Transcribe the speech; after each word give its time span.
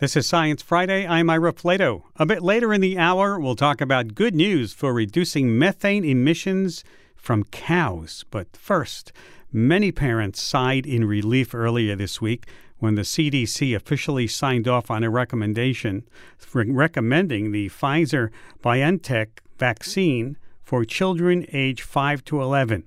This 0.00 0.16
is 0.16 0.28
Science 0.28 0.62
Friday. 0.62 1.08
I'm 1.08 1.28
Ira 1.28 1.52
Flatow. 1.52 2.04
A 2.14 2.24
bit 2.24 2.40
later 2.40 2.72
in 2.72 2.80
the 2.80 2.96
hour, 2.96 3.36
we'll 3.36 3.56
talk 3.56 3.80
about 3.80 4.14
good 4.14 4.32
news 4.32 4.72
for 4.72 4.94
reducing 4.94 5.58
methane 5.58 6.04
emissions 6.04 6.84
from 7.16 7.42
cows. 7.42 8.24
But 8.30 8.56
first, 8.56 9.10
many 9.52 9.90
parents 9.90 10.40
sighed 10.40 10.86
in 10.86 11.04
relief 11.04 11.52
earlier 11.52 11.96
this 11.96 12.20
week 12.20 12.46
when 12.78 12.94
the 12.94 13.02
CDC 13.02 13.74
officially 13.74 14.28
signed 14.28 14.68
off 14.68 14.88
on 14.88 15.02
a 15.02 15.10
recommendation 15.10 16.04
recommending 16.54 17.50
the 17.50 17.68
Pfizer 17.68 18.30
BioNTech 18.62 19.40
vaccine 19.58 20.36
for 20.62 20.84
children 20.84 21.44
age 21.52 21.82
5 21.82 22.24
to 22.26 22.40
11. 22.40 22.84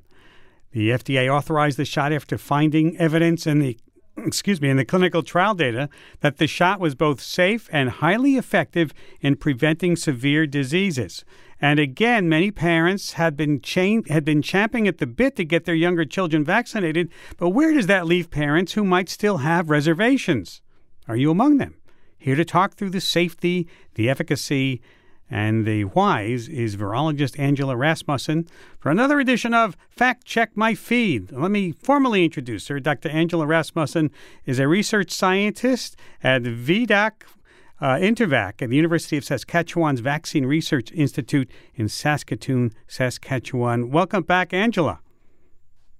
The 0.71 0.91
FDA 0.91 1.27
authorized 1.29 1.77
the 1.77 1.83
shot 1.83 2.13
after 2.13 2.37
finding 2.37 2.97
evidence 2.97 3.45
in 3.45 3.59
the 3.59 3.77
excuse 4.17 4.61
me, 4.61 4.69
in 4.69 4.77
the 4.77 4.85
clinical 4.85 5.23
trial 5.23 5.53
data 5.53 5.89
that 6.19 6.37
the 6.37 6.47
shot 6.47 6.79
was 6.79 6.95
both 6.95 7.21
safe 7.21 7.69
and 7.71 7.89
highly 7.89 8.35
effective 8.35 8.93
in 9.19 9.35
preventing 9.35 9.95
severe 9.95 10.45
diseases. 10.45 11.23
And 11.59 11.79
again, 11.79 12.27
many 12.27 12.49
parents 12.51 13.13
had 13.13 13.37
been 13.37 13.61
chain, 13.61 14.03
had 14.05 14.25
been 14.25 14.41
champing 14.41 14.87
at 14.87 14.97
the 14.97 15.07
bit 15.07 15.35
to 15.35 15.45
get 15.45 15.65
their 15.65 15.75
younger 15.75 16.05
children 16.05 16.43
vaccinated, 16.43 17.09
but 17.37 17.49
where 17.49 17.73
does 17.73 17.87
that 17.87 18.07
leave 18.07 18.31
parents 18.31 18.73
who 18.73 18.83
might 18.83 19.09
still 19.09 19.37
have 19.37 19.69
reservations? 19.69 20.61
Are 21.07 21.15
you 21.15 21.29
among 21.29 21.57
them? 21.57 21.75
Here 22.17 22.35
to 22.35 22.45
talk 22.45 22.73
through 22.73 22.91
the 22.91 23.01
safety, 23.01 23.67
the 23.95 24.09
efficacy, 24.09 24.81
and 25.31 25.65
the 25.65 25.83
whys 25.83 26.49
is 26.49 26.75
virologist 26.75 27.39
Angela 27.39 27.77
Rasmussen 27.77 28.47
for 28.77 28.91
another 28.91 29.19
edition 29.19 29.53
of 29.53 29.77
Fact 29.89 30.25
Check 30.25 30.51
My 30.55 30.75
Feed. 30.75 31.31
Let 31.31 31.49
me 31.49 31.71
formally 31.71 32.25
introduce 32.25 32.67
her. 32.67 32.81
Dr. 32.81 33.09
Angela 33.09 33.47
Rasmussen 33.47 34.11
is 34.45 34.59
a 34.59 34.67
research 34.67 35.09
scientist 35.09 35.95
at 36.21 36.41
VIDO 36.41 37.11
uh, 37.79 37.95
Intervac 37.95 38.61
at 38.61 38.69
the 38.69 38.75
University 38.75 39.17
of 39.17 39.23
Saskatchewan's 39.23 40.01
Vaccine 40.01 40.45
Research 40.45 40.91
Institute 40.91 41.49
in 41.73 41.87
Saskatoon, 41.87 42.73
Saskatchewan. 42.87 43.89
Welcome 43.89 44.23
back, 44.23 44.53
Angela. 44.53 44.99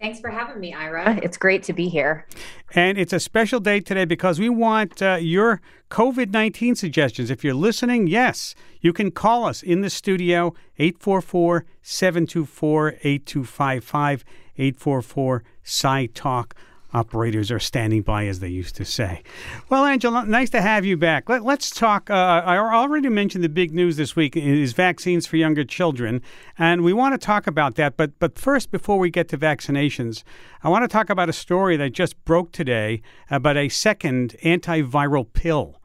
Thanks 0.01 0.19
for 0.19 0.31
having 0.31 0.59
me, 0.59 0.73
Ira. 0.73 1.19
It's 1.21 1.37
great 1.37 1.61
to 1.63 1.73
be 1.73 1.87
here. 1.87 2.25
And 2.73 2.97
it's 2.97 3.13
a 3.13 3.19
special 3.19 3.59
day 3.59 3.79
today 3.81 4.05
because 4.05 4.39
we 4.39 4.49
want 4.49 4.99
uh, 4.99 5.19
your 5.21 5.61
COVID 5.91 6.31
19 6.31 6.73
suggestions. 6.73 7.29
If 7.29 7.43
you're 7.43 7.53
listening, 7.53 8.07
yes, 8.07 8.55
you 8.79 8.93
can 8.93 9.11
call 9.11 9.45
us 9.45 9.61
in 9.61 9.81
the 9.81 9.91
studio 9.91 10.55
844 10.79 11.65
724 11.83 12.95
8255 13.03 14.25
844 14.57 15.43
Sci 15.63 16.07
Talk 16.07 16.55
operators 16.93 17.51
are 17.51 17.59
standing 17.59 18.01
by, 18.01 18.27
as 18.27 18.39
they 18.39 18.49
used 18.49 18.75
to 18.75 18.85
say. 18.85 19.23
Well, 19.69 19.85
Angela, 19.85 20.25
nice 20.25 20.49
to 20.51 20.61
have 20.61 20.85
you 20.85 20.97
back. 20.97 21.29
Let, 21.29 21.45
us 21.45 21.69
talk. 21.69 22.09
Uh, 22.09 22.13
I 22.13 22.57
already 22.57 23.09
mentioned 23.09 23.43
the 23.43 23.49
big 23.49 23.73
news 23.73 23.97
this 23.97 24.15
week 24.15 24.35
is 24.35 24.73
vaccines 24.73 25.25
for 25.25 25.37
younger 25.37 25.63
children, 25.63 26.21
and 26.57 26.83
we 26.83 26.93
want 26.93 27.13
to 27.13 27.25
talk 27.25 27.47
about 27.47 27.75
that. 27.75 27.97
But 27.97 28.19
but 28.19 28.37
first, 28.37 28.71
before 28.71 28.99
we 28.99 29.09
get 29.09 29.27
to 29.29 29.37
vaccinations, 29.37 30.23
I 30.63 30.69
want 30.69 30.83
to 30.83 30.87
talk 30.87 31.09
about 31.09 31.29
a 31.29 31.33
story 31.33 31.77
that 31.77 31.91
just 31.91 32.23
broke 32.25 32.51
today 32.51 33.01
about 33.29 33.57
a 33.57 33.69
second 33.69 34.35
antiviral 34.43 35.31
pill. 35.31 35.77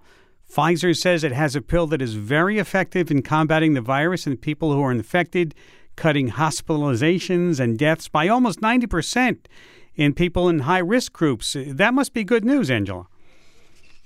Pfizer 0.50 0.96
says 0.96 1.24
it 1.24 1.32
has 1.32 1.56
a 1.56 1.60
pill 1.60 1.86
that 1.88 2.00
is 2.00 2.14
very 2.14 2.58
effective 2.58 3.10
in 3.10 3.22
combating 3.22 3.74
the 3.74 3.80
virus 3.80 4.26
in 4.26 4.36
people 4.36 4.72
who 4.72 4.80
are 4.80 4.92
infected, 4.92 5.54
cutting 5.96 6.30
hospitalizations 6.30 7.58
and 7.58 7.78
deaths 7.78 8.08
by 8.08 8.28
almost 8.28 8.62
90 8.62 8.86
percent 8.86 9.48
in 9.96 10.12
people 10.12 10.48
in 10.48 10.60
high 10.60 10.78
risk 10.78 11.12
groups. 11.12 11.56
That 11.66 11.94
must 11.94 12.12
be 12.12 12.24
good 12.24 12.44
news, 12.44 12.70
Angela. 12.70 13.06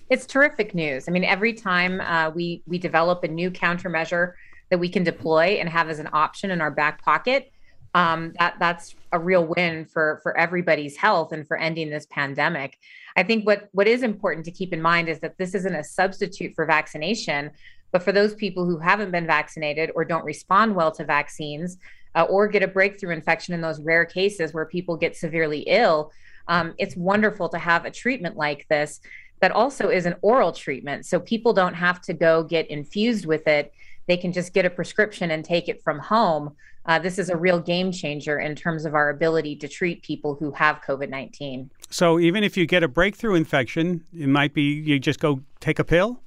It's 0.08 0.26
terrific 0.26 0.74
news. 0.74 1.08
I 1.08 1.12
mean, 1.12 1.24
every 1.24 1.52
time 1.52 2.00
uh, 2.00 2.30
we 2.30 2.62
we 2.66 2.78
develop 2.78 3.22
a 3.22 3.28
new 3.28 3.50
countermeasure 3.50 4.32
that 4.70 4.78
we 4.78 4.88
can 4.88 5.04
deploy 5.04 5.58
and 5.60 5.68
have 5.68 5.88
as 5.88 5.98
an 5.98 6.08
option 6.12 6.50
in 6.50 6.60
our 6.60 6.70
back 6.70 7.02
pocket, 7.04 7.52
um, 7.94 8.32
that 8.38 8.56
that's 8.58 8.94
a 9.12 9.18
real 9.18 9.44
win 9.44 9.84
for 9.84 10.20
for 10.22 10.36
everybody's 10.36 10.96
health 10.96 11.32
and 11.32 11.46
for 11.46 11.56
ending 11.56 11.90
this 11.90 12.06
pandemic. 12.06 12.78
I 13.16 13.22
think 13.22 13.46
what 13.46 13.68
what 13.72 13.86
is 13.86 14.02
important 14.02 14.44
to 14.46 14.50
keep 14.50 14.72
in 14.72 14.82
mind 14.82 15.08
is 15.08 15.20
that 15.20 15.38
this 15.38 15.54
isn't 15.54 15.74
a 15.74 15.84
substitute 15.84 16.54
for 16.54 16.66
vaccination, 16.66 17.50
but 17.92 18.02
for 18.02 18.12
those 18.12 18.34
people 18.34 18.64
who 18.64 18.78
haven't 18.78 19.10
been 19.12 19.26
vaccinated 19.26 19.90
or 19.94 20.04
don't 20.04 20.24
respond 20.24 20.74
well 20.74 20.90
to 20.92 21.04
vaccines, 21.04 21.78
uh, 22.14 22.22
or 22.24 22.48
get 22.48 22.62
a 22.62 22.68
breakthrough 22.68 23.14
infection 23.14 23.54
in 23.54 23.60
those 23.60 23.80
rare 23.80 24.04
cases 24.04 24.52
where 24.52 24.66
people 24.66 24.96
get 24.96 25.16
severely 25.16 25.60
ill, 25.60 26.12
um, 26.48 26.74
it's 26.78 26.96
wonderful 26.96 27.48
to 27.48 27.58
have 27.58 27.84
a 27.84 27.90
treatment 27.90 28.36
like 28.36 28.66
this 28.68 29.00
that 29.40 29.52
also 29.52 29.88
is 29.88 30.06
an 30.06 30.14
oral 30.22 30.52
treatment. 30.52 31.06
So 31.06 31.18
people 31.18 31.52
don't 31.52 31.74
have 31.74 32.00
to 32.02 32.12
go 32.12 32.44
get 32.44 32.70
infused 32.70 33.26
with 33.26 33.46
it. 33.46 33.72
They 34.06 34.16
can 34.16 34.32
just 34.32 34.52
get 34.52 34.64
a 34.64 34.70
prescription 34.70 35.30
and 35.30 35.44
take 35.44 35.68
it 35.68 35.82
from 35.82 35.98
home. 35.98 36.54
Uh, 36.86 36.98
this 36.98 37.18
is 37.18 37.28
a 37.28 37.36
real 37.36 37.60
game 37.60 37.92
changer 37.92 38.40
in 38.40 38.54
terms 38.54 38.84
of 38.84 38.94
our 38.94 39.10
ability 39.10 39.56
to 39.56 39.68
treat 39.68 40.02
people 40.02 40.34
who 40.34 40.50
have 40.52 40.80
COVID 40.86 41.08
19. 41.08 41.70
So 41.90 42.18
even 42.18 42.42
if 42.42 42.56
you 42.56 42.66
get 42.66 42.82
a 42.82 42.88
breakthrough 42.88 43.34
infection, 43.34 44.04
it 44.16 44.28
might 44.28 44.54
be 44.54 44.62
you 44.62 44.98
just 44.98 45.20
go 45.20 45.40
take 45.60 45.78
a 45.78 45.84
pill? 45.84 46.20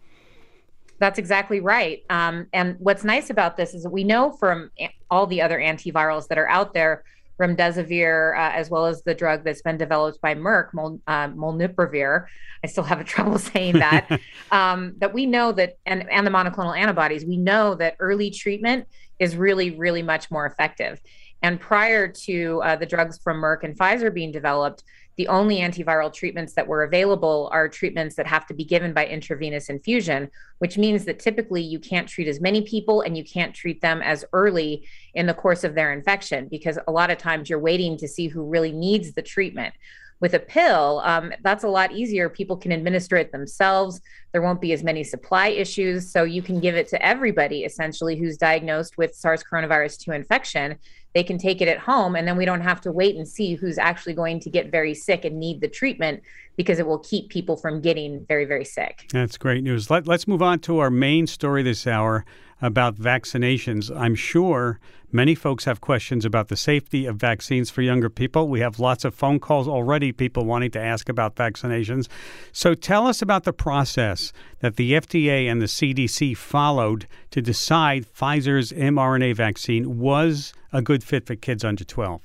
That's 1.00 1.20
exactly 1.20 1.60
right. 1.60 2.04
Um, 2.10 2.48
and 2.54 2.76
what's 2.80 3.04
nice 3.04 3.30
about 3.30 3.58
this 3.58 3.74
is 3.74 3.84
that 3.84 3.90
we 3.90 4.04
know 4.04 4.32
from 4.32 4.72
all 5.10 5.28
the 5.28 5.42
other 5.42 5.60
antivirals 5.60 6.28
that 6.28 6.38
are 6.38 6.48
out 6.48 6.74
there, 6.74 7.04
remdesivir, 7.40 8.38
uh, 8.38 8.52
as 8.54 8.70
well 8.70 8.86
as 8.86 9.04
the 9.04 9.14
drug 9.14 9.44
that's 9.44 9.62
been 9.62 9.78
developed 9.78 10.22
by 10.22 10.36
Merck, 10.36 10.74
Mol, 10.74 11.00
uh, 11.08 11.28
molnupiravir. 11.30 12.26
I 12.64 12.68
still 12.68 12.84
have 12.84 13.02
a 13.02 13.04
trouble 13.14 13.40
saying 13.40 13.74
that. 13.80 14.20
um, 14.52 14.94
that 15.00 15.14
we 15.14 15.26
know 15.26 15.52
that, 15.52 15.78
and, 15.86 16.10
and 16.12 16.26
the 16.26 16.32
monoclonal 16.32 16.78
antibodies, 16.78 17.26
we 17.26 17.38
know 17.38 17.76
that 17.76 17.96
early 18.00 18.30
treatment 18.30 18.88
is 19.20 19.36
really, 19.36 19.72
really 19.72 20.04
much 20.04 20.30
more 20.32 20.46
effective. 20.46 21.02
And 21.42 21.60
prior 21.60 22.08
to 22.08 22.62
uh, 22.64 22.76
the 22.78 22.86
drugs 22.86 23.20
from 23.22 23.38
Merck 23.38 23.64
and 23.64 23.78
Pfizer 23.78 24.14
being 24.14 24.32
developed, 24.32 24.84
the 25.16 25.28
only 25.28 25.58
antiviral 25.58 26.12
treatments 26.12 26.54
that 26.54 26.68
were 26.68 26.84
available 26.84 27.50
are 27.52 27.70
treatments 27.70 28.16
that 28.16 28.28
have 28.28 28.48
to 28.48 28.54
be 28.54 28.64
given 28.64 28.94
by 28.94 29.06
intravenous 29.06 29.70
infusion, 29.70 30.30
which 30.58 30.78
means 30.78 31.06
that 31.06 31.20
typically 31.20 31.62
you 31.62 31.80
can't 31.80 32.08
treat 32.08 32.28
as 32.28 32.42
many 32.42 32.62
people 32.64 33.02
and 33.02 33.16
you 33.16 33.24
can't 33.24 33.54
treat 33.54 33.82
them 33.82 34.02
as 34.02 34.26
early 34.34 34.88
in 35.14 35.28
the 35.28 35.34
course 35.34 35.64
of 35.64 35.76
their 35.76 35.94
infection 35.94 36.48
because 36.48 36.80
a 36.88 36.92
lot 36.92 37.12
of 37.12 37.18
times 37.18 37.50
you're 37.50 37.60
waiting 37.60 37.98
to 37.98 38.08
see 38.08 38.28
who 38.28 38.44
really 38.44 38.72
needs 38.72 39.14
the 39.14 39.22
treatment. 39.22 39.74
With 40.20 40.36
a 40.36 40.40
pill, 40.40 41.02
um, 41.04 41.34
that's 41.44 41.66
a 41.66 41.68
lot 41.68 41.92
easier. 41.92 42.30
People 42.30 42.56
can 42.56 42.72
administer 42.72 43.18
it 43.18 43.34
themselves. 43.34 44.00
There 44.32 44.42
won't 44.42 44.62
be 44.62 44.72
as 44.72 44.82
many 44.82 45.04
supply 45.04 45.50
issues. 45.50 46.10
So 46.10 46.24
you 46.24 46.42
can 46.42 46.62
give 46.62 46.76
it 46.76 46.88
to 46.90 47.06
everybody 47.06 47.66
essentially 47.66 48.16
who's 48.16 48.38
diagnosed 48.38 48.98
with 48.98 49.14
SARS 49.14 49.44
coronavirus 49.44 50.00
2 50.00 50.12
infection 50.14 50.78
they 51.14 51.24
can 51.24 51.38
take 51.38 51.62
it 51.62 51.68
at 51.68 51.78
home 51.78 52.16
and 52.16 52.28
then 52.28 52.38
we 52.38 52.46
don't 52.46 52.62
have 52.62 52.82
to 52.82 52.92
wait 52.92 53.16
and 53.16 53.28
see 53.28 53.56
who's 53.56 53.78
actually 53.78 54.14
going 54.14 54.40
to 54.40 54.50
get 54.50 54.72
very 54.72 54.94
sick 54.94 55.26
and 55.26 55.40
need 55.40 55.62
the 55.62 55.68
treatment 55.68 56.22
because 56.56 56.80
it 56.80 56.88
will 56.88 57.00
keep 57.00 57.30
people 57.30 57.58
from 57.58 57.82
getting 57.82 58.26
very 58.28 58.46
very 58.46 58.66
sick. 58.66 59.08
That's 59.12 59.38
great 59.38 59.64
news. 59.64 59.90
Let, 59.90 60.08
let's 60.08 60.28
move 60.28 60.42
on 60.42 60.60
to 60.60 60.80
our 60.80 60.90
main 60.90 61.28
story 61.28 61.64
this 61.64 61.88
hour 61.88 62.26
about 62.64 62.96
vaccinations. 62.96 63.96
I'm 63.96 64.16
sure 64.16 64.80
many 65.12 65.36
folks 65.36 65.66
have 65.66 65.82
questions 65.82 66.24
about 66.24 66.48
the 66.48 66.56
safety 66.56 67.06
of 67.06 67.18
vaccines 67.18 67.70
for 67.70 67.82
younger 67.82 68.10
people. 68.10 68.48
We 68.48 68.62
have 68.62 68.80
lots 68.80 69.04
of 69.04 69.14
phone 69.14 69.40
calls 69.40 69.68
already 69.68 70.14
people 70.14 70.46
wanting 70.46 70.72
to 70.72 70.80
ask 70.80 71.10
about 71.10 71.36
vaccinations. 71.36 72.08
So 72.54 72.74
tell 72.74 73.06
us 73.06 73.22
about 73.22 73.44
the 73.44 73.52
process 73.52 74.32
that 74.60 74.78
the 74.78 74.94
FDA 74.94 75.52
and 75.52 75.62
the 75.62 75.66
CDC 75.66 76.38
followed 76.38 77.06
to 77.32 77.42
decide 77.42 78.06
Pfizer's 78.06 78.72
mRNA 78.72 79.36
vaccine 79.36 80.00
was 80.00 80.54
a 80.72 80.82
good 80.82 81.04
fit 81.04 81.28
for 81.28 81.36
kids 81.36 81.66
under 81.66 81.84
12? 81.84 82.22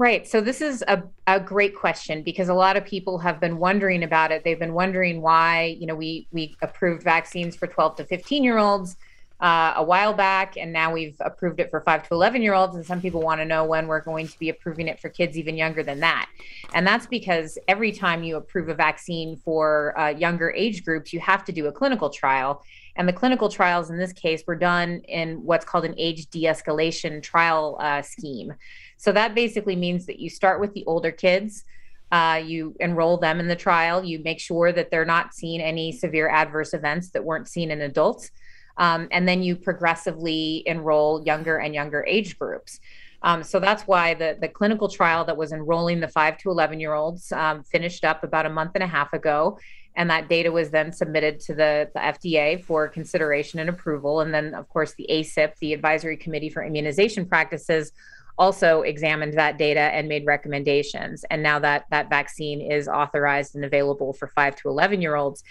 Right. 0.00 0.26
So 0.26 0.40
this 0.40 0.62
is 0.62 0.82
a, 0.88 1.02
a 1.26 1.38
great 1.38 1.76
question 1.76 2.22
because 2.22 2.48
a 2.48 2.54
lot 2.54 2.78
of 2.78 2.86
people 2.86 3.18
have 3.18 3.38
been 3.38 3.58
wondering 3.58 4.02
about 4.02 4.32
it. 4.32 4.44
They've 4.44 4.58
been 4.58 4.72
wondering 4.72 5.20
why, 5.20 5.76
you 5.78 5.86
know, 5.86 5.94
we 5.94 6.26
we 6.32 6.56
approved 6.62 7.02
vaccines 7.02 7.54
for 7.54 7.66
12 7.66 7.96
to 7.96 8.04
15 8.06 8.42
year 8.42 8.56
olds 8.56 8.96
uh, 9.40 9.74
a 9.76 9.84
while 9.84 10.14
back, 10.14 10.56
and 10.56 10.72
now 10.72 10.90
we've 10.90 11.16
approved 11.20 11.60
it 11.60 11.70
for 11.70 11.82
5 11.82 12.08
to 12.08 12.14
11 12.14 12.40
year 12.40 12.54
olds. 12.54 12.76
And 12.76 12.86
some 12.86 13.02
people 13.02 13.20
want 13.20 13.42
to 13.42 13.44
know 13.44 13.66
when 13.66 13.88
we're 13.88 14.00
going 14.00 14.26
to 14.26 14.38
be 14.38 14.48
approving 14.48 14.88
it 14.88 14.98
for 14.98 15.10
kids 15.10 15.36
even 15.36 15.54
younger 15.54 15.82
than 15.82 16.00
that. 16.00 16.30
And 16.72 16.86
that's 16.86 17.06
because 17.06 17.58
every 17.68 17.92
time 17.92 18.22
you 18.22 18.36
approve 18.36 18.70
a 18.70 18.74
vaccine 18.74 19.36
for 19.36 19.98
uh, 20.00 20.08
younger 20.08 20.50
age 20.56 20.82
groups, 20.82 21.12
you 21.12 21.20
have 21.20 21.44
to 21.44 21.52
do 21.52 21.66
a 21.66 21.72
clinical 21.72 22.08
trial. 22.08 22.62
And 22.96 23.06
the 23.06 23.12
clinical 23.12 23.50
trials 23.50 23.90
in 23.90 23.98
this 23.98 24.14
case 24.14 24.44
were 24.46 24.56
done 24.56 25.02
in 25.08 25.44
what's 25.44 25.66
called 25.66 25.84
an 25.84 25.94
age 25.98 26.28
de 26.30 26.44
escalation 26.44 27.22
trial 27.22 27.76
uh, 27.80 28.00
scheme. 28.00 28.54
So 29.00 29.12
that 29.12 29.34
basically 29.34 29.76
means 29.76 30.04
that 30.04 30.18
you 30.18 30.28
start 30.28 30.60
with 30.60 30.74
the 30.74 30.84
older 30.84 31.10
kids. 31.10 31.64
Uh, 32.12 32.42
you 32.44 32.76
enroll 32.80 33.16
them 33.16 33.40
in 33.40 33.48
the 33.48 33.56
trial. 33.56 34.04
You 34.04 34.18
make 34.22 34.38
sure 34.38 34.72
that 34.72 34.90
they're 34.90 35.06
not 35.06 35.32
seeing 35.32 35.62
any 35.62 35.90
severe 35.90 36.28
adverse 36.28 36.74
events 36.74 37.08
that 37.12 37.24
weren't 37.24 37.48
seen 37.48 37.70
in 37.70 37.80
adults. 37.80 38.30
Um, 38.76 39.08
and 39.10 39.26
then 39.26 39.42
you 39.42 39.56
progressively 39.56 40.62
enroll 40.66 41.24
younger 41.24 41.56
and 41.56 41.74
younger 41.74 42.04
age 42.06 42.38
groups. 42.38 42.78
Um, 43.22 43.42
so 43.42 43.58
that's 43.58 43.84
why 43.84 44.12
the, 44.12 44.36
the 44.38 44.48
clinical 44.48 44.86
trial 44.86 45.24
that 45.24 45.36
was 45.36 45.52
enrolling 45.52 46.00
the 46.00 46.08
5 46.08 46.36
to 46.36 46.50
11 46.50 46.78
year 46.78 46.92
olds 46.92 47.32
um, 47.32 47.62
finished 47.62 48.04
up 48.04 48.22
about 48.22 48.44
a 48.44 48.50
month 48.50 48.72
and 48.74 48.84
a 48.84 48.86
half 48.86 49.14
ago. 49.14 49.58
And 49.96 50.10
that 50.10 50.28
data 50.28 50.52
was 50.52 50.70
then 50.70 50.92
submitted 50.92 51.40
to 51.40 51.54
the, 51.54 51.90
the 51.94 52.00
FDA 52.00 52.62
for 52.62 52.86
consideration 52.86 53.60
and 53.60 53.70
approval. 53.70 54.20
And 54.20 54.34
then, 54.34 54.54
of 54.54 54.68
course, 54.68 54.92
the 54.92 55.06
ACIP, 55.10 55.56
the 55.58 55.72
Advisory 55.72 56.18
Committee 56.18 56.50
for 56.50 56.62
Immunization 56.62 57.24
Practices, 57.24 57.92
also 58.38 58.82
examined 58.82 59.34
that 59.34 59.58
data 59.58 59.80
and 59.80 60.08
made 60.08 60.26
recommendations. 60.26 61.24
And 61.30 61.42
now 61.42 61.58
that 61.60 61.84
that 61.90 62.08
vaccine 62.10 62.60
is 62.60 62.88
authorized 62.88 63.54
and 63.54 63.64
available 63.64 64.12
for 64.12 64.28
5 64.28 64.56
to 64.56 64.68
11 64.68 65.02
year 65.02 65.16
olds. 65.16 65.42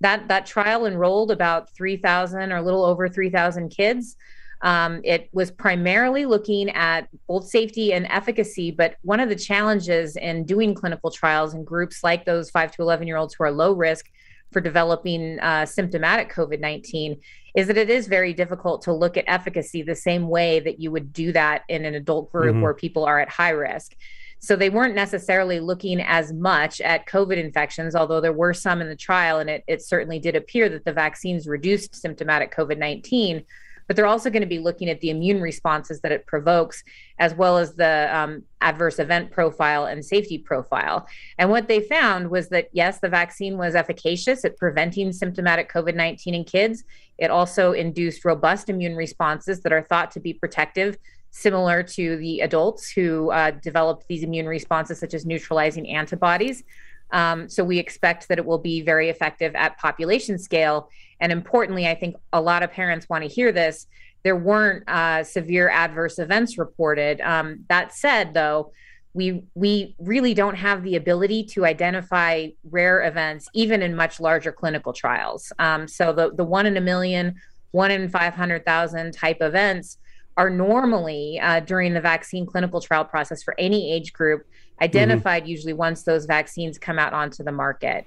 That 0.00 0.28
that 0.28 0.46
trial 0.46 0.86
enrolled 0.86 1.30
about 1.30 1.70
3,000 1.74 2.52
or 2.52 2.56
a 2.56 2.62
little 2.62 2.84
over 2.84 3.08
3,000 3.08 3.70
kids. 3.70 4.16
Um, 4.62 5.00
it 5.04 5.28
was 5.32 5.50
primarily 5.50 6.24
looking 6.24 6.70
at 6.70 7.08
both 7.26 7.46
safety 7.46 7.92
and 7.92 8.06
efficacy, 8.08 8.70
but 8.70 8.96
one 9.02 9.20
of 9.20 9.28
the 9.28 9.36
challenges 9.36 10.16
in 10.16 10.44
doing 10.44 10.74
clinical 10.74 11.10
trials 11.10 11.54
in 11.54 11.62
groups 11.62 12.02
like 12.02 12.24
those 12.24 12.50
5 12.50 12.72
to 12.72 12.82
11 12.82 13.06
year 13.06 13.16
olds 13.16 13.34
who 13.34 13.44
are 13.44 13.50
low 13.50 13.72
risk 13.72 14.10
for 14.56 14.62
developing 14.62 15.38
uh, 15.40 15.66
symptomatic 15.66 16.32
COVID 16.32 16.60
19 16.60 17.20
is 17.54 17.66
that 17.66 17.76
it 17.76 17.90
is 17.90 18.06
very 18.06 18.32
difficult 18.32 18.80
to 18.80 18.90
look 18.90 19.18
at 19.18 19.24
efficacy 19.26 19.82
the 19.82 19.94
same 19.94 20.28
way 20.28 20.60
that 20.60 20.80
you 20.80 20.90
would 20.90 21.12
do 21.12 21.30
that 21.30 21.64
in 21.68 21.84
an 21.84 21.94
adult 21.94 22.32
group 22.32 22.54
mm-hmm. 22.54 22.62
where 22.62 22.72
people 22.72 23.04
are 23.04 23.20
at 23.20 23.28
high 23.28 23.50
risk. 23.50 23.94
So 24.38 24.56
they 24.56 24.70
weren't 24.70 24.94
necessarily 24.94 25.60
looking 25.60 26.00
as 26.00 26.32
much 26.32 26.80
at 26.80 27.06
COVID 27.06 27.36
infections, 27.36 27.94
although 27.94 28.22
there 28.22 28.32
were 28.32 28.54
some 28.54 28.80
in 28.80 28.88
the 28.88 28.96
trial, 28.96 29.40
and 29.40 29.50
it, 29.50 29.62
it 29.66 29.82
certainly 29.82 30.18
did 30.18 30.36
appear 30.36 30.70
that 30.70 30.86
the 30.86 30.92
vaccines 30.94 31.46
reduced 31.46 31.94
symptomatic 31.94 32.56
COVID 32.56 32.78
19 32.78 33.44
but 33.86 33.96
they're 33.96 34.06
also 34.06 34.30
going 34.30 34.42
to 34.42 34.48
be 34.48 34.58
looking 34.58 34.88
at 34.88 35.00
the 35.00 35.10
immune 35.10 35.40
responses 35.40 36.00
that 36.00 36.12
it 36.12 36.26
provokes, 36.26 36.82
as 37.18 37.34
well 37.34 37.58
as 37.58 37.74
the 37.74 38.08
um, 38.16 38.42
adverse 38.60 38.98
event 38.98 39.30
profile 39.30 39.86
and 39.86 40.04
safety 40.04 40.38
profile. 40.38 41.06
And 41.38 41.50
what 41.50 41.68
they 41.68 41.80
found 41.80 42.30
was 42.30 42.48
that, 42.48 42.68
yes, 42.72 42.98
the 43.00 43.08
vaccine 43.08 43.56
was 43.56 43.74
efficacious 43.74 44.44
at 44.44 44.56
preventing 44.56 45.12
symptomatic 45.12 45.72
COVID 45.72 45.94
19 45.94 46.34
in 46.34 46.44
kids. 46.44 46.84
It 47.18 47.30
also 47.30 47.72
induced 47.72 48.24
robust 48.24 48.68
immune 48.68 48.96
responses 48.96 49.62
that 49.62 49.72
are 49.72 49.82
thought 49.82 50.10
to 50.12 50.20
be 50.20 50.34
protective 50.34 50.98
similar 51.36 51.82
to 51.82 52.16
the 52.16 52.40
adults 52.40 52.90
who 52.90 53.30
uh, 53.30 53.50
developed 53.50 54.06
these 54.08 54.22
immune 54.22 54.46
responses, 54.46 54.98
such 54.98 55.12
as 55.12 55.26
neutralizing 55.26 55.88
antibodies. 55.90 56.64
Um, 57.10 57.48
so 57.48 57.64
we 57.64 57.78
expect 57.78 58.28
that 58.28 58.38
it 58.38 58.44
will 58.44 58.58
be 58.58 58.82
very 58.82 59.08
effective 59.08 59.54
at 59.54 59.78
population 59.78 60.38
scale. 60.38 60.90
And 61.20 61.32
importantly, 61.32 61.86
I 61.86 61.94
think 61.94 62.16
a 62.32 62.40
lot 62.40 62.62
of 62.62 62.70
parents 62.70 63.08
want 63.08 63.22
to 63.22 63.28
hear 63.28 63.52
this. 63.52 63.86
There 64.22 64.36
weren't 64.36 64.88
uh, 64.88 65.24
severe 65.24 65.68
adverse 65.68 66.18
events 66.18 66.58
reported. 66.58 67.20
Um, 67.20 67.64
that 67.68 67.94
said, 67.94 68.34
though, 68.34 68.72
we 69.14 69.44
we 69.54 69.94
really 69.98 70.34
don't 70.34 70.56
have 70.56 70.82
the 70.82 70.96
ability 70.96 71.44
to 71.44 71.64
identify 71.64 72.48
rare 72.70 73.06
events, 73.06 73.48
even 73.54 73.80
in 73.82 73.96
much 73.96 74.20
larger 74.20 74.52
clinical 74.52 74.92
trials. 74.92 75.52
Um, 75.58 75.88
so 75.88 76.12
the 76.12 76.34
the 76.34 76.44
one 76.44 76.66
in 76.66 76.76
a 76.76 76.82
million, 76.82 77.36
one 77.70 77.90
in 77.90 78.08
five 78.10 78.34
hundred 78.34 78.66
thousand 78.66 79.12
type 79.12 79.38
events 79.40 79.96
are 80.36 80.50
normally 80.50 81.40
uh, 81.40 81.60
during 81.60 81.94
the 81.94 82.00
vaccine 82.00 82.44
clinical 82.44 82.80
trial 82.80 83.04
process 83.04 83.42
for 83.42 83.54
any 83.58 83.90
age 83.90 84.12
group 84.12 84.46
identified 84.80 85.42
mm-hmm. 85.42 85.50
usually 85.50 85.72
once 85.72 86.02
those 86.02 86.26
vaccines 86.26 86.78
come 86.78 86.98
out 86.98 87.12
onto 87.12 87.42
the 87.42 87.52
market. 87.52 88.06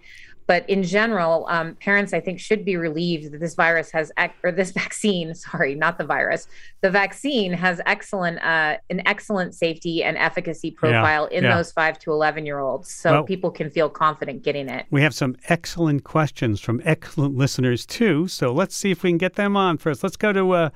But 0.50 0.68
in 0.68 0.81
general, 0.81 1.45
um, 1.48 1.75
parents, 1.75 2.12
I 2.12 2.19
think, 2.19 2.39
should 2.39 2.66
be 2.66 2.75
relieved 2.75 3.31
that 3.31 3.39
this 3.39 3.54
virus 3.54 3.92
has, 3.92 4.12
or 4.42 4.51
this 4.51 4.71
vaccine, 4.83 5.36
sorry, 5.36 5.75
not 5.75 6.00
the 6.00 6.04
virus, 6.04 6.48
the 6.81 6.89
vaccine 6.89 7.54
has 7.54 7.80
excellent, 7.86 8.39
uh, 8.39 8.77
an 8.89 9.04
excellent 9.06 9.54
safety 9.54 10.04
and 10.04 10.18
efficacy 10.18 10.71
profile 10.71 11.30
yeah, 11.30 11.38
in 11.38 11.44
yeah. 11.44 11.56
those 11.56 11.71
five 11.71 12.00
to 12.00 12.12
11 12.12 12.48
year 12.48 12.57
olds. 12.57 12.92
So 12.92 13.12
well, 13.12 13.24
people 13.25 13.51
can 13.51 13.69
feel 13.69 13.89
confident 13.89 14.42
getting 14.42 14.69
it. 14.69 14.88
We 14.89 15.04
have 15.04 15.13
some 15.13 15.38
excellent 15.50 16.04
questions 16.04 16.60
from 16.60 16.81
excellent 16.83 17.38
listeners, 17.38 17.86
too. 17.86 18.27
So 18.27 18.51
let's 18.51 18.75
see 18.75 18.89
if 18.89 19.04
we 19.04 19.12
can 19.12 19.19
get 19.19 19.36
them 19.36 19.56
on 19.56 19.77
first. 19.77 20.01
Let's 20.01 20.18
go 20.18 20.33
to 20.33 20.51
uh, 20.51 20.69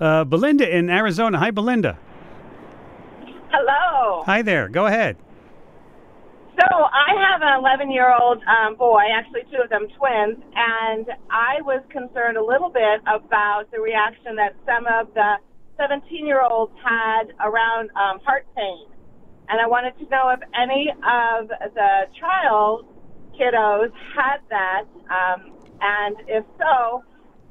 uh, 0.00 0.24
Belinda 0.24 0.74
in 0.74 0.88
Arizona. 0.88 1.38
Hi, 1.38 1.50
Belinda. 1.50 1.98
Hello. 3.50 4.22
Hi 4.24 4.40
there. 4.40 4.70
Go 4.70 4.86
ahead. 4.86 5.18
So 6.60 6.66
I 6.68 7.16
have 7.16 7.40
an 7.40 7.56
11 7.58 7.90
year 7.90 8.12
old 8.12 8.42
um, 8.44 8.76
boy, 8.76 9.00
actually 9.16 9.48
two 9.50 9.64
of 9.64 9.70
them 9.70 9.88
twins, 9.96 10.36
and 10.54 11.08
I 11.32 11.62
was 11.64 11.80
concerned 11.88 12.36
a 12.36 12.44
little 12.44 12.68
bit 12.68 13.00
about 13.08 13.64
the 13.72 13.80
reaction 13.80 14.36
that 14.36 14.52
some 14.68 14.84
of 14.84 15.08
the 15.14 15.40
17 15.80 16.26
year 16.26 16.42
olds 16.44 16.72
had 16.84 17.32
around 17.40 17.88
um, 17.96 18.20
heart 18.20 18.44
pain. 18.54 18.92
And 19.48 19.56
I 19.56 19.66
wanted 19.66 19.96
to 20.04 20.10
know 20.12 20.28
if 20.36 20.40
any 20.52 20.92
of 20.92 21.48
the 21.48 22.12
trial 22.20 22.84
kiddos 23.40 23.88
had 24.12 24.44
that, 24.50 24.84
um, 25.08 25.56
and 25.80 26.16
if 26.28 26.44
so, 26.58 27.02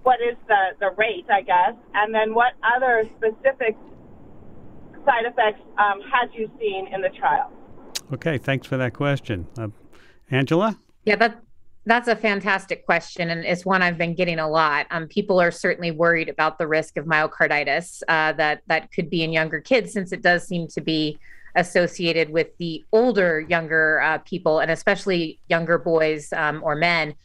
what 0.03 0.21
is 0.21 0.37
the, 0.47 0.77
the 0.79 0.91
rate, 0.97 1.25
I 1.33 1.41
guess, 1.41 1.73
and 1.95 2.13
then 2.13 2.35
what 2.35 2.53
other 2.61 3.09
specific 3.17 3.73
side 5.01 5.25
effects 5.25 5.65
um, 5.81 5.97
had 6.13 6.29
you 6.31 6.45
seen 6.59 6.93
in 6.93 7.01
the 7.01 7.09
trial? 7.17 7.58
Okay, 8.13 8.37
thanks 8.37 8.65
for 8.67 8.77
that 8.77 8.93
question. 8.93 9.47
Uh, 9.57 9.67
Angela? 10.31 10.77
Yeah, 11.05 11.15
that 11.17 11.41
that's 11.85 12.07
a 12.07 12.15
fantastic 12.15 12.85
question, 12.85 13.29
and 13.29 13.43
it's 13.45 13.65
one 13.65 13.81
I've 13.81 13.97
been 13.97 14.13
getting 14.13 14.37
a 14.37 14.47
lot. 14.47 14.85
Um, 14.91 15.07
people 15.07 15.41
are 15.41 15.49
certainly 15.49 15.91
worried 15.91 16.29
about 16.29 16.57
the 16.57 16.67
risk 16.67 16.97
of 16.97 17.05
myocarditis 17.05 18.03
uh, 18.07 18.33
that 18.33 18.61
that 18.67 18.91
could 18.91 19.09
be 19.09 19.23
in 19.23 19.31
younger 19.31 19.59
kids, 19.59 19.93
since 19.93 20.11
it 20.11 20.21
does 20.21 20.47
seem 20.47 20.67
to 20.69 20.81
be 20.81 21.19
associated 21.55 22.29
with 22.29 22.55
the 22.57 22.83
older, 22.91 23.39
younger 23.41 24.01
uh, 24.01 24.17
people, 24.19 24.59
and 24.59 24.69
especially 24.69 25.39
younger 25.47 25.77
boys 25.77 26.31
um, 26.33 26.61
or 26.63 26.75
men 26.75 27.15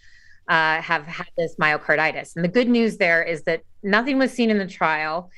uh, 0.48 0.80
have 0.80 1.06
had 1.06 1.28
this 1.36 1.56
myocarditis. 1.56 2.36
And 2.36 2.44
the 2.44 2.48
good 2.48 2.68
news 2.68 2.96
there 2.96 3.22
is 3.22 3.42
that 3.42 3.62
nothing 3.82 4.18
was 4.18 4.30
seen 4.30 4.50
in 4.50 4.58
the 4.58 4.66
trial 4.66 5.30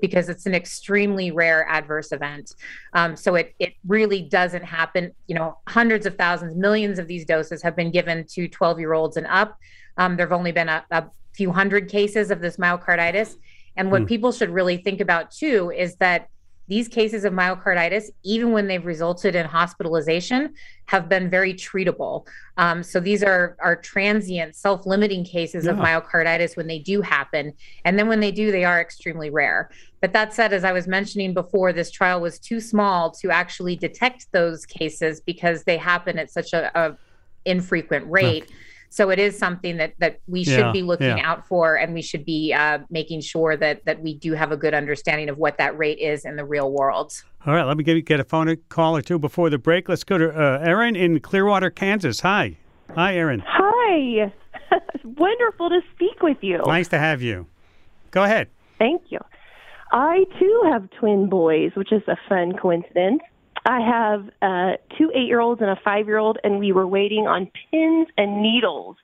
because 0.00 0.28
it's 0.28 0.46
an 0.46 0.54
extremely 0.54 1.30
rare 1.30 1.68
adverse 1.68 2.12
event. 2.12 2.54
Um, 2.92 3.16
so 3.16 3.34
it 3.34 3.54
it 3.58 3.74
really 3.86 4.22
doesn't 4.22 4.64
happen. 4.64 5.12
You 5.26 5.36
know, 5.36 5.58
hundreds 5.68 6.06
of 6.06 6.16
thousands, 6.16 6.54
millions 6.56 6.98
of 6.98 7.06
these 7.06 7.24
doses 7.24 7.62
have 7.62 7.76
been 7.76 7.90
given 7.90 8.24
to 8.28 8.48
12 8.48 8.78
year 8.78 8.92
olds 8.92 9.16
and 9.16 9.26
up. 9.26 9.58
Um, 9.96 10.16
there 10.16 10.26
have 10.26 10.38
only 10.38 10.52
been 10.52 10.68
a, 10.68 10.84
a, 10.90 11.04
few 11.32 11.52
hundred 11.52 11.90
cases 11.90 12.30
of 12.30 12.40
this 12.40 12.56
myocarditis. 12.56 13.34
And 13.76 13.90
what 13.90 14.02
mm. 14.02 14.08
people 14.08 14.32
should 14.32 14.48
really 14.48 14.78
think 14.78 15.02
about 15.02 15.30
too 15.30 15.70
is 15.70 15.96
that 15.96 16.30
these 16.68 16.88
cases 16.88 17.24
of 17.24 17.32
myocarditis, 17.32 18.10
even 18.24 18.50
when 18.50 18.66
they've 18.66 18.84
resulted 18.84 19.36
in 19.36 19.46
hospitalization, 19.46 20.54
have 20.86 21.08
been 21.08 21.30
very 21.30 21.54
treatable. 21.54 22.26
Um, 22.56 22.82
so 22.82 22.98
these 22.98 23.22
are, 23.22 23.56
are 23.60 23.76
transient, 23.76 24.56
self 24.56 24.84
limiting 24.84 25.24
cases 25.24 25.64
yeah. 25.64 25.72
of 25.72 25.76
myocarditis 25.76 26.56
when 26.56 26.66
they 26.66 26.78
do 26.78 27.02
happen. 27.02 27.52
And 27.84 27.98
then 27.98 28.08
when 28.08 28.20
they 28.20 28.32
do, 28.32 28.50
they 28.50 28.64
are 28.64 28.80
extremely 28.80 29.30
rare. 29.30 29.70
But 30.00 30.12
that 30.12 30.34
said, 30.34 30.52
as 30.52 30.64
I 30.64 30.72
was 30.72 30.86
mentioning 30.86 31.32
before, 31.34 31.72
this 31.72 31.90
trial 31.90 32.20
was 32.20 32.38
too 32.38 32.60
small 32.60 33.10
to 33.12 33.30
actually 33.30 33.76
detect 33.76 34.30
those 34.32 34.66
cases 34.66 35.20
because 35.20 35.64
they 35.64 35.76
happen 35.76 36.18
at 36.18 36.30
such 36.30 36.52
a, 36.52 36.70
a 36.78 36.96
infrequent 37.44 38.06
rate. 38.10 38.44
Yeah 38.48 38.56
so 38.88 39.10
it 39.10 39.18
is 39.18 39.36
something 39.36 39.76
that 39.76 39.94
that 39.98 40.20
we 40.26 40.44
should 40.44 40.58
yeah, 40.58 40.72
be 40.72 40.82
looking 40.82 41.18
yeah. 41.18 41.30
out 41.30 41.46
for, 41.46 41.76
and 41.76 41.92
we 41.92 42.02
should 42.02 42.24
be 42.24 42.52
uh, 42.52 42.78
making 42.90 43.20
sure 43.20 43.56
that 43.56 43.84
that 43.84 44.00
we 44.00 44.14
do 44.14 44.32
have 44.32 44.52
a 44.52 44.56
good 44.56 44.74
understanding 44.74 45.28
of 45.28 45.38
what 45.38 45.58
that 45.58 45.76
rate 45.76 45.98
is 45.98 46.24
in 46.24 46.36
the 46.36 46.44
real 46.44 46.70
world. 46.70 47.12
All 47.44 47.54
right, 47.54 47.64
let 47.64 47.76
me 47.76 47.84
get, 47.84 48.00
get 48.06 48.20
a 48.20 48.24
phone 48.24 48.56
call 48.68 48.96
or 48.96 49.02
two 49.02 49.18
before 49.18 49.50
the 49.50 49.58
break. 49.58 49.88
Let's 49.88 50.02
go 50.02 50.18
to 50.18 50.30
uh, 50.30 50.62
Erin 50.64 50.96
in 50.96 51.20
Clearwater, 51.20 51.70
Kansas. 51.70 52.20
Hi. 52.20 52.56
Hi, 52.94 53.14
Erin. 53.16 53.42
Hi. 53.46 54.32
Wonderful 55.04 55.68
to 55.70 55.80
speak 55.94 56.22
with 56.22 56.38
you. 56.40 56.62
Nice 56.66 56.88
to 56.88 56.98
have 56.98 57.22
you. 57.22 57.46
Go 58.10 58.24
ahead. 58.24 58.48
Thank 58.78 59.02
you. 59.10 59.20
I 59.92 60.24
too 60.38 60.62
have 60.70 60.88
twin 60.98 61.28
boys, 61.28 61.72
which 61.74 61.92
is 61.92 62.02
a 62.08 62.16
fun 62.28 62.56
coincidence. 62.56 63.22
I 63.64 63.80
have 63.80 64.28
uh, 64.42 64.76
two 64.96 65.10
eight 65.14 65.26
year 65.26 65.40
olds 65.40 65.60
and 65.60 65.70
a 65.70 65.76
five 65.84 66.06
year 66.06 66.18
old, 66.18 66.38
and 66.44 66.58
we 66.58 66.72
were 66.72 66.86
waiting 66.86 67.26
on 67.26 67.50
pins 67.70 68.08
and 68.16 68.42
needles 68.42 68.96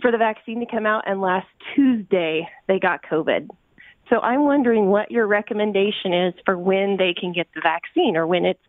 for 0.00 0.10
the 0.10 0.18
vaccine 0.18 0.60
to 0.60 0.66
come 0.66 0.86
out, 0.86 1.04
and 1.06 1.20
last 1.20 1.46
Tuesday 1.74 2.48
they 2.66 2.78
got 2.78 3.02
COVID. 3.02 3.48
So 4.08 4.18
I'm 4.20 4.42
wondering 4.44 4.86
what 4.86 5.10
your 5.10 5.26
recommendation 5.26 6.12
is 6.12 6.34
for 6.44 6.58
when 6.58 6.96
they 6.96 7.14
can 7.14 7.32
get 7.32 7.48
the 7.54 7.60
vaccine 7.60 8.16
or 8.16 8.26
when 8.26 8.44
it's 8.44 8.60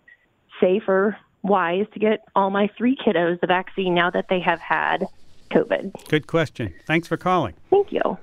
safe 0.59 0.83
or 0.87 1.17
wise 1.41 1.87
to 1.93 1.99
get 1.99 2.19
all 2.35 2.51
my 2.51 2.69
three 2.77 2.95
kiddos 2.95 3.39
the 3.41 3.47
vaccine 3.47 3.95
now 3.95 4.11
that 4.11 4.27
they 4.29 4.39
have 4.39 4.59
had 4.59 5.05
COVID. 5.51 6.07
Good 6.07 6.27
question. 6.27 6.73
Thanks 6.85 7.07
for 7.07 7.17
calling. 7.17 7.55
Thank 7.69 7.91
you. 7.91 8.17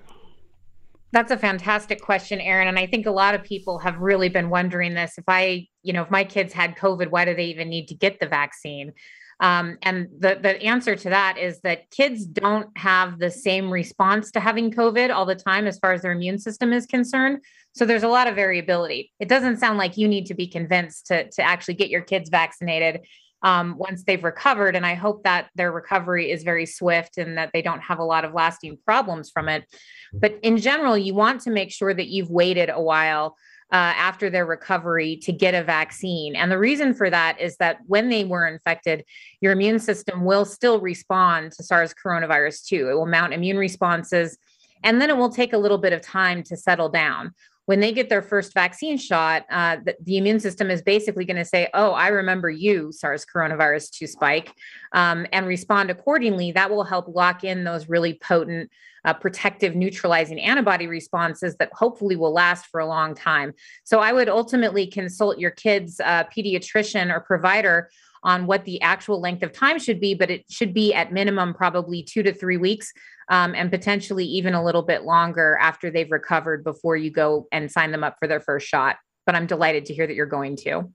That's 1.11 1.31
a 1.31 1.39
fantastic 1.39 2.03
question, 2.03 2.41
Erin. 2.41 2.69
And 2.69 2.79
I 2.79 2.87
think 2.87 3.07
a 3.07 3.11
lot 3.11 3.35
of 3.35 3.43
people 3.43 3.79
have 3.79 3.99
really 3.99 4.29
been 4.29 4.51
wondering 4.51 4.95
this. 4.95 5.17
If 5.17 5.25
I, 5.27 5.67
you 5.83 5.93
know, 5.93 6.03
if 6.03 6.11
my 6.11 6.25
kids 6.25 6.53
had 6.53 6.77
COVID, 6.77 7.11
why 7.11 7.25
do 7.25 7.35
they 7.35 7.47
even 7.47 7.71
need 7.71 7.89
to 7.89 7.95
get 7.95 8.21
the 8.21 8.27
vaccine? 8.27 8.93
Um, 9.41 9.79
and 9.83 10.09
the, 10.19 10.39
the 10.41 10.61
answer 10.63 10.97
to 10.97 11.11
that 11.11 11.39
is 11.39 11.61
that 11.61 11.91
kids 11.91 12.27
don't 12.27 12.77
have 12.77 13.19
the 13.19 13.31
same 13.31 13.71
response 13.71 14.33
to 14.33 14.41
having 14.41 14.73
COVID 14.73 15.15
all 15.15 15.27
the 15.27 15.37
time 15.37 15.67
as 15.67 15.79
far 15.79 15.93
as 15.93 16.03
their 16.03 16.13
immune 16.13 16.39
system 16.39 16.73
is 16.73 16.87
concerned. 16.87 17.39
So 17.73 17.87
there's 17.87 18.03
a 18.03 18.09
lot 18.09 18.27
of 18.27 18.35
variability. 18.35 19.13
It 19.21 19.29
doesn't 19.29 19.59
sound 19.59 19.79
like 19.79 19.97
you 19.97 20.09
need 20.09 20.27
to 20.27 20.35
be 20.35 20.49
convinced 20.49 21.07
to, 21.07 21.31
to 21.31 21.43
actually 21.43 21.75
get 21.75 21.89
your 21.89 22.03
kids 22.03 22.29
vaccinated 22.29 23.07
um, 23.43 23.77
once 23.79 24.05
they've 24.05 24.23
recovered. 24.25 24.75
And 24.75 24.85
I 24.85 24.95
hope 24.95 25.23
that 25.25 25.49
their 25.55 25.73
recovery 25.73 26.31
is 26.31 26.43
very 26.43 26.67
swift 26.67 27.19
and 27.19 27.39
that 27.39 27.51
they 27.53 27.63
don't 27.63 27.81
have 27.81 27.99
a 27.99 28.05
lot 28.05 28.25
of 28.25 28.35
lasting 28.35 28.79
problems 28.85 29.31
from 29.31 29.49
it. 29.49 29.65
But 30.13 30.39
in 30.43 30.57
general, 30.57 30.97
you 30.97 31.15
want 31.15 31.43
to 31.43 31.51
make 31.51 31.71
sure 31.71 31.95
that 31.95 32.09
you've 32.09 32.31
waited 32.31 32.71
a 32.71 32.81
while 32.81 33.37
uh, 33.71 33.77
after 33.77 34.31
their 34.31 34.47
recovery 34.47 35.17
to 35.17 35.33
get 35.33 35.55
a 35.55 35.63
vaccine. 35.63 36.35
And 36.35 36.51
the 36.51 36.59
reason 36.59 36.95
for 36.95 37.11
that 37.11 37.39
is 37.39 37.57
that 37.59 37.79
when 37.87 38.09
they 38.09 38.25
were 38.25 38.47
infected, 38.47 39.05
your 39.41 39.53
immune 39.53 39.79
system 39.79 40.25
will 40.25 40.47
still 40.47 40.81
respond 40.81 41.53
to 41.53 41.63
SARS 41.63 41.95
coronavirus 41.95 42.65
2. 42.67 42.89
It 42.91 42.95
will 42.95 43.07
mount 43.07 43.35
immune 43.35 43.59
responses, 43.59 44.39
and 44.83 45.01
then 45.01 45.11
it 45.11 45.17
will 45.17 45.31
take 45.31 45.53
a 45.53 45.59
little 45.59 45.77
bit 45.77 45.93
of 45.93 46.01
time 46.01 46.43
to 46.45 46.57
settle 46.57 46.89
down 46.89 47.35
when 47.69 47.81
they 47.81 47.93
get 47.93 48.09
their 48.09 48.23
first 48.23 48.55
vaccine 48.55 48.97
shot, 48.97 49.45
uh, 49.51 49.77
the, 49.85 49.95
the, 50.03 50.17
immune 50.17 50.41
system 50.41 50.71
is 50.71 50.81
basically 50.81 51.27
going 51.27 51.37
to 51.37 51.45
say, 51.45 51.69
Oh, 51.75 51.91
I 51.91 52.09
remember 52.09 52.49
you, 52.49 52.91
SARS 52.93 53.27
coronavirus 53.27 53.91
2 53.91 54.07
spike, 54.07 54.55
um, 54.93 55.27
and 55.35 55.47
respond 55.47 55.91
accordingly. 55.91 56.51
That 56.51 56.71
will 56.71 56.83
help 56.83 57.09
lock 57.09 57.45
in 57.45 57.65
those 57.65 57.87
really 57.87 58.15
potent 58.15 58.71
uh, 59.05 59.13
protective 59.13 59.75
neutralizing 59.77 60.41
antibody 60.41 60.87
responses 60.87 61.57
that 61.57 61.69
hopefully 61.75 62.17
will 62.17 62.33
last 62.33 62.65
for 62.69 62.81
a 62.81 62.87
long 62.87 63.15
time. 63.15 63.53
So 63.85 64.01
I 64.01 64.15
would 64.15 64.31
ultimately 64.31 64.87
consult 64.87 65.39
your 65.39 65.51
kid's 65.51 66.01
uh, 66.01 66.25
pediatrician 66.35 67.15
or 67.15 67.21
provider 67.21 67.91
on 68.23 68.47
what 68.47 68.65
the 68.65 68.81
actual 68.83 69.21
length 69.21 69.43
of 69.43 69.53
time 69.53 69.79
should 69.79 70.01
be, 70.01 70.15
but 70.15 70.31
it 70.31 70.45
should 70.51 70.75
be 70.75 70.95
at 70.95 71.13
minimum 71.13 71.55
probably 71.55 72.03
two 72.03 72.23
to 72.23 72.33
three 72.33 72.57
weeks 72.57 72.93
um, 73.29 73.55
and 73.55 73.71
potentially 73.71 74.25
even 74.25 74.55
a 74.55 74.65
little 74.65 74.83
bit 74.83 75.05
longer 75.05 75.57
after 75.61 75.91
they've 75.91 76.11
recovered 76.11 76.65
before 76.65 76.97
you 76.97 77.11
go 77.11 77.47
and 77.53 77.71
sign 77.71 77.93
them 77.93 78.05
up 78.05 78.17
for 78.19 78.27
their 78.27 78.41
first 78.41 78.67
shot. 78.67 78.97
But 79.27 79.35
I'm 79.35 79.47
delighted 79.47 79.85
to 79.87 79.95
hear 79.95 80.07
that 80.07 80.15
you're 80.15 80.27
going 80.27 80.57
to. 80.59 80.91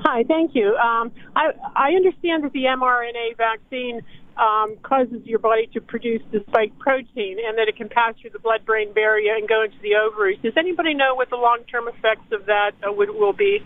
Hi, 0.00 0.24
thank 0.24 0.54
you. 0.54 0.76
Um, 0.76 1.12
I, 1.36 1.50
I 1.74 1.90
understand 1.90 2.44
that 2.44 2.52
the 2.52 2.64
mRNA 2.64 3.36
vaccine 3.36 4.00
um, 4.38 4.76
causes 4.82 5.20
your 5.24 5.38
body 5.38 5.68
to 5.74 5.80
produce 5.80 6.22
the 6.30 6.44
spike 6.48 6.78
protein 6.78 7.38
and 7.44 7.58
that 7.58 7.68
it 7.68 7.76
can 7.76 7.88
pass 7.88 8.14
through 8.20 8.30
the 8.30 8.38
blood 8.38 8.64
brain 8.64 8.92
barrier 8.92 9.34
and 9.34 9.48
go 9.48 9.62
into 9.64 9.76
the 9.82 9.96
ovaries. 9.96 10.38
Does 10.42 10.52
anybody 10.56 10.94
know 10.94 11.14
what 11.14 11.30
the 11.30 11.36
long 11.36 11.64
term 11.70 11.88
effects 11.88 12.32
of 12.32 12.46
that 12.46 12.72
uh, 12.86 12.92
would, 12.92 13.10
will 13.10 13.32
be? 13.32 13.58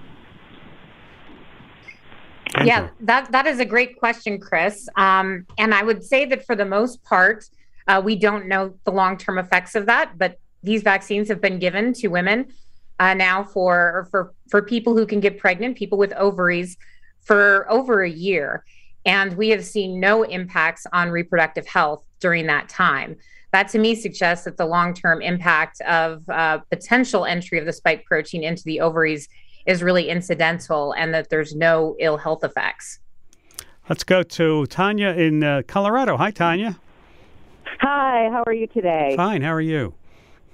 Yeah, 2.65 2.89
that, 3.01 3.33
that 3.33 3.47
is 3.47 3.61
a 3.61 3.65
great 3.65 3.99
question, 3.99 4.39
Chris. 4.39 4.89
Um, 4.97 5.47
and 5.59 5.75
I 5.75 5.83
would 5.83 6.05
say 6.05 6.25
that 6.27 6.45
for 6.47 6.55
the 6.55 6.65
most 6.65 7.03
part, 7.03 7.45
uh, 7.87 8.01
we 8.05 8.17
don't 8.17 8.47
know 8.47 8.75
the 8.85 8.93
long 8.93 9.17
term 9.17 9.39
effects 9.39 9.75
of 9.75 9.87
that, 9.87 10.17
but 10.17 10.39
these 10.63 10.83
vaccines 10.83 11.29
have 11.29 11.41
been 11.41 11.59
given 11.59 11.93
to 11.95 12.09
women 12.09 12.47
uh, 13.01 13.15
now 13.15 13.43
for 13.43 14.09
for 14.11 14.35
for 14.49 14.63
people 14.63 14.97
who 14.97 15.07
can 15.07 15.21
get 15.21 15.39
pregnant, 15.39 15.77
people 15.77 15.99
with 15.99 16.13
ovaries, 16.15 16.77
for 17.21 17.67
over 17.71 18.03
a 18.03 18.11
year, 18.11 18.65
and 19.05 19.37
we 19.37 19.49
have 19.51 19.65
seen 19.65 20.01
no 20.01 20.23
impacts 20.23 20.87
on 20.93 21.11
reproductive 21.11 21.67
health 21.67 22.05
during 22.21 22.47
that 22.47 22.69
time. 22.69 23.17
That 23.53 23.69
to 23.69 23.79
me 23.79 23.95
suggests 23.95 24.45
that 24.47 24.57
the 24.57 24.67
long 24.67 24.95
term 24.95 25.21
impact 25.21 25.81
of 25.83 26.29
uh, 26.29 26.59
potential 26.71 27.27
entry 27.27 27.59
of 27.59 27.67
the 27.67 27.73
spike 27.73 28.05
protein 28.07 28.43
into 28.43 28.63
the 28.65 28.81
ovaries 28.81 29.29
is 29.67 29.83
really 29.83 30.09
incidental 30.09 30.93
and 30.93 31.15
that 31.15 31.29
there's 31.31 31.55
no 31.55 31.97
ill 32.01 32.17
health 32.17 32.43
effects. 32.45 32.99
Let's 33.89 34.05
go 34.05 34.23
to 34.23 34.67
Tanya 34.67 35.09
in 35.09 35.45
uh, 35.45 35.63
Colorado. 35.67 36.17
Hi, 36.17 36.31
Tanya. 36.31 36.79
Hi, 37.81 38.29
how 38.31 38.43
are 38.47 38.53
you 38.53 38.67
today? 38.67 39.15
Fine, 39.17 39.43
how 39.43 39.53
are 39.53 39.61
you? 39.61 39.95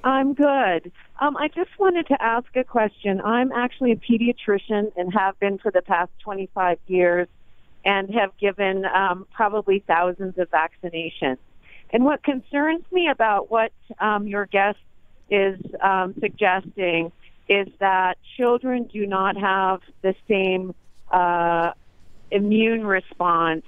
I'm 0.02 0.34
good. 0.34 0.90
Um, 1.20 1.36
I 1.36 1.48
just 1.48 1.70
wanted 1.78 2.06
to 2.08 2.22
ask 2.22 2.46
a 2.54 2.64
question. 2.64 3.20
I'm 3.20 3.50
actually 3.50 3.92
a 3.92 3.96
pediatrician 3.96 4.92
and 4.96 5.12
have 5.12 5.38
been 5.40 5.58
for 5.58 5.70
the 5.70 5.82
past 5.82 6.12
25 6.20 6.78
years 6.86 7.28
and 7.84 8.12
have 8.14 8.36
given 8.38 8.84
um, 8.84 9.26
probably 9.32 9.80
thousands 9.80 10.38
of 10.38 10.48
vaccinations. 10.50 11.38
And 11.90 12.04
what 12.04 12.22
concerns 12.22 12.84
me 12.92 13.08
about 13.08 13.50
what 13.50 13.72
um, 13.98 14.26
your 14.26 14.46
guest 14.46 14.78
is 15.30 15.58
um, 15.80 16.14
suggesting 16.20 17.10
is 17.48 17.68
that 17.80 18.18
children 18.36 18.84
do 18.84 19.06
not 19.06 19.36
have 19.36 19.80
the 20.02 20.14
same 20.28 20.74
uh, 21.10 21.72
immune 22.30 22.86
response 22.86 23.64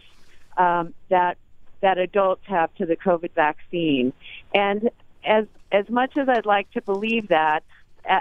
um, 0.56 0.94
that 1.08 1.38
that 1.80 1.96
adults 1.96 2.42
have 2.44 2.74
to 2.74 2.84
the 2.84 2.96
COVID 2.96 3.32
vaccine. 3.32 4.12
And 4.52 4.90
as 5.24 5.46
as 5.72 5.88
much 5.88 6.16
as 6.16 6.28
I'd 6.28 6.46
like 6.46 6.70
to 6.72 6.82
believe 6.82 7.28
that, 7.28 7.60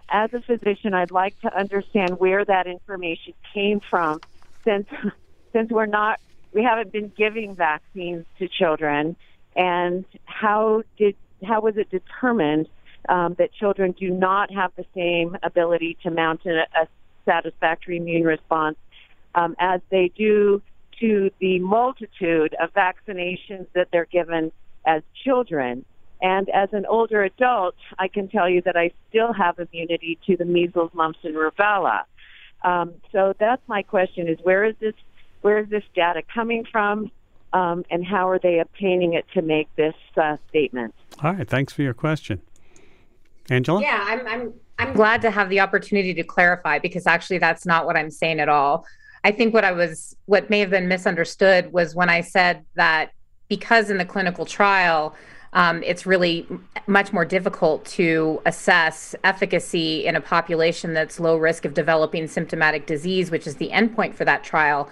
as 0.10 0.30
a 0.34 0.42
physician, 0.42 0.94
I'd 0.94 1.12
like 1.12 1.40
to 1.42 1.58
understand 1.58 2.20
where 2.20 2.44
that 2.46 2.68
information 2.68 3.34
came 3.54 3.80
from, 3.90 4.22
since 4.66 4.88
since 5.54 5.72
we're 5.72 5.86
not 5.86 6.20
we 6.54 6.64
haven't 6.64 6.92
been 6.92 7.12
giving 7.18 7.56
vaccines 7.56 8.26
to 8.40 8.48
children, 8.48 9.16
and 9.56 10.06
how 10.26 10.84
did 10.98 11.16
how 11.44 11.62
was 11.62 11.76
it 11.78 11.90
determined 11.90 12.68
um, 13.08 13.36
that 13.40 13.54
children 13.54 13.94
do 13.98 14.10
not 14.10 14.52
have 14.52 14.72
the 14.76 14.86
same 14.96 15.38
ability 15.44 15.98
to 16.04 16.12
mount 16.12 16.42
a, 16.46 16.66
a 16.80 16.88
satisfactory 17.26 17.98
immune 17.98 18.24
response 18.24 18.78
um, 19.36 19.56
as 19.60 19.80
they 19.90 20.12
do 20.18 20.62
to 21.00 21.30
the 21.40 21.60
multitude 21.60 22.56
of 22.62 22.74
vaccinations 22.74 23.68
that 23.74 23.88
they're 23.92 24.08
given 24.12 24.52
as 24.86 25.02
children. 25.24 25.86
And 26.22 26.50
as 26.50 26.70
an 26.74 26.86
older 26.86 27.24
adult, 27.24 27.76
I 27.98 28.08
can 28.08 28.28
tell 28.28 28.50
you 28.50 28.62
that 28.64 28.76
I 28.76 28.92
still 29.10 29.32
have 29.34 29.58
immunity 29.60 30.20
to 30.28 30.36
the 30.36 30.46
measles, 30.46 30.92
mumps, 30.94 31.20
and 31.24 31.36
rubella. 31.36 32.02
Um, 32.64 32.94
so 33.12 33.34
that's 33.40 33.62
my 33.68 33.82
question: 33.84 34.28
is 34.28 34.38
where 34.44 34.66
is 34.66 34.76
this 34.80 34.96
where 35.42 35.60
is 35.60 35.70
this 35.70 35.84
data 35.96 36.22
coming 36.34 36.66
from, 36.70 37.10
um, 37.54 37.86
and 37.90 38.06
how 38.06 38.28
are 38.28 38.40
they 38.40 38.60
obtaining 38.60 39.14
it 39.14 39.26
to 39.34 39.42
make 39.42 39.74
this 39.78 39.96
uh, 40.18 40.36
statement? 40.50 40.94
All 41.24 41.34
right, 41.34 41.48
thanks 41.48 41.72
for 41.72 41.84
your 41.84 41.94
question, 41.94 42.42
Angela. 43.50 43.82
Yeah, 43.82 44.04
I'm 44.06 44.28
I'm 44.28 44.54
I'm 44.80 44.94
glad 44.94 45.22
to 45.22 45.32
have 45.32 45.50
the 45.50 45.60
opportunity 45.60 46.14
to 46.14 46.24
clarify 46.24 46.80
because 46.80 47.08
actually 47.08 47.38
that's 47.38 47.66
not 47.66 47.86
what 47.86 47.98
I'm 47.98 48.12
saying 48.12 48.40
at 48.40 48.50
all. 48.50 48.86
I 49.24 49.32
think 49.32 49.54
what 49.54 49.66
I 49.66 49.74
was, 49.74 50.16
what 50.26 50.50
may 50.50 50.60
have 50.62 50.70
been 50.70 50.88
misunderstood 50.88 51.74
was 51.74 51.94
when 51.94 52.10
I 52.10 52.22
said 52.22 52.66
that 52.76 53.12
because 53.50 53.90
in 53.90 53.98
the 53.98 54.06
clinical 54.06 54.46
trial, 54.46 55.16
um, 55.54 55.82
it's 55.84 56.06
really 56.06 56.48
much 56.88 57.12
more 57.12 57.26
difficult 57.26 57.86
to 57.86 58.42
assess 58.46 59.16
efficacy 59.24 60.06
in 60.06 60.16
a 60.16 60.22
population 60.22 60.94
that's 60.94 61.20
low 61.20 61.38
risk 61.38 61.66
of 61.66 61.74
developing 61.74 62.28
symptomatic 62.28 62.86
disease, 62.86 63.32
which 63.32 63.48
is 63.48 63.56
the 63.56 63.70
endpoint 63.70 64.14
for 64.14 64.26
that 64.26 64.44
trial 64.44 64.90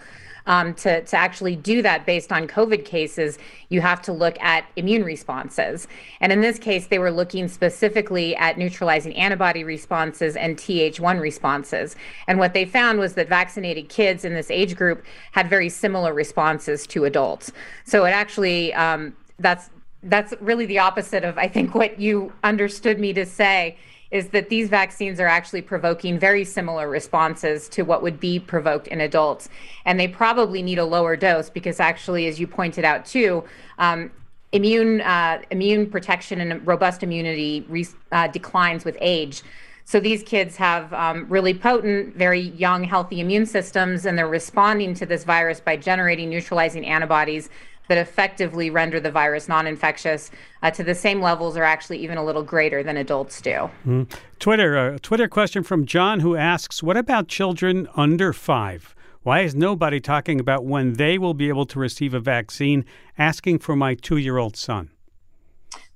um, 0.48 0.74
to, 0.76 1.02
to 1.02 1.16
actually 1.16 1.56
do 1.56 1.82
that 1.82 2.06
based 2.06 2.32
on 2.32 2.48
COVID 2.48 2.86
cases, 2.86 3.38
you 3.70 3.82
have 3.82 4.02
to 4.04 4.14
look 4.14 4.42
at 4.42 4.66
immune 4.76 5.04
responses. 5.04 5.88
And 6.22 6.32
in 6.32 6.42
this 6.42 6.58
case, 6.58 6.88
they 6.88 7.00
were 7.00 7.12
looking 7.12 7.48
specifically 7.48 8.36
at 8.38 8.58
neutralizing 8.58 9.14
antibody 9.16 9.64
responses 9.64 10.36
and 10.36 10.58
Th1 10.58 11.20
responses. 11.20 11.96
And 12.28 12.40
what 12.40 12.54
they 12.54 12.66
found 12.66 12.98
was 13.00 13.14
that 13.16 13.28
vaccinated 13.28 13.90
kids 13.90 14.26
in 14.26 14.34
this 14.34 14.50
age 14.50 14.76
group 14.76 15.06
had 15.34 15.50
very 15.50 15.70
similar 15.70 16.14
responses 16.14 16.88
to 16.88 17.06
adults. 17.06 17.52
So 17.84 18.06
it 18.06 18.12
actually, 18.12 18.74
um, 18.74 19.16
that's 19.40 19.70
that's 20.04 20.34
really 20.40 20.66
the 20.66 20.80
opposite 20.80 21.24
of 21.24 21.38
I 21.38 21.48
think 21.48 21.76
what 21.76 22.00
you 22.00 22.32
understood 22.44 23.00
me 23.00 23.14
to 23.14 23.26
say 23.26 23.78
is 24.12 24.30
that 24.30 24.50
these 24.50 24.70
vaccines 24.70 25.20
are 25.20 25.28
actually 25.28 25.62
provoking 25.62 26.18
very 26.18 26.46
similar 26.46 26.90
responses 26.90 27.68
to 27.70 27.82
what 27.82 28.02
would 28.02 28.20
be 28.20 28.40
provoked 28.40 28.88
in 28.88 29.02
adults. 29.02 29.50
And 29.86 30.00
they 30.00 30.08
probably 30.08 30.62
need 30.62 30.80
a 30.80 30.86
lower 30.86 31.16
dose 31.16 31.50
because, 31.50 31.80
actually, 31.80 32.28
as 32.28 32.40
you 32.40 32.48
pointed 32.48 32.86
out 32.86 33.06
too, 33.06 33.44
um, 33.80 34.12
immune 34.54 35.02
uh, 35.02 35.42
immune 35.52 35.90
protection 35.90 36.40
and 36.40 36.66
robust 36.66 37.04
immunity 37.04 37.66
re- 37.68 37.86
uh, 38.12 38.28
declines 38.28 38.86
with 38.86 38.98
age. 39.02 39.44
So 39.84 40.02
these 40.02 40.22
kids 40.22 40.58
have 40.58 40.92
um, 40.94 41.28
really 41.30 41.54
potent, 41.54 42.16
very 42.16 42.42
young, 42.42 42.84
healthy 42.84 43.22
immune 43.22 43.46
systems, 43.46 44.06
and 44.06 44.18
they're 44.18 44.28
responding 44.28 44.94
to 44.96 45.06
this 45.06 45.24
virus 45.24 45.62
by 45.62 45.78
generating 45.78 46.30
neutralizing 46.30 46.86
antibodies 46.86 47.50
that 47.88 47.98
effectively 47.98 48.70
render 48.70 49.00
the 49.00 49.12
virus 49.12 49.48
non 49.48 49.68
infectious 49.68 50.32
uh, 50.62 50.72
to 50.72 50.84
the 50.84 50.96
same 50.96 51.22
levels 51.22 51.58
or 51.58 51.64
actually 51.64 51.98
even 52.00 52.18
a 52.18 52.24
little 52.24 52.44
greater 52.44 52.84
than 52.84 52.98
adults 52.98 53.42
do. 53.42 53.70
Mm. 53.86 54.12
Twitter, 54.40 54.76
a 54.76 54.96
uh, 54.96 54.98
Twitter 55.02 55.28
question 55.28 55.64
from 55.64 55.86
John 55.86 56.20
who 56.20 56.36
asks 56.36 56.84
What 56.84 56.98
about 56.98 57.28
children 57.28 57.88
under 57.96 58.34
five? 58.34 58.96
Why 59.24 59.42
is 59.42 59.54
nobody 59.54 60.00
talking 60.00 60.40
about 60.40 60.64
when 60.64 60.94
they 60.94 61.18
will 61.18 61.34
be 61.34 61.50
able 61.50 61.66
to 61.66 61.80
receive 61.80 62.14
a 62.14 62.20
vaccine? 62.20 62.86
Asking 63.18 63.60
for 63.60 63.76
my 63.76 63.96
two 63.96 64.18
year 64.18 64.38
old 64.38 64.56
son. 64.56 64.92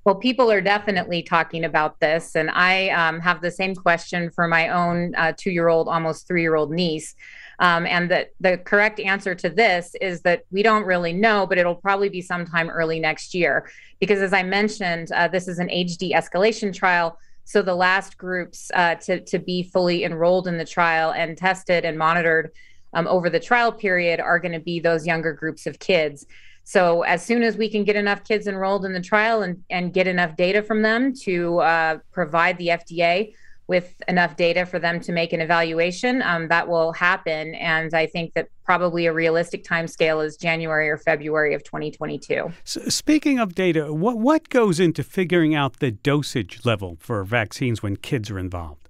Well, 0.03 0.15
people 0.15 0.51
are 0.51 0.61
definitely 0.61 1.21
talking 1.21 1.63
about 1.63 1.99
this. 1.99 2.35
And 2.35 2.49
I 2.49 2.89
um, 2.89 3.19
have 3.19 3.41
the 3.41 3.51
same 3.51 3.75
question 3.75 4.31
for 4.31 4.47
my 4.47 4.69
own 4.69 5.13
uh, 5.15 5.33
two 5.37 5.51
year 5.51 5.67
old, 5.67 5.87
almost 5.87 6.27
three 6.27 6.41
year 6.41 6.55
old 6.55 6.71
niece. 6.71 7.15
Um, 7.61 7.85
and 7.85 8.09
the, 8.09 8.27
the 8.39 8.57
correct 8.57 8.99
answer 8.99 9.35
to 9.35 9.49
this 9.49 9.95
is 10.01 10.21
that 10.23 10.43
we 10.51 10.63
don't 10.63 10.83
really 10.83 11.13
know, 11.13 11.45
but 11.45 11.59
it'll 11.59 11.75
probably 11.75 12.09
be 12.09 12.21
sometime 12.21 12.69
early 12.71 12.99
next 12.99 13.35
year. 13.35 13.69
Because 13.99 14.19
as 14.19 14.33
I 14.33 14.41
mentioned, 14.41 15.11
uh, 15.11 15.27
this 15.27 15.47
is 15.47 15.59
an 15.59 15.69
age 15.69 15.97
de 15.97 16.11
escalation 16.11 16.73
trial. 16.73 17.19
So 17.45 17.61
the 17.61 17.75
last 17.75 18.17
groups 18.17 18.71
uh, 18.73 18.95
to, 18.95 19.19
to 19.21 19.37
be 19.37 19.61
fully 19.61 20.03
enrolled 20.03 20.47
in 20.47 20.57
the 20.57 20.65
trial 20.65 21.11
and 21.11 21.37
tested 21.37 21.85
and 21.85 21.99
monitored 21.99 22.51
um, 22.93 23.07
over 23.07 23.29
the 23.29 23.39
trial 23.39 23.71
period 23.71 24.19
are 24.19 24.39
going 24.39 24.53
to 24.53 24.59
be 24.59 24.79
those 24.79 25.05
younger 25.05 25.31
groups 25.31 25.67
of 25.67 25.77
kids. 25.77 26.25
So 26.63 27.03
as 27.03 27.23
soon 27.23 27.43
as 27.43 27.57
we 27.57 27.69
can 27.69 27.83
get 27.83 27.95
enough 27.95 28.23
kids 28.23 28.47
enrolled 28.47 28.85
in 28.85 28.93
the 28.93 29.01
trial 29.01 29.43
and, 29.43 29.63
and 29.69 29.93
get 29.93 30.07
enough 30.07 30.35
data 30.35 30.63
from 30.63 30.81
them 30.81 31.13
to 31.23 31.59
uh, 31.59 31.97
provide 32.11 32.57
the 32.57 32.69
FDA 32.69 33.33
with 33.71 34.03
enough 34.09 34.35
data 34.35 34.65
for 34.65 34.79
them 34.79 34.99
to 34.99 35.13
make 35.13 35.31
an 35.31 35.39
evaluation, 35.39 36.21
um, 36.23 36.49
that 36.49 36.67
will 36.67 36.91
happen. 36.91 37.55
And 37.55 37.93
I 37.93 38.05
think 38.05 38.33
that 38.33 38.49
probably 38.65 39.05
a 39.05 39.13
realistic 39.13 39.63
time 39.63 39.87
scale 39.87 40.19
is 40.19 40.35
January 40.35 40.89
or 40.89 40.97
February 40.97 41.53
of 41.53 41.63
2022. 41.63 42.51
So 42.65 42.81
speaking 42.89 43.39
of 43.39 43.55
data, 43.55 43.93
what, 43.93 44.17
what 44.17 44.49
goes 44.49 44.81
into 44.81 45.03
figuring 45.03 45.55
out 45.55 45.79
the 45.79 45.89
dosage 45.89 46.65
level 46.65 46.97
for 46.99 47.23
vaccines 47.23 47.81
when 47.81 47.95
kids 47.95 48.29
are 48.29 48.37
involved? 48.37 48.89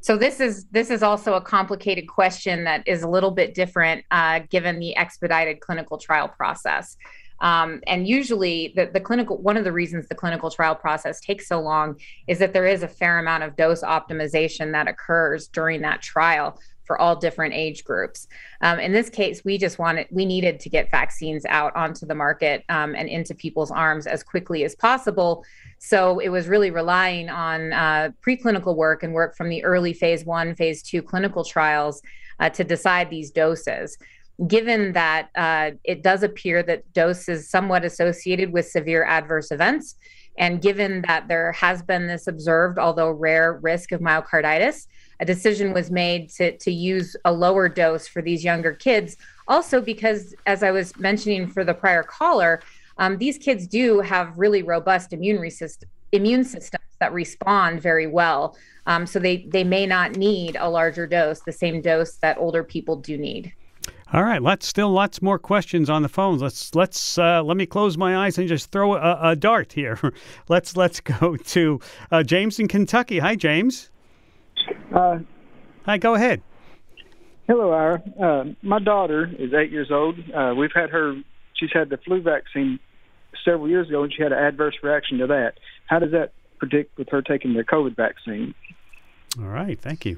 So 0.00 0.16
this 0.16 0.40
is 0.40 0.66
this 0.72 0.90
is 0.90 1.02
also 1.04 1.34
a 1.34 1.40
complicated 1.40 2.08
question 2.08 2.64
that 2.64 2.82
is 2.86 3.02
a 3.04 3.08
little 3.08 3.30
bit 3.30 3.54
different 3.54 4.04
uh, 4.10 4.40
given 4.50 4.80
the 4.80 4.96
expedited 4.96 5.60
clinical 5.60 5.96
trial 5.96 6.26
process. 6.28 6.96
Um, 7.40 7.80
and 7.86 8.06
usually, 8.06 8.72
the, 8.76 8.90
the 8.92 9.00
clinical 9.00 9.36
one 9.38 9.56
of 9.56 9.64
the 9.64 9.72
reasons 9.72 10.08
the 10.08 10.14
clinical 10.14 10.50
trial 10.50 10.74
process 10.74 11.20
takes 11.20 11.48
so 11.48 11.60
long 11.60 11.96
is 12.26 12.38
that 12.38 12.52
there 12.52 12.66
is 12.66 12.82
a 12.82 12.88
fair 12.88 13.18
amount 13.18 13.42
of 13.42 13.56
dose 13.56 13.82
optimization 13.82 14.72
that 14.72 14.88
occurs 14.88 15.48
during 15.48 15.82
that 15.82 16.00
trial 16.00 16.58
for 16.84 17.00
all 17.00 17.16
different 17.16 17.54
age 17.54 17.84
groups. 17.84 18.28
Um, 18.60 18.78
in 18.78 18.92
this 18.92 19.08
case, 19.08 19.44
we 19.44 19.58
just 19.58 19.78
wanted, 19.78 20.06
we 20.10 20.24
needed 20.24 20.60
to 20.60 20.68
get 20.68 20.90
vaccines 20.90 21.44
out 21.46 21.74
onto 21.74 22.06
the 22.06 22.14
market 22.14 22.62
um, 22.68 22.94
and 22.94 23.08
into 23.08 23.34
people's 23.34 23.70
arms 23.70 24.06
as 24.06 24.22
quickly 24.22 24.64
as 24.64 24.74
possible. 24.74 25.44
So 25.78 26.18
it 26.18 26.28
was 26.28 26.46
really 26.46 26.70
relying 26.70 27.28
on 27.28 27.72
uh, 27.72 28.10
preclinical 28.26 28.76
work 28.76 29.02
and 29.02 29.14
work 29.14 29.36
from 29.36 29.48
the 29.48 29.64
early 29.64 29.92
phase 29.92 30.24
one, 30.24 30.54
phase 30.54 30.82
two 30.82 31.02
clinical 31.02 31.44
trials 31.44 32.02
uh, 32.38 32.50
to 32.50 32.64
decide 32.64 33.10
these 33.10 33.30
doses 33.30 33.96
given 34.46 34.92
that 34.92 35.30
uh, 35.36 35.70
it 35.84 36.02
does 36.02 36.22
appear 36.22 36.62
that 36.62 36.92
dose 36.92 37.28
is 37.28 37.48
somewhat 37.48 37.84
associated 37.84 38.52
with 38.52 38.66
severe 38.66 39.04
adverse 39.04 39.50
events, 39.50 39.96
and 40.38 40.60
given 40.60 41.02
that 41.02 41.28
there 41.28 41.52
has 41.52 41.82
been 41.82 42.06
this 42.08 42.26
observed, 42.26 42.78
although 42.78 43.10
rare, 43.10 43.60
risk 43.62 43.92
of 43.92 44.00
myocarditis, 44.00 44.86
a 45.20 45.24
decision 45.24 45.72
was 45.72 45.90
made 45.90 46.28
to, 46.30 46.56
to 46.58 46.72
use 46.72 47.14
a 47.24 47.32
lower 47.32 47.68
dose 47.68 48.08
for 48.08 48.20
these 48.20 48.42
younger 48.42 48.72
kids. 48.72 49.16
Also, 49.46 49.80
because 49.80 50.34
as 50.46 50.62
I 50.64 50.72
was 50.72 50.96
mentioning 50.98 51.46
for 51.46 51.62
the 51.62 51.74
prior 51.74 52.02
caller, 52.02 52.60
um, 52.98 53.18
these 53.18 53.38
kids 53.38 53.66
do 53.68 54.00
have 54.00 54.36
really 54.36 54.62
robust 54.62 55.12
immune, 55.12 55.38
resist- 55.38 55.84
immune 56.10 56.44
systems 56.44 56.84
that 56.98 57.12
respond 57.12 57.80
very 57.80 58.08
well. 58.08 58.56
Um, 58.86 59.06
so 59.06 59.18
they, 59.18 59.46
they 59.48 59.64
may 59.64 59.86
not 59.86 60.16
need 60.16 60.56
a 60.58 60.68
larger 60.68 61.06
dose, 61.06 61.40
the 61.40 61.52
same 61.52 61.80
dose 61.80 62.16
that 62.16 62.38
older 62.38 62.64
people 62.64 62.96
do 62.96 63.16
need. 63.16 63.52
All 64.12 64.22
right, 64.22 64.42
let's 64.42 64.66
still 64.66 64.90
lots 64.90 65.22
more 65.22 65.38
questions 65.38 65.88
on 65.90 66.02
the 66.02 66.08
phones. 66.08 66.42
Let's 66.42 66.74
let's 66.74 67.18
uh, 67.18 67.42
let 67.42 67.56
me 67.56 67.66
close 67.66 67.96
my 67.96 68.26
eyes 68.26 68.38
and 68.38 68.46
just 68.46 68.70
throw 68.70 68.94
a, 68.94 69.30
a 69.30 69.36
dart 69.36 69.72
here. 69.72 69.98
let's 70.48 70.76
let's 70.76 71.00
go 71.00 71.36
to 71.36 71.80
uh, 72.10 72.22
James 72.22 72.58
in 72.58 72.68
Kentucky. 72.68 73.18
Hi, 73.18 73.34
James. 73.34 73.90
Uh, 74.94 75.18
Hi, 75.86 75.98
go 75.98 76.14
ahead. 76.14 76.42
Hello, 77.46 77.72
Ira. 77.72 78.02
Uh, 78.18 78.44
my 78.62 78.78
daughter 78.78 79.30
is 79.38 79.52
eight 79.52 79.70
years 79.70 79.90
old. 79.90 80.16
Uh, 80.32 80.54
we've 80.56 80.72
had 80.74 80.90
her. 80.90 81.14
She's 81.54 81.70
had 81.72 81.90
the 81.90 81.98
flu 81.98 82.22
vaccine 82.22 82.78
several 83.44 83.68
years 83.68 83.88
ago, 83.88 84.02
and 84.02 84.12
she 84.12 84.22
had 84.22 84.32
an 84.32 84.38
adverse 84.38 84.76
reaction 84.82 85.18
to 85.18 85.26
that. 85.26 85.54
How 85.86 85.98
does 85.98 86.12
that 86.12 86.32
predict 86.58 86.96
with 86.96 87.08
her 87.10 87.20
taking 87.20 87.52
the 87.54 87.64
COVID 87.64 87.96
vaccine? 87.96 88.54
All 89.38 89.48
right, 89.48 89.78
thank 89.78 90.06
you. 90.06 90.16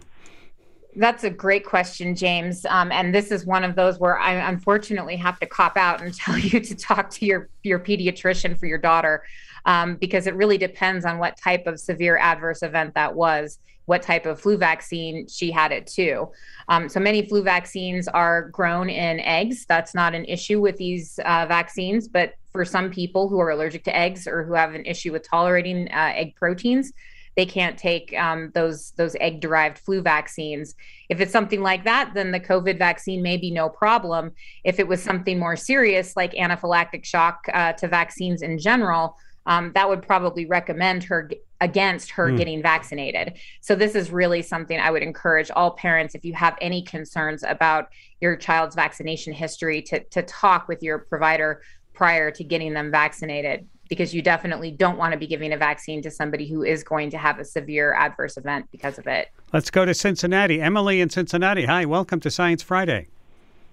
That's 0.98 1.24
a 1.24 1.30
great 1.30 1.66
question, 1.66 2.14
James. 2.14 2.64
Um, 2.64 2.90
and 2.90 3.14
this 3.14 3.30
is 3.30 3.44
one 3.44 3.64
of 3.64 3.76
those 3.76 3.98
where 3.98 4.18
I 4.18 4.32
unfortunately 4.48 5.16
have 5.16 5.38
to 5.40 5.46
cop 5.46 5.76
out 5.76 6.00
and 6.00 6.14
tell 6.18 6.38
you 6.38 6.58
to 6.58 6.74
talk 6.74 7.10
to 7.10 7.26
your 7.26 7.48
your 7.62 7.78
pediatrician 7.78 8.58
for 8.58 8.66
your 8.66 8.78
daughter, 8.78 9.22
um, 9.66 9.96
because 9.96 10.26
it 10.26 10.34
really 10.34 10.56
depends 10.56 11.04
on 11.04 11.18
what 11.18 11.36
type 11.36 11.66
of 11.66 11.78
severe 11.78 12.16
adverse 12.16 12.62
event 12.62 12.94
that 12.94 13.14
was, 13.14 13.58
what 13.84 14.00
type 14.00 14.24
of 14.24 14.40
flu 14.40 14.56
vaccine 14.56 15.28
she 15.28 15.50
had 15.50 15.70
it 15.70 15.86
to. 15.88 16.28
Um, 16.68 16.88
so 16.88 16.98
many 16.98 17.26
flu 17.26 17.42
vaccines 17.42 18.08
are 18.08 18.48
grown 18.48 18.88
in 18.88 19.20
eggs. 19.20 19.66
That's 19.66 19.94
not 19.94 20.14
an 20.14 20.24
issue 20.24 20.62
with 20.62 20.78
these 20.78 21.18
uh, 21.26 21.44
vaccines, 21.46 22.08
but 22.08 22.34
for 22.52 22.64
some 22.64 22.90
people 22.90 23.28
who 23.28 23.38
are 23.38 23.50
allergic 23.50 23.84
to 23.84 23.94
eggs 23.94 24.26
or 24.26 24.44
who 24.44 24.54
have 24.54 24.74
an 24.74 24.86
issue 24.86 25.12
with 25.12 25.28
tolerating 25.28 25.88
uh, 25.88 26.12
egg 26.14 26.34
proteins 26.36 26.94
they 27.36 27.46
can't 27.46 27.78
take 27.78 28.14
um, 28.18 28.50
those 28.54 28.92
those 28.92 29.14
egg 29.20 29.40
derived 29.40 29.78
flu 29.78 30.00
vaccines. 30.00 30.74
If 31.08 31.20
it's 31.20 31.32
something 31.32 31.62
like 31.62 31.84
that, 31.84 32.12
then 32.14 32.32
the 32.32 32.40
COVID 32.40 32.78
vaccine 32.78 33.22
may 33.22 33.36
be 33.36 33.50
no 33.50 33.68
problem. 33.68 34.32
If 34.64 34.80
it 34.80 34.88
was 34.88 35.02
something 35.02 35.38
more 35.38 35.56
serious, 35.56 36.16
like 36.16 36.32
anaphylactic 36.32 37.04
shock 37.04 37.44
uh, 37.52 37.74
to 37.74 37.88
vaccines 37.88 38.42
in 38.42 38.58
general, 38.58 39.16
um, 39.44 39.70
that 39.74 39.88
would 39.88 40.02
probably 40.02 40.46
recommend 40.46 41.04
her 41.04 41.30
against 41.60 42.10
her 42.10 42.30
mm. 42.30 42.36
getting 42.36 42.62
vaccinated. 42.62 43.34
So 43.60 43.74
this 43.74 43.94
is 43.94 44.10
really 44.10 44.42
something 44.42 44.78
I 44.78 44.90
would 44.90 45.02
encourage 45.02 45.50
all 45.50 45.70
parents 45.72 46.14
if 46.14 46.24
you 46.24 46.34
have 46.34 46.56
any 46.60 46.82
concerns 46.82 47.42
about 47.42 47.88
your 48.20 48.36
child's 48.36 48.74
vaccination 48.74 49.32
history 49.32 49.82
to 49.82 50.02
to 50.04 50.22
talk 50.22 50.68
with 50.68 50.82
your 50.82 50.98
provider 50.98 51.62
prior 51.92 52.30
to 52.30 52.44
getting 52.44 52.74
them 52.74 52.90
vaccinated 52.90 53.66
because 53.88 54.14
you 54.14 54.22
definitely 54.22 54.70
don't 54.70 54.98
want 54.98 55.12
to 55.12 55.18
be 55.18 55.26
giving 55.26 55.52
a 55.52 55.56
vaccine 55.56 56.02
to 56.02 56.10
somebody 56.10 56.46
who 56.46 56.62
is 56.62 56.82
going 56.82 57.10
to 57.10 57.18
have 57.18 57.38
a 57.38 57.44
severe 57.44 57.94
adverse 57.94 58.36
event 58.36 58.66
because 58.70 58.98
of 58.98 59.06
it. 59.06 59.28
Let's 59.52 59.70
go 59.70 59.84
to 59.84 59.94
Cincinnati. 59.94 60.60
Emily 60.60 61.00
in 61.00 61.10
Cincinnati. 61.10 61.64
Hi, 61.64 61.84
welcome 61.84 62.20
to 62.20 62.30
Science 62.30 62.62
Friday. 62.62 63.08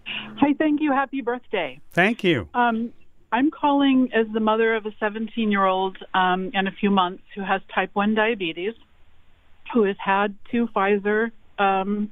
Hi, 0.06 0.54
thank 0.58 0.82
you. 0.82 0.92
Happy 0.92 1.22
birthday. 1.22 1.80
Thank 1.92 2.24
you. 2.24 2.50
Um, 2.54 2.94
I'm 3.32 3.50
calling 3.50 4.10
as 4.14 4.28
the 4.32 4.40
mother 4.40 4.76
of 4.76 4.86
a 4.86 4.92
17 5.00 5.52
year 5.52 5.66
old 5.66 5.98
um, 6.14 6.52
in 6.54 6.68
a 6.68 6.72
few 6.72 6.92
months 6.92 7.24
who 7.36 7.42
has 7.42 7.62
type 7.74 7.90
1 7.94 8.14
diabetes, 8.14 8.74
who 9.74 9.84
has 9.84 9.96
had 10.00 10.36
two 10.52 10.68
Pfizer 10.68 11.32
um, 11.58 12.12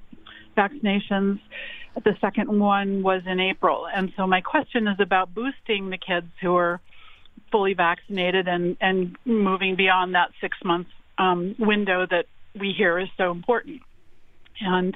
vaccinations. 0.57 1.39
The 2.03 2.15
second 2.21 2.57
one 2.57 3.03
was 3.03 3.21
in 3.27 3.39
April. 3.39 3.85
And 3.93 4.13
so 4.15 4.25
my 4.25 4.41
question 4.41 4.87
is 4.87 4.99
about 4.99 5.33
boosting 5.35 5.89
the 5.89 5.97
kids 5.97 6.27
who 6.41 6.55
are 6.55 6.79
fully 7.51 7.73
vaccinated 7.73 8.47
and, 8.47 8.77
and 8.81 9.17
moving 9.25 9.75
beyond 9.75 10.15
that 10.15 10.31
six 10.39 10.57
month 10.63 10.87
um, 11.17 11.55
window 11.59 12.05
that 12.09 12.25
we 12.59 12.73
hear 12.73 12.99
is 12.99 13.09
so 13.17 13.31
important. 13.31 13.81
And 14.59 14.95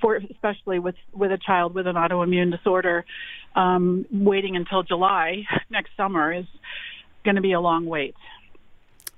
for 0.00 0.16
especially 0.16 0.78
with 0.78 0.94
with 1.12 1.32
a 1.32 1.38
child 1.38 1.74
with 1.74 1.86
an 1.86 1.96
autoimmune 1.96 2.50
disorder, 2.50 3.04
um, 3.56 4.06
waiting 4.10 4.56
until 4.56 4.82
July 4.82 5.44
next 5.70 5.90
summer 5.96 6.32
is 6.32 6.46
going 7.24 7.36
to 7.36 7.42
be 7.42 7.52
a 7.52 7.60
long 7.60 7.86
wait. 7.86 8.14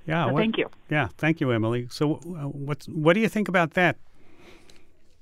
Yeah. 0.06 0.26
So 0.26 0.32
what, 0.32 0.40
thank 0.40 0.58
you. 0.58 0.68
Yeah. 0.88 1.08
Thank 1.18 1.40
you, 1.40 1.50
Emily. 1.50 1.86
So, 1.90 2.14
uh, 2.14 2.48
what's 2.48 2.86
what 2.88 3.14
do 3.14 3.20
you 3.20 3.28
think 3.28 3.48
about 3.48 3.74
that? 3.74 3.96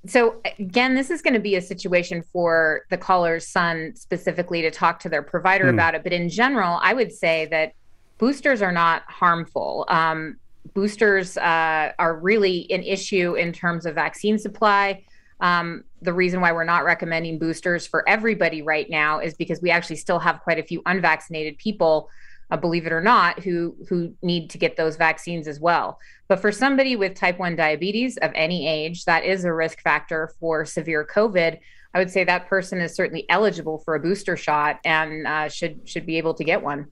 So 0.05 0.41
again 0.59 0.95
this 0.95 1.09
is 1.09 1.21
going 1.21 1.33
to 1.33 1.39
be 1.39 1.55
a 1.55 1.61
situation 1.61 2.21
for 2.21 2.83
the 2.89 2.97
caller's 2.97 3.47
son 3.47 3.93
specifically 3.95 4.61
to 4.61 4.71
talk 4.71 4.99
to 4.99 5.09
their 5.09 5.21
provider 5.21 5.65
mm. 5.65 5.73
about 5.73 5.95
it. 5.95 6.03
But 6.03 6.13
in 6.13 6.29
general 6.29 6.79
i 6.81 6.93
would 6.93 7.11
say 7.11 7.47
that 7.47 7.73
boosters 8.19 8.61
are 8.61 8.71
not 8.71 9.01
harmful. 9.07 9.85
Um, 9.87 10.37
boosters 10.75 11.37
uh, 11.37 11.93
are 11.97 12.19
really 12.19 12.71
an 12.71 12.83
issue 12.83 13.33
in 13.33 13.51
terms 13.51 13.87
of 13.87 13.95
vaccine 13.95 14.37
supply. 14.37 15.03
Um, 15.39 15.85
the 16.01 16.13
reason 16.13 16.41
why 16.41 16.51
we're 16.51 16.65
not 16.65 16.83
recommending 16.83 17.39
boosters 17.39 17.87
for 17.87 18.07
everybody 18.07 18.61
right 18.61 18.89
now 18.89 19.19
is 19.19 19.33
because 19.33 19.61
we 19.61 19.71
actually 19.71 19.95
still 19.95 20.19
have 20.19 20.41
quite 20.41 20.59
a 20.59 20.63
few 20.63 20.83
unvaccinated 20.85 21.57
people 21.57 22.09
uh, 22.51 22.57
believe 22.57 22.85
it 22.85 22.91
or 22.91 23.01
not, 23.01 23.39
who 23.39 23.75
who 23.87 24.13
need 24.21 24.49
to 24.49 24.57
get 24.57 24.77
those 24.77 24.95
vaccines 24.95 25.47
as 25.47 25.59
well. 25.59 25.99
But 26.27 26.39
for 26.39 26.51
somebody 26.51 26.95
with 26.95 27.15
type 27.15 27.39
1 27.39 27.55
diabetes 27.55 28.17
of 28.17 28.31
any 28.35 28.67
age, 28.67 29.05
that 29.05 29.23
is 29.23 29.45
a 29.45 29.53
risk 29.53 29.81
factor 29.81 30.33
for 30.39 30.65
severe 30.65 31.07
COVID. 31.11 31.57
I 31.93 31.97
would 31.97 32.11
say 32.11 32.23
that 32.23 32.47
person 32.47 32.79
is 32.81 32.95
certainly 32.95 33.25
eligible 33.29 33.79
for 33.79 33.95
a 33.95 33.99
booster 33.99 34.37
shot 34.37 34.79
and 34.85 35.25
uh, 35.25 35.49
should 35.49 35.87
should 35.87 36.05
be 36.05 36.17
able 36.17 36.33
to 36.35 36.43
get 36.43 36.61
one. 36.61 36.87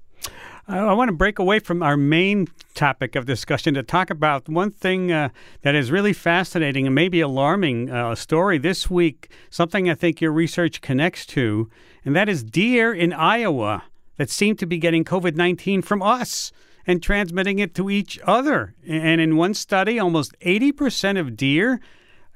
I 0.70 0.94
want 0.94 1.08
to 1.08 1.16
break 1.16 1.40
away 1.40 1.60
from 1.60 1.82
our 1.82 1.96
main 1.96 2.50
topic 2.74 3.16
of 3.16 3.26
discussion 3.26 3.74
to 3.76 3.84
talk 3.84 4.10
about 4.10 4.50
one 4.50 4.72
thing 4.72 5.14
uh, 5.14 5.30
that 5.62 5.76
is 5.76 5.92
really 5.92 6.12
fascinating 6.12 6.86
and 6.86 6.94
maybe 6.94 7.22
alarming 7.22 7.90
uh, 7.90 8.16
story 8.16 8.58
this 8.58 8.90
week, 8.90 9.32
something 9.50 9.90
I 9.90 9.96
think 9.96 10.20
your 10.20 10.34
research 10.34 10.82
connects 10.82 11.26
to, 11.28 11.70
and 12.04 12.14
that 12.18 12.28
is 12.28 12.44
deer 12.44 12.94
in 12.94 13.14
Iowa 13.14 13.86
that 14.18 14.30
seem 14.30 14.56
to 14.58 14.66
be 14.66 14.78
getting 14.78 15.04
COVID 15.04 15.36
19 15.36 15.82
from 15.82 16.02
us 16.02 16.52
and 16.86 17.04
transmitting 17.04 17.60
it 17.60 17.76
to 17.76 17.90
each 17.90 18.20
other. 18.24 18.74
And 18.88 19.20
in 19.20 19.36
one 19.36 19.54
study, 19.54 20.00
almost 20.00 20.38
80% 20.40 21.20
of 21.20 21.36
deer, 21.36 21.82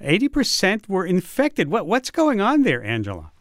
80% 0.02 0.90
were 0.90 1.06
infected. 1.06 1.70
What, 1.70 1.88
what's 1.88 2.12
going 2.12 2.42
on 2.42 2.64
there, 2.64 2.84
Angela? 2.84 3.32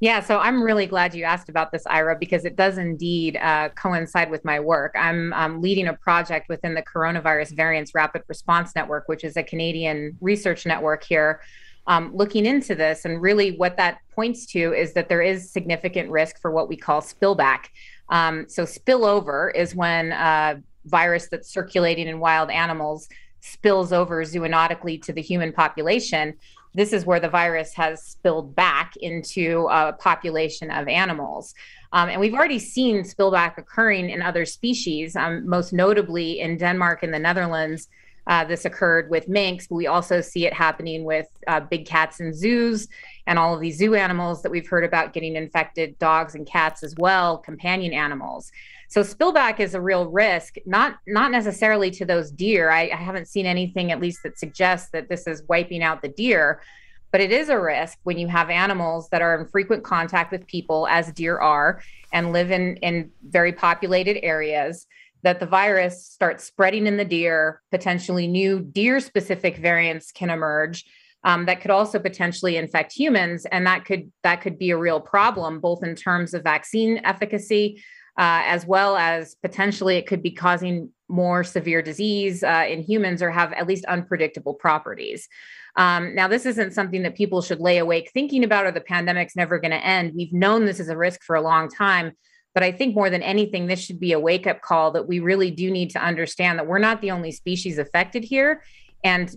Yeah, 0.00 0.20
so 0.20 0.38
I'm 0.38 0.62
really 0.62 0.86
glad 0.86 1.12
you 1.12 1.24
asked 1.24 1.48
about 1.48 1.72
this, 1.72 1.84
Ira, 1.86 2.16
because 2.16 2.44
it 2.44 2.54
does 2.54 2.78
indeed 2.78 3.36
uh, 3.36 3.70
coincide 3.70 4.30
with 4.30 4.44
my 4.44 4.60
work. 4.60 4.94
I'm 4.96 5.32
um, 5.32 5.60
leading 5.60 5.88
a 5.88 5.94
project 5.94 6.48
within 6.48 6.74
the 6.74 6.82
Coronavirus 6.82 7.56
Variants 7.56 7.92
Rapid 7.96 8.22
Response 8.28 8.76
Network, 8.76 9.08
which 9.08 9.24
is 9.24 9.36
a 9.36 9.42
Canadian 9.42 10.16
research 10.20 10.66
network 10.66 11.02
here 11.02 11.40
um, 11.88 12.14
looking 12.14 12.46
into 12.46 12.74
this. 12.74 13.04
And 13.04 13.20
really, 13.20 13.56
what 13.56 13.76
that 13.78 13.98
points 14.14 14.46
to 14.52 14.72
is 14.74 14.92
that 14.92 15.08
there 15.08 15.22
is 15.22 15.50
significant 15.50 16.10
risk 16.10 16.40
for 16.40 16.52
what 16.52 16.68
we 16.68 16.76
call 16.76 17.00
spillback. 17.00 17.66
Um, 18.10 18.46
so, 18.48 18.62
spillover 18.62 19.50
is 19.54 19.74
when 19.74 20.12
a 20.12 20.62
virus 20.84 21.28
that's 21.28 21.50
circulating 21.50 22.06
in 22.06 22.20
wild 22.20 22.50
animals 22.50 23.08
spills 23.40 23.92
over 23.92 24.24
zoonotically 24.24 25.02
to 25.02 25.12
the 25.12 25.22
human 25.22 25.52
population. 25.52 26.34
This 26.74 26.92
is 26.92 27.06
where 27.06 27.20
the 27.20 27.28
virus 27.28 27.72
has 27.74 28.02
spilled 28.02 28.54
back 28.54 28.94
into 29.00 29.66
a 29.70 29.92
population 29.94 30.70
of 30.70 30.86
animals. 30.86 31.54
Um, 31.92 32.10
and 32.10 32.20
we've 32.20 32.34
already 32.34 32.58
seen 32.58 33.02
spillback 33.02 33.56
occurring 33.56 34.10
in 34.10 34.20
other 34.20 34.44
species, 34.44 35.16
um, 35.16 35.48
most 35.48 35.72
notably 35.72 36.40
in 36.40 36.58
Denmark 36.58 37.02
and 37.02 37.14
the 37.14 37.18
Netherlands 37.18 37.88
uh, 38.28 38.44
this 38.44 38.66
occurred 38.66 39.08
with 39.08 39.26
minks, 39.26 39.66
but 39.66 39.76
we 39.76 39.86
also 39.86 40.20
see 40.20 40.46
it 40.46 40.52
happening 40.52 41.04
with 41.04 41.26
uh, 41.46 41.60
big 41.60 41.86
cats 41.86 42.20
in 42.20 42.34
zoos 42.34 42.86
and 43.26 43.38
all 43.38 43.54
of 43.54 43.60
these 43.60 43.78
zoo 43.78 43.94
animals 43.94 44.42
that 44.42 44.52
we've 44.52 44.68
heard 44.68 44.84
about 44.84 45.14
getting 45.14 45.34
infected, 45.34 45.98
dogs 45.98 46.34
and 46.34 46.46
cats 46.46 46.82
as 46.82 46.94
well, 46.98 47.38
companion 47.38 47.94
animals. 47.94 48.52
So 48.90 49.02
spillback 49.02 49.60
is 49.60 49.74
a 49.74 49.80
real 49.80 50.06
risk, 50.06 50.56
not 50.66 50.98
not 51.06 51.30
necessarily 51.30 51.90
to 51.92 52.04
those 52.04 52.30
deer. 52.30 52.70
I, 52.70 52.90
I 52.90 52.96
haven't 52.96 53.28
seen 53.28 53.46
anything, 53.46 53.92
at 53.92 54.00
least, 54.00 54.22
that 54.22 54.38
suggests 54.38 54.90
that 54.90 55.08
this 55.08 55.26
is 55.26 55.42
wiping 55.48 55.82
out 55.82 56.00
the 56.00 56.08
deer, 56.08 56.62
but 57.10 57.20
it 57.20 57.32
is 57.32 57.48
a 57.48 57.58
risk 57.58 57.98
when 58.04 58.18
you 58.18 58.28
have 58.28 58.50
animals 58.50 59.08
that 59.10 59.22
are 59.22 59.38
in 59.38 59.46
frequent 59.46 59.84
contact 59.84 60.32
with 60.32 60.46
people, 60.46 60.86
as 60.88 61.12
deer 61.12 61.38
are, 61.38 61.80
and 62.12 62.32
live 62.32 62.50
in 62.50 62.76
in 62.76 63.10
very 63.28 63.52
populated 63.52 64.22
areas 64.22 64.86
that 65.22 65.40
the 65.40 65.46
virus 65.46 66.06
starts 66.06 66.44
spreading 66.44 66.86
in 66.86 66.96
the 66.96 67.04
deer, 67.04 67.60
potentially 67.70 68.26
new 68.26 68.60
deer 68.60 69.00
specific 69.00 69.56
variants 69.56 70.12
can 70.12 70.30
emerge. 70.30 70.84
Um, 71.24 71.46
that 71.46 71.60
could 71.60 71.72
also 71.72 71.98
potentially 71.98 72.56
infect 72.56 72.92
humans, 72.92 73.44
and 73.46 73.66
that 73.66 73.84
could 73.84 74.12
that 74.22 74.40
could 74.40 74.58
be 74.58 74.70
a 74.70 74.78
real 74.78 75.00
problem, 75.00 75.60
both 75.60 75.82
in 75.82 75.96
terms 75.96 76.32
of 76.32 76.44
vaccine 76.44 77.00
efficacy, 77.04 77.82
uh, 78.16 78.42
as 78.46 78.64
well 78.64 78.96
as 78.96 79.34
potentially 79.42 79.96
it 79.96 80.06
could 80.06 80.22
be 80.22 80.30
causing 80.30 80.90
more 81.08 81.42
severe 81.42 81.82
disease 81.82 82.44
uh, 82.44 82.64
in 82.68 82.82
humans 82.82 83.22
or 83.22 83.30
have 83.30 83.52
at 83.54 83.66
least 83.66 83.84
unpredictable 83.86 84.54
properties. 84.54 85.28
Um, 85.76 86.14
now, 86.14 86.28
this 86.28 86.46
isn't 86.46 86.72
something 86.72 87.02
that 87.02 87.14
people 87.14 87.42
should 87.42 87.60
lay 87.60 87.78
awake 87.78 88.10
thinking 88.12 88.44
about, 88.44 88.66
or 88.66 88.72
the 88.72 88.80
pandemic's 88.80 89.36
never 89.36 89.58
going 89.58 89.70
to 89.70 89.84
end. 89.84 90.12
We've 90.14 90.32
known 90.32 90.64
this 90.64 90.80
is 90.80 90.88
a 90.88 90.96
risk 90.96 91.22
for 91.22 91.36
a 91.36 91.42
long 91.42 91.68
time, 91.68 92.12
but 92.58 92.64
I 92.64 92.72
think 92.72 92.96
more 92.96 93.08
than 93.08 93.22
anything, 93.22 93.68
this 93.68 93.78
should 93.78 94.00
be 94.00 94.10
a 94.10 94.18
wake 94.18 94.44
up 94.44 94.62
call 94.62 94.90
that 94.90 95.06
we 95.06 95.20
really 95.20 95.48
do 95.48 95.70
need 95.70 95.90
to 95.90 96.04
understand 96.04 96.58
that 96.58 96.66
we're 96.66 96.80
not 96.80 97.00
the 97.00 97.12
only 97.12 97.30
species 97.30 97.78
affected 97.78 98.24
here. 98.24 98.64
And 99.04 99.32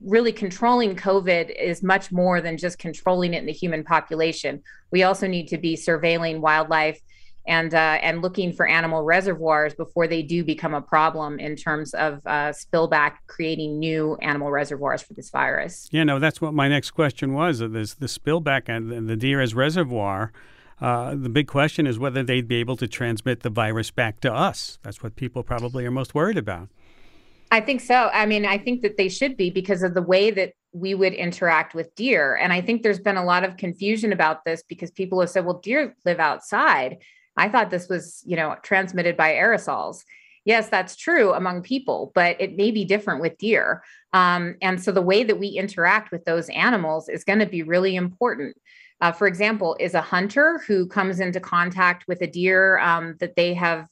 really 0.00 0.30
controlling 0.30 0.94
COVID 0.94 1.52
is 1.60 1.82
much 1.82 2.12
more 2.12 2.40
than 2.40 2.56
just 2.56 2.78
controlling 2.78 3.34
it 3.34 3.38
in 3.38 3.46
the 3.46 3.52
human 3.52 3.82
population. 3.82 4.62
We 4.92 5.02
also 5.02 5.26
need 5.26 5.48
to 5.48 5.58
be 5.58 5.74
surveilling 5.74 6.38
wildlife 6.38 7.00
and 7.44 7.74
uh, 7.74 7.98
and 8.02 8.22
looking 8.22 8.52
for 8.52 8.68
animal 8.68 9.02
reservoirs 9.02 9.74
before 9.74 10.06
they 10.06 10.22
do 10.22 10.44
become 10.44 10.72
a 10.72 10.80
problem 10.80 11.40
in 11.40 11.56
terms 11.56 11.92
of 11.94 12.24
uh, 12.24 12.52
spillback, 12.52 13.14
creating 13.26 13.80
new 13.80 14.16
animal 14.22 14.52
reservoirs 14.52 15.02
for 15.02 15.14
this 15.14 15.30
virus. 15.30 15.88
Yeah, 15.90 16.04
no, 16.04 16.20
that's 16.20 16.40
what 16.40 16.54
my 16.54 16.68
next 16.68 16.92
question 16.92 17.32
was. 17.34 17.58
This 17.58 17.94
the 17.94 18.06
spillback 18.06 18.68
and 18.68 19.08
the 19.08 19.16
deer 19.16 19.40
as 19.40 19.56
reservoir. 19.56 20.30
Uh, 20.80 21.14
the 21.14 21.28
big 21.28 21.46
question 21.46 21.86
is 21.86 21.98
whether 21.98 22.22
they'd 22.22 22.48
be 22.48 22.56
able 22.56 22.76
to 22.76 22.88
transmit 22.88 23.40
the 23.40 23.50
virus 23.50 23.90
back 23.90 24.20
to 24.20 24.32
us. 24.32 24.78
That's 24.82 25.02
what 25.02 25.16
people 25.16 25.42
probably 25.42 25.84
are 25.84 25.90
most 25.90 26.14
worried 26.14 26.38
about. 26.38 26.68
I 27.50 27.60
think 27.60 27.80
so. 27.80 28.08
I 28.12 28.26
mean, 28.26 28.46
I 28.46 28.58
think 28.58 28.82
that 28.82 28.96
they 28.96 29.08
should 29.08 29.36
be 29.36 29.50
because 29.50 29.82
of 29.82 29.94
the 29.94 30.02
way 30.02 30.30
that 30.30 30.52
we 30.72 30.94
would 30.94 31.12
interact 31.12 31.74
with 31.74 31.94
deer. 31.96 32.36
And 32.36 32.52
I 32.52 32.60
think 32.60 32.82
there's 32.82 33.00
been 33.00 33.16
a 33.16 33.24
lot 33.24 33.44
of 33.44 33.56
confusion 33.56 34.12
about 34.12 34.44
this 34.44 34.62
because 34.62 34.90
people 34.90 35.20
have 35.20 35.30
said, 35.30 35.44
well, 35.44 35.58
deer 35.58 35.96
live 36.04 36.20
outside. 36.20 36.98
I 37.36 37.48
thought 37.48 37.70
this 37.70 37.88
was, 37.88 38.22
you 38.24 38.36
know, 38.36 38.56
transmitted 38.62 39.16
by 39.16 39.32
aerosols. 39.32 40.04
Yes, 40.44 40.68
that's 40.68 40.96
true 40.96 41.32
among 41.34 41.62
people, 41.62 42.12
but 42.14 42.40
it 42.40 42.56
may 42.56 42.70
be 42.70 42.84
different 42.84 43.20
with 43.20 43.36
deer. 43.36 43.82
Um, 44.12 44.56
and 44.62 44.82
so 44.82 44.92
the 44.92 45.02
way 45.02 45.24
that 45.24 45.38
we 45.38 45.48
interact 45.48 46.12
with 46.12 46.24
those 46.24 46.48
animals 46.50 47.08
is 47.08 47.24
going 47.24 47.40
to 47.40 47.46
be 47.46 47.62
really 47.62 47.96
important. 47.96 48.56
Uh, 49.00 49.12
for 49.12 49.26
example, 49.26 49.76
is 49.80 49.94
a 49.94 50.00
hunter 50.00 50.62
who 50.66 50.86
comes 50.86 51.20
into 51.20 51.40
contact 51.40 52.04
with 52.06 52.20
a 52.20 52.26
deer 52.26 52.78
um, 52.78 53.16
that 53.20 53.36
they 53.36 53.54
have 53.54 53.86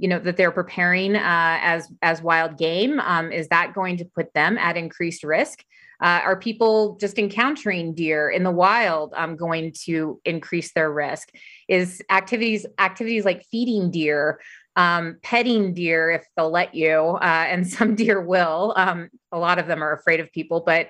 you 0.00 0.06
know 0.06 0.20
that 0.20 0.36
they're 0.36 0.52
preparing 0.52 1.16
uh, 1.16 1.58
as 1.60 1.92
as 2.02 2.22
wild 2.22 2.56
game 2.56 3.00
um, 3.00 3.32
is 3.32 3.48
that 3.48 3.74
going 3.74 3.96
to 3.96 4.04
put 4.04 4.32
them 4.32 4.56
at 4.56 4.76
increased 4.76 5.24
risk? 5.24 5.64
Uh, 6.00 6.20
are 6.22 6.38
people 6.38 6.96
just 7.00 7.18
encountering 7.18 7.92
deer 7.92 8.30
in 8.30 8.44
the 8.44 8.50
wild 8.52 9.12
um, 9.16 9.34
going 9.34 9.72
to 9.72 10.20
increase 10.24 10.72
their 10.72 10.92
risk? 10.92 11.30
Is 11.66 12.00
activities 12.10 12.64
activities 12.78 13.24
like 13.24 13.44
feeding 13.50 13.90
deer 13.90 14.38
um, 14.78 15.18
petting 15.24 15.74
deer 15.74 16.12
if 16.12 16.24
they'll 16.36 16.50
let 16.50 16.74
you 16.74 17.18
uh, 17.20 17.46
and 17.48 17.66
some 17.76 17.94
deer 17.96 18.20
will 18.20 18.72
um, 18.76 19.10
a 19.32 19.38
lot 19.38 19.58
of 19.58 19.66
them 19.66 19.82
are 19.82 19.92
afraid 19.92 20.20
of 20.20 20.32
people 20.32 20.62
but 20.64 20.88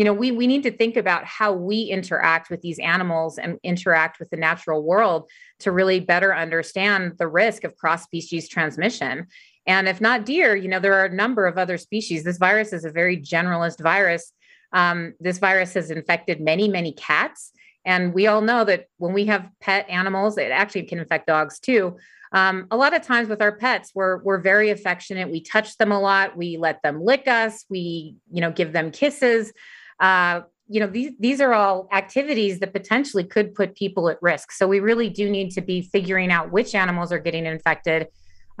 you 0.00 0.04
know 0.04 0.14
we 0.14 0.32
we 0.32 0.46
need 0.46 0.62
to 0.62 0.70
think 0.70 0.96
about 0.96 1.26
how 1.26 1.52
we 1.52 1.82
interact 1.82 2.48
with 2.48 2.62
these 2.62 2.78
animals 2.78 3.36
and 3.36 3.58
interact 3.62 4.18
with 4.18 4.30
the 4.30 4.36
natural 4.38 4.82
world 4.82 5.28
to 5.58 5.70
really 5.70 6.00
better 6.00 6.34
understand 6.34 7.18
the 7.18 7.28
risk 7.28 7.64
of 7.64 7.76
cross 7.76 8.02
species 8.04 8.48
transmission. 8.48 9.26
And 9.66 9.86
if 9.86 10.00
not 10.00 10.24
deer 10.24 10.56
you 10.56 10.68
know 10.68 10.80
there 10.80 10.94
are 10.94 11.04
a 11.04 11.14
number 11.14 11.46
of 11.46 11.58
other 11.58 11.76
species. 11.76 12.24
This 12.24 12.38
virus 12.38 12.72
is 12.72 12.86
a 12.86 12.90
very 12.90 13.18
generalist 13.18 13.82
virus. 13.82 14.32
Um, 14.72 15.12
this 15.20 15.36
virus 15.36 15.74
has 15.74 15.90
infected 15.90 16.40
many 16.40 16.66
many 16.66 16.92
cats. 16.92 17.52
And 17.84 18.14
we 18.14 18.26
all 18.26 18.40
know 18.40 18.64
that 18.64 18.86
when 18.96 19.12
we 19.12 19.26
have 19.26 19.50
pet 19.60 19.86
animals 19.90 20.38
it 20.38 20.50
actually 20.50 20.84
can 20.84 20.98
infect 20.98 21.26
dogs 21.26 21.60
too. 21.60 21.98
Um, 22.32 22.68
a 22.70 22.76
lot 22.76 22.96
of 22.96 23.02
times 23.02 23.28
with 23.28 23.42
our 23.42 23.52
pets 23.54 23.90
we're 23.94 24.16
we're 24.22 24.40
very 24.40 24.70
affectionate. 24.70 25.30
We 25.30 25.42
touch 25.42 25.76
them 25.76 25.92
a 25.92 26.00
lot. 26.00 26.38
We 26.38 26.56
let 26.56 26.80
them 26.82 27.04
lick 27.04 27.28
us. 27.28 27.66
We 27.68 28.14
you 28.30 28.40
know 28.40 28.50
give 28.50 28.72
them 28.72 28.92
kisses 28.92 29.52
uh, 30.00 30.40
you 30.68 30.80
know 30.80 30.86
these 30.86 31.12
these 31.18 31.40
are 31.40 31.52
all 31.52 31.88
activities 31.92 32.60
that 32.60 32.72
potentially 32.72 33.24
could 33.24 33.54
put 33.54 33.74
people 33.74 34.08
at 34.08 34.18
risk 34.22 34.52
so 34.52 34.68
we 34.68 34.80
really 34.80 35.08
do 35.08 35.28
need 35.28 35.50
to 35.50 35.60
be 35.60 35.82
figuring 35.82 36.30
out 36.30 36.52
which 36.52 36.74
animals 36.74 37.12
are 37.12 37.18
getting 37.18 37.44
infected 37.44 38.06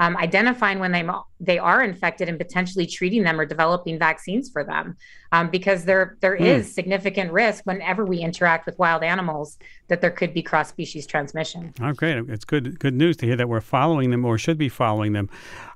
um, 0.00 0.16
identifying 0.16 0.78
when 0.78 0.92
they 0.92 1.06
they 1.40 1.58
are 1.58 1.82
infected 1.82 2.28
and 2.28 2.38
potentially 2.38 2.86
treating 2.86 3.22
them 3.22 3.38
or 3.38 3.44
developing 3.44 3.98
vaccines 3.98 4.50
for 4.50 4.64
them 4.64 4.96
um, 5.30 5.50
because 5.50 5.84
there 5.84 6.16
there 6.20 6.36
mm. 6.36 6.40
is 6.40 6.74
significant 6.74 7.30
risk 7.30 7.64
whenever 7.64 8.04
we 8.04 8.18
interact 8.18 8.64
with 8.64 8.78
wild 8.78 9.02
animals 9.02 9.58
that 9.88 10.00
there 10.00 10.10
could 10.10 10.32
be 10.32 10.42
cross 10.42 10.70
species 10.70 11.06
transmission. 11.06 11.72
Oh, 11.82 11.92
great! 11.92 12.16
It's 12.30 12.46
good 12.46 12.78
good 12.80 12.94
news 12.94 13.18
to 13.18 13.26
hear 13.26 13.36
that 13.36 13.48
we're 13.48 13.60
following 13.60 14.10
them 14.10 14.24
or 14.24 14.38
should 14.38 14.58
be 14.58 14.70
following 14.70 15.12
them. 15.12 15.28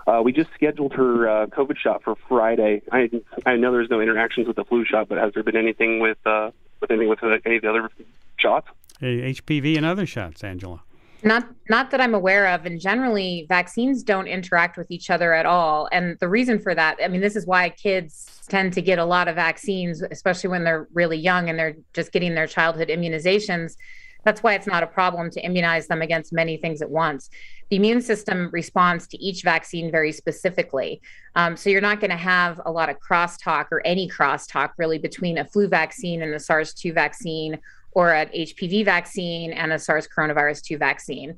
Uh, 0.08 0.22
we 0.24 0.32
just 0.34 0.50
scheduled 0.54 0.94
her 0.94 1.30
uh, 1.30 1.46
COVID 1.48 1.78
shot 1.78 2.04
for 2.04 2.16
Friday. 2.28 2.82
I 2.92 3.10
I 3.46 3.56
know 3.56 3.72
there's 3.72 3.90
no 3.90 4.02
interactions 4.02 4.48
with 4.48 4.56
the 4.56 4.66
flu 4.66 4.84
shot, 4.86 5.08
but 5.08 5.18
has 5.18 5.34
there 5.34 5.44
been 5.44 5.56
anything 5.56 6.00
with 6.00 6.18
uh, 6.26 6.52
with 6.82 6.92
anything 6.92 7.10
with 7.10 7.24
uh, 7.24 7.38
any 7.46 7.58
of 7.58 7.62
the 7.62 7.70
other 7.70 7.90
shots? 8.38 8.68
Hey, 9.00 9.34
HPV 9.34 9.78
and 9.78 9.86
other 9.86 10.06
shots, 10.06 10.44
Angela. 10.44 10.82
Not 11.24 11.48
not 11.70 11.92
that 11.92 12.02
I'm 12.02 12.16
aware 12.16 12.48
of, 12.48 12.66
and 12.66 12.80
generally 12.80 13.46
vaccines 13.48 14.04
don't 14.04 14.28
interact 14.28 14.78
with 14.78 14.90
each 14.90 15.10
other 15.10 15.34
at 15.34 15.46
all. 15.46 15.88
And 15.92 16.18
the 16.20 16.28
reason 16.28 16.60
for 16.60 16.74
that, 16.74 16.98
I 17.02 17.08
mean, 17.08 17.22
this 17.22 17.36
is 17.36 17.46
why 17.46 17.70
kids 17.70 18.42
tend 18.50 18.74
to 18.74 18.82
get 18.82 19.00
a 19.00 19.06
lot 19.06 19.28
of 19.28 19.36
vaccines, 19.36 20.02
especially 20.02 20.50
when 20.50 20.64
they're 20.64 20.88
really 20.94 21.18
young 21.18 21.48
and 21.48 21.58
they're 21.58 21.76
just 21.94 22.12
getting 22.12 22.34
their 22.34 22.48
childhood 22.48 22.90
immunizations 22.90 23.76
that's 24.24 24.44
why 24.44 24.54
it's 24.54 24.68
not 24.68 24.84
a 24.84 24.88
problem 24.88 25.30
to 25.32 25.42
immunize 25.42 25.88
them 25.88 26.02
against 26.02 26.34
many 26.34 26.58
things 26.58 26.82
at 26.82 26.90
once. 26.90 27.30
The 27.70 27.78
immune 27.78 28.02
system 28.02 28.50
responds 28.52 29.08
to 29.08 29.18
each 29.24 29.44
vaccine 29.44 29.92
very 29.92 30.12
specifically. 30.12 31.02
Um, 31.36 31.56
so 31.56 31.70
you're 31.70 31.82
not 31.82 32.00
going 32.00 32.12
to 32.12 32.18
have 32.18 32.60
a 32.66 32.72
lot 32.72 32.90
of 32.90 32.98
crosstalk 33.00 33.68
or 33.72 33.82
any 33.86 34.10
crosstalk 34.10 34.72
really 34.78 34.98
between 34.98 35.38
a 35.38 35.46
flu 35.46 35.68
vaccine 35.68 36.22
and 36.22 36.34
a 36.34 36.40
SARS 36.40 36.74
2 36.74 36.94
vaccine 36.94 37.60
or 37.94 38.14
an 38.14 38.28
HPV 38.28 38.86
vaccine 38.86 39.54
and 39.54 39.74
a 39.74 39.80
SARS 39.80 40.08
coronavirus 40.08 40.64
2 40.64 40.78
vaccine. 40.78 41.38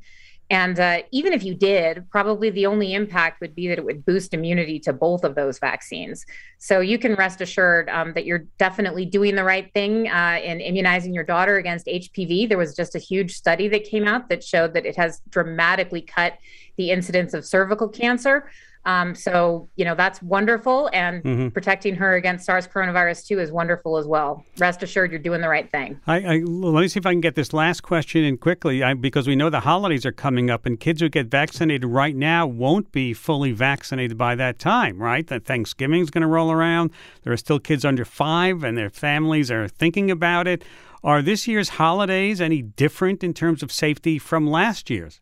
And 0.54 0.80
uh, 0.80 1.02
even 1.10 1.34
if 1.34 1.44
you 1.44 1.56
did, 1.56 2.08
probably 2.12 2.52
the 2.52 2.68
only 2.68 2.94
impact 2.94 3.42
would 3.42 3.56
be 3.56 3.68
that 3.70 3.80
it 3.80 3.84
would 3.84 4.06
boost 4.06 4.36
immunity 4.36 4.80
to 4.82 4.94
both 4.94 5.24
of 5.24 5.34
those 5.34 5.58
vaccines. 5.58 6.28
So 6.60 6.80
you 6.80 7.00
can 7.00 7.16
rest 7.16 7.42
assured 7.42 7.90
um, 7.90 8.14
that 8.14 8.26
you're 8.26 8.46
definitely 8.60 9.04
doing 9.08 9.36
the 9.36 9.44
right 9.44 9.74
thing 9.74 10.08
uh, 10.08 10.40
in 10.44 10.62
immunizing 10.62 11.12
your 11.12 11.24
daughter 11.24 11.58
against 11.58 11.88
HPV. 11.88 12.48
There 12.48 12.60
was 12.60 12.76
just 12.76 12.94
a 12.94 13.00
huge 13.00 13.34
study 13.34 13.68
that 13.70 13.86
came 13.86 14.08
out 14.08 14.30
that 14.30 14.44
showed 14.44 14.76
that 14.76 14.86
it 14.86 14.96
has 14.96 15.24
dramatically 15.28 16.02
cut 16.02 16.38
the 16.78 16.92
incidence 16.92 17.34
of 17.34 17.46
cervical 17.46 17.90
cancer. 17.90 18.52
Um, 18.86 19.16
so, 19.16 19.70
you 19.76 19.86
know, 19.86 19.96
that's 19.96 20.22
wonderful. 20.22 20.90
And 20.94 21.24
mm-hmm. 21.24 21.48
protecting 21.50 21.96
her 21.96 22.16
against 22.16 22.46
SARS 22.46 22.68
coronavirus 22.68 23.26
2 23.28 23.40
is 23.40 23.52
wonderful 23.52 23.98
as 23.98 24.06
well. 24.06 24.44
Rest 24.58 24.84
assured, 24.84 25.12
you're 25.12 25.20
doing 25.20 25.42
the 25.42 25.48
right 25.48 25.72
thing. 25.72 26.00
I, 26.06 26.16
I 26.18 26.38
let 26.40 26.82
me 26.82 26.88
see 26.88 27.00
if 27.00 27.06
I 27.06 27.14
can 27.14 27.22
get 27.22 27.36
this 27.36 27.54
last 27.54 27.82
question 27.82 28.24
in 28.24 28.38
quickly 28.38 28.84
I, 28.84 28.94
because 28.94 29.28
we 29.28 29.36
know 29.36 29.50
the 29.50 29.62
holidays 29.62 30.06
are 30.06 30.12
coming 30.12 30.50
up 30.50 30.66
and 30.66 30.80
kids 30.80 31.02
who 31.02 31.10
get 31.10 31.28
vaccinated 31.28 31.86
right 31.86 32.16
now 32.16 32.46
won't 32.46 32.92
be 32.92 33.14
fully 33.14 33.52
vaccinated 33.52 34.18
by 34.18 34.36
that 34.36 34.60
time, 34.60 35.02
right? 35.02 35.26
That 35.28 35.46
Thanksgiving 35.46 36.02
is 36.02 36.10
going 36.10 36.24
to 36.24 36.28
roll 36.28 36.52
around. 36.52 36.92
There 37.24 37.32
are 37.32 37.38
still 37.38 37.60
kids 37.60 37.86
under 37.86 38.04
five 38.04 38.64
and 38.64 38.78
their 38.78 38.90
families 38.90 39.50
are 39.50 39.68
thinking 39.68 40.12
about 40.12 40.48
it. 40.48 40.64
Are 41.04 41.22
this 41.22 41.48
year's 41.48 41.70
holidays 41.70 42.40
any 42.42 42.62
different 42.62 43.24
in 43.24 43.34
terms 43.34 43.64
of 43.64 43.72
safety 43.72 44.18
from 44.18 44.48
last 44.48 44.90
year's? 44.90 45.20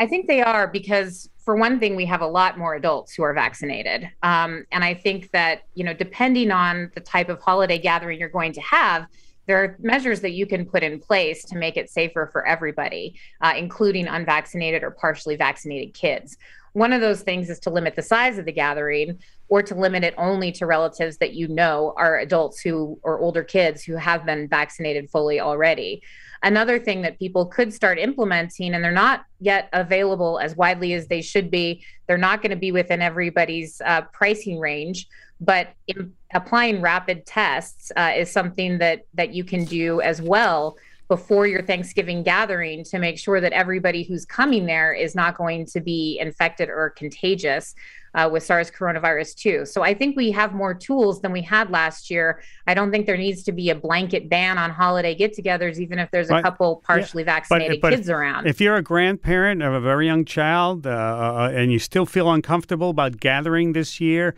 I 0.00 0.06
think 0.06 0.26
they 0.26 0.42
are 0.42 0.66
because 0.66 1.28
for 1.44 1.56
one 1.56 1.80
thing, 1.80 1.96
we 1.96 2.06
have 2.06 2.20
a 2.20 2.26
lot 2.26 2.56
more 2.56 2.74
adults 2.74 3.14
who 3.14 3.22
are 3.22 3.34
vaccinated. 3.34 4.08
Um, 4.22 4.64
and 4.70 4.84
I 4.84 4.94
think 4.94 5.30
that, 5.32 5.62
you 5.74 5.84
know, 5.84 5.92
depending 5.92 6.50
on 6.50 6.90
the 6.94 7.00
type 7.00 7.28
of 7.28 7.40
holiday 7.40 7.78
gathering 7.78 8.20
you're 8.20 8.28
going 8.28 8.52
to 8.52 8.60
have, 8.60 9.06
there 9.46 9.58
are 9.58 9.76
measures 9.80 10.20
that 10.20 10.32
you 10.32 10.46
can 10.46 10.64
put 10.64 10.84
in 10.84 11.00
place 11.00 11.44
to 11.46 11.56
make 11.56 11.76
it 11.76 11.90
safer 11.90 12.28
for 12.30 12.46
everybody, 12.46 13.16
uh, 13.40 13.54
including 13.56 14.06
unvaccinated 14.06 14.84
or 14.84 14.92
partially 14.92 15.34
vaccinated 15.34 15.94
kids. 15.94 16.36
One 16.74 16.92
of 16.92 17.00
those 17.00 17.22
things 17.22 17.50
is 17.50 17.58
to 17.60 17.70
limit 17.70 17.96
the 17.96 18.02
size 18.02 18.38
of 18.38 18.44
the 18.44 18.52
gathering 18.52 19.18
or 19.48 19.62
to 19.62 19.74
limit 19.74 20.04
it 20.04 20.14
only 20.16 20.52
to 20.52 20.66
relatives 20.66 21.18
that 21.18 21.34
you 21.34 21.48
know 21.48 21.92
are 21.96 22.18
adults 22.18 22.60
who 22.60 22.98
or 23.02 23.18
older 23.18 23.42
kids 23.42 23.82
who 23.82 23.96
have 23.96 24.24
been 24.24 24.48
vaccinated 24.48 25.10
fully 25.10 25.40
already. 25.40 26.02
Another 26.42 26.78
thing 26.78 27.02
that 27.02 27.18
people 27.18 27.46
could 27.46 27.72
start 27.72 27.98
implementing, 27.98 28.74
and 28.74 28.82
they're 28.82 28.90
not 28.92 29.24
yet 29.40 29.68
available 29.72 30.40
as 30.40 30.56
widely 30.56 30.92
as 30.92 31.06
they 31.06 31.22
should 31.22 31.50
be, 31.50 31.84
they're 32.06 32.18
not 32.18 32.42
going 32.42 32.50
to 32.50 32.56
be 32.56 32.72
within 32.72 33.00
everybody's 33.00 33.80
uh, 33.84 34.02
pricing 34.12 34.58
range. 34.58 35.06
But 35.40 35.74
in, 35.88 36.12
applying 36.34 36.80
rapid 36.80 37.26
tests 37.26 37.92
uh, 37.96 38.12
is 38.16 38.30
something 38.30 38.78
that 38.78 39.06
that 39.14 39.34
you 39.34 39.44
can 39.44 39.64
do 39.64 40.00
as 40.00 40.22
well 40.22 40.76
before 41.08 41.46
your 41.46 41.62
Thanksgiving 41.62 42.22
gathering 42.22 42.84
to 42.84 42.98
make 42.98 43.18
sure 43.18 43.40
that 43.40 43.52
everybody 43.52 44.02
who's 44.02 44.24
coming 44.24 44.64
there 44.66 44.94
is 44.94 45.14
not 45.14 45.36
going 45.36 45.66
to 45.66 45.80
be 45.80 46.18
infected 46.18 46.70
or 46.70 46.90
contagious 46.90 47.74
uh, 48.14 48.28
with 48.30 48.42
SARS 48.42 48.70
coronavirus 48.70 49.34
2. 49.36 49.66
So 49.66 49.82
I 49.82 49.94
think 49.94 50.16
we 50.16 50.30
have 50.32 50.52
more 50.52 50.74
tools 50.74 51.20
than 51.20 51.32
we 51.32 51.42
had 51.42 51.70
last 51.70 52.10
year. 52.10 52.42
I 52.66 52.74
don't 52.74 52.90
think 52.90 53.06
there 53.06 53.16
needs 53.16 53.42
to 53.44 53.52
be 53.52 53.70
a 53.70 53.74
blanket 53.74 54.28
ban 54.28 54.58
on 54.58 54.70
holiday 54.70 55.14
get 55.14 55.36
togethers, 55.36 55.78
even 55.78 55.98
if 55.98 56.10
there's 56.10 56.28
a 56.28 56.34
but, 56.34 56.42
couple 56.42 56.82
partially 56.86 57.22
yeah, 57.22 57.34
vaccinated 57.34 57.80
but, 57.80 57.90
but 57.90 57.96
kids 57.96 58.10
around. 58.10 58.46
If 58.46 58.60
you're 58.60 58.76
a 58.76 58.82
grandparent 58.82 59.62
of 59.62 59.72
a 59.72 59.80
very 59.80 60.06
young 60.06 60.24
child 60.24 60.86
uh, 60.86 60.90
uh, 60.90 61.50
and 61.54 61.72
you 61.72 61.78
still 61.78 62.06
feel 62.06 62.30
uncomfortable 62.30 62.90
about 62.90 63.18
gathering 63.18 63.72
this 63.72 64.00
year, 64.00 64.34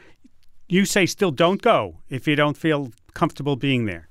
you 0.69 0.85
say 0.85 1.07
still 1.07 1.31
don't 1.31 1.61
go 1.61 1.97
if 2.09 2.27
you 2.27 2.37
don't 2.37 2.57
feel 2.57 2.93
comfortable 3.13 3.57
being 3.57 3.87
there. 3.87 4.09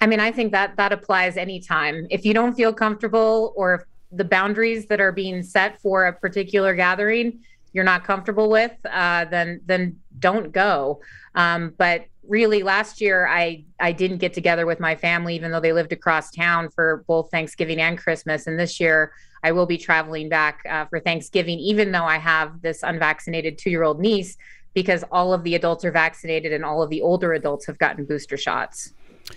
I 0.00 0.06
mean, 0.06 0.20
I 0.20 0.30
think 0.30 0.52
that 0.52 0.76
that 0.76 0.92
applies 0.92 1.36
anytime. 1.36 2.06
If 2.10 2.24
you 2.24 2.32
don't 2.32 2.54
feel 2.54 2.72
comfortable 2.72 3.52
or 3.56 3.74
if 3.74 3.82
the 4.12 4.24
boundaries 4.24 4.86
that 4.86 5.00
are 5.00 5.12
being 5.12 5.42
set 5.42 5.80
for 5.80 6.06
a 6.06 6.12
particular 6.12 6.74
gathering 6.74 7.40
you're 7.72 7.84
not 7.84 8.04
comfortable 8.04 8.48
with, 8.48 8.72
uh, 8.90 9.24
then 9.26 9.60
then 9.66 9.98
don't 10.18 10.52
go. 10.52 11.00
Um, 11.34 11.74
but 11.76 12.06
really 12.28 12.62
last 12.62 13.00
year 13.00 13.26
I 13.26 13.64
I 13.80 13.92
didn't 13.92 14.18
get 14.18 14.34
together 14.34 14.66
with 14.66 14.78
my 14.78 14.94
family 14.94 15.34
even 15.34 15.50
though 15.50 15.60
they 15.60 15.72
lived 15.72 15.92
across 15.92 16.30
town 16.30 16.68
for 16.68 17.04
both 17.08 17.30
Thanksgiving 17.30 17.80
and 17.80 17.98
Christmas 17.98 18.46
and 18.46 18.58
this 18.60 18.78
year 18.78 19.12
I 19.42 19.52
will 19.52 19.66
be 19.66 19.78
traveling 19.78 20.28
back 20.28 20.60
uh, 20.68 20.84
for 20.86 21.00
Thanksgiving 21.00 21.58
even 21.58 21.90
though 21.90 22.04
I 22.04 22.18
have 22.18 22.60
this 22.60 22.82
unvaccinated 22.82 23.58
2-year-old 23.58 23.98
niece 23.98 24.36
because 24.74 25.04
all 25.10 25.32
of 25.32 25.42
the 25.42 25.54
adults 25.54 25.84
are 25.84 25.90
vaccinated 25.90 26.52
and 26.52 26.64
all 26.64 26.82
of 26.82 26.90
the 26.90 27.00
older 27.00 27.32
adults 27.32 27.66
have 27.66 27.78
gotten 27.78 28.04
booster 28.04 28.36
shots. 28.36 28.92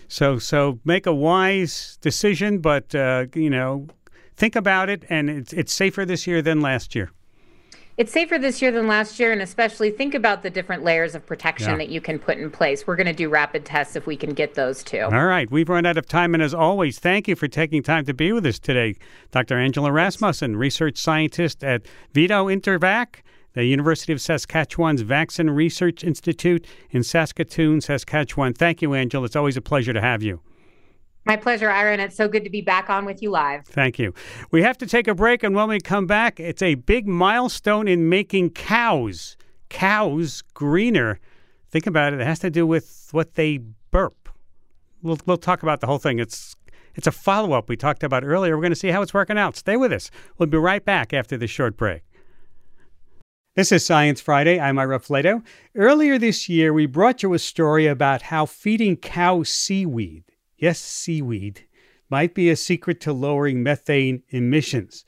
So 0.07 0.37
so 0.37 0.79
make 0.83 1.05
a 1.05 1.13
wise 1.13 1.97
decision 2.01 2.59
but 2.59 2.93
uh, 2.93 3.27
you 3.33 3.49
know 3.49 3.87
think 4.35 4.55
about 4.55 4.89
it 4.89 5.05
and 5.09 5.29
it's 5.29 5.53
it's 5.53 5.73
safer 5.73 6.05
this 6.05 6.27
year 6.27 6.41
than 6.41 6.59
last 6.59 6.93
year 6.93 7.11
it's 7.97 8.11
safer 8.11 8.37
this 8.37 8.61
year 8.61 8.71
than 8.71 8.87
last 8.87 9.19
year 9.19 9.31
and 9.31 9.41
especially 9.41 9.91
think 9.91 10.13
about 10.13 10.43
the 10.43 10.49
different 10.49 10.83
layers 10.83 11.15
of 11.15 11.25
protection 11.25 11.71
yeah. 11.71 11.77
that 11.77 11.89
you 11.89 12.01
can 12.01 12.17
put 12.17 12.37
in 12.37 12.49
place 12.49 12.87
we're 12.87 12.95
going 12.95 13.07
to 13.07 13.13
do 13.13 13.29
rapid 13.29 13.65
tests 13.65 13.95
if 13.95 14.05
we 14.05 14.15
can 14.15 14.33
get 14.33 14.55
those 14.55 14.83
too 14.83 15.07
all 15.11 15.25
right 15.25 15.51
we've 15.51 15.69
run 15.69 15.85
out 15.85 15.97
of 15.97 16.07
time 16.07 16.33
and 16.33 16.41
as 16.41 16.53
always 16.53 16.99
thank 16.99 17.27
you 17.27 17.35
for 17.35 17.47
taking 17.47 17.83
time 17.83 18.05
to 18.05 18.13
be 18.13 18.31
with 18.31 18.45
us 18.45 18.59
today 18.59 18.95
dr 19.31 19.55
angela 19.55 19.91
rasmussen 19.91 20.55
research 20.55 20.97
scientist 20.97 21.63
at 21.63 21.81
VIDO 22.13 22.47
intervac 22.47 23.21
the 23.53 23.65
University 23.65 24.13
of 24.13 24.21
Saskatchewan's 24.21 25.01
Vaccine 25.01 25.49
Research 25.49 26.05
Institute 26.05 26.65
in 26.89 27.03
Saskatoon, 27.03 27.81
Saskatchewan. 27.81 28.53
Thank 28.53 28.81
you, 28.81 28.93
Angela. 28.93 29.25
It's 29.25 29.35
always 29.35 29.57
a 29.57 29.61
pleasure 29.61 29.91
to 29.91 29.99
have 29.99 30.23
you. 30.23 30.39
My 31.25 31.35
pleasure, 31.35 31.69
Ira, 31.69 31.97
it's 31.97 32.15
so 32.15 32.27
good 32.27 32.43
to 32.43 32.49
be 32.49 32.61
back 32.61 32.89
on 32.89 33.05
with 33.05 33.21
you 33.21 33.29
live. 33.29 33.65
Thank 33.65 33.99
you. 33.99 34.13
We 34.49 34.63
have 34.63 34.77
to 34.79 34.87
take 34.87 35.07
a 35.07 35.13
break, 35.13 35.43
and 35.43 35.55
when 35.55 35.69
we 35.69 35.79
come 35.79 36.07
back, 36.07 36.39
it's 36.39 36.61
a 36.61 36.75
big 36.75 37.07
milestone 37.07 37.87
in 37.87 38.09
making 38.09 38.51
cows, 38.51 39.37
cows 39.69 40.41
greener. 40.53 41.19
Think 41.69 41.85
about 41.85 42.13
it; 42.13 42.21
it 42.21 42.25
has 42.25 42.39
to 42.39 42.49
do 42.49 42.65
with 42.65 43.09
what 43.11 43.35
they 43.35 43.59
burp. 43.91 44.29
We'll 45.03 45.19
we'll 45.25 45.37
talk 45.37 45.61
about 45.61 45.79
the 45.79 45.87
whole 45.87 45.99
thing. 45.99 46.17
It's 46.17 46.55
it's 46.95 47.07
a 47.07 47.11
follow 47.11 47.53
up 47.53 47.69
we 47.69 47.77
talked 47.77 48.03
about 48.03 48.23
earlier. 48.23 48.57
We're 48.57 48.63
going 48.63 48.71
to 48.71 48.75
see 48.75 48.89
how 48.89 49.03
it's 49.03 49.13
working 49.13 49.37
out. 49.37 49.55
Stay 49.55 49.77
with 49.77 49.93
us. 49.93 50.09
We'll 50.37 50.49
be 50.49 50.57
right 50.57 50.83
back 50.83 51.13
after 51.13 51.37
this 51.37 51.51
short 51.51 51.77
break. 51.77 52.01
This 53.55 53.71
is 53.71 53.85
Science 53.85 54.21
Friday. 54.21 54.59
I'm 54.59 54.79
Ira 54.79 54.99
Flatow. 54.99 55.43
Earlier 55.75 56.17
this 56.17 56.49
year, 56.49 56.73
we 56.73 56.85
brought 56.85 57.21
you 57.21 57.33
a 57.33 57.39
story 57.39 57.85
about 57.85 58.23
how 58.23 58.45
feeding 58.45 58.95
cows 58.95 59.49
seaweed 59.49 60.23
yes, 60.61 60.79
seaweed, 60.79 61.65
might 62.09 62.33
be 62.33 62.49
a 62.49 62.55
secret 62.55 63.01
to 63.01 63.11
lowering 63.11 63.61
methane 63.61 64.23
emissions. 64.29 65.03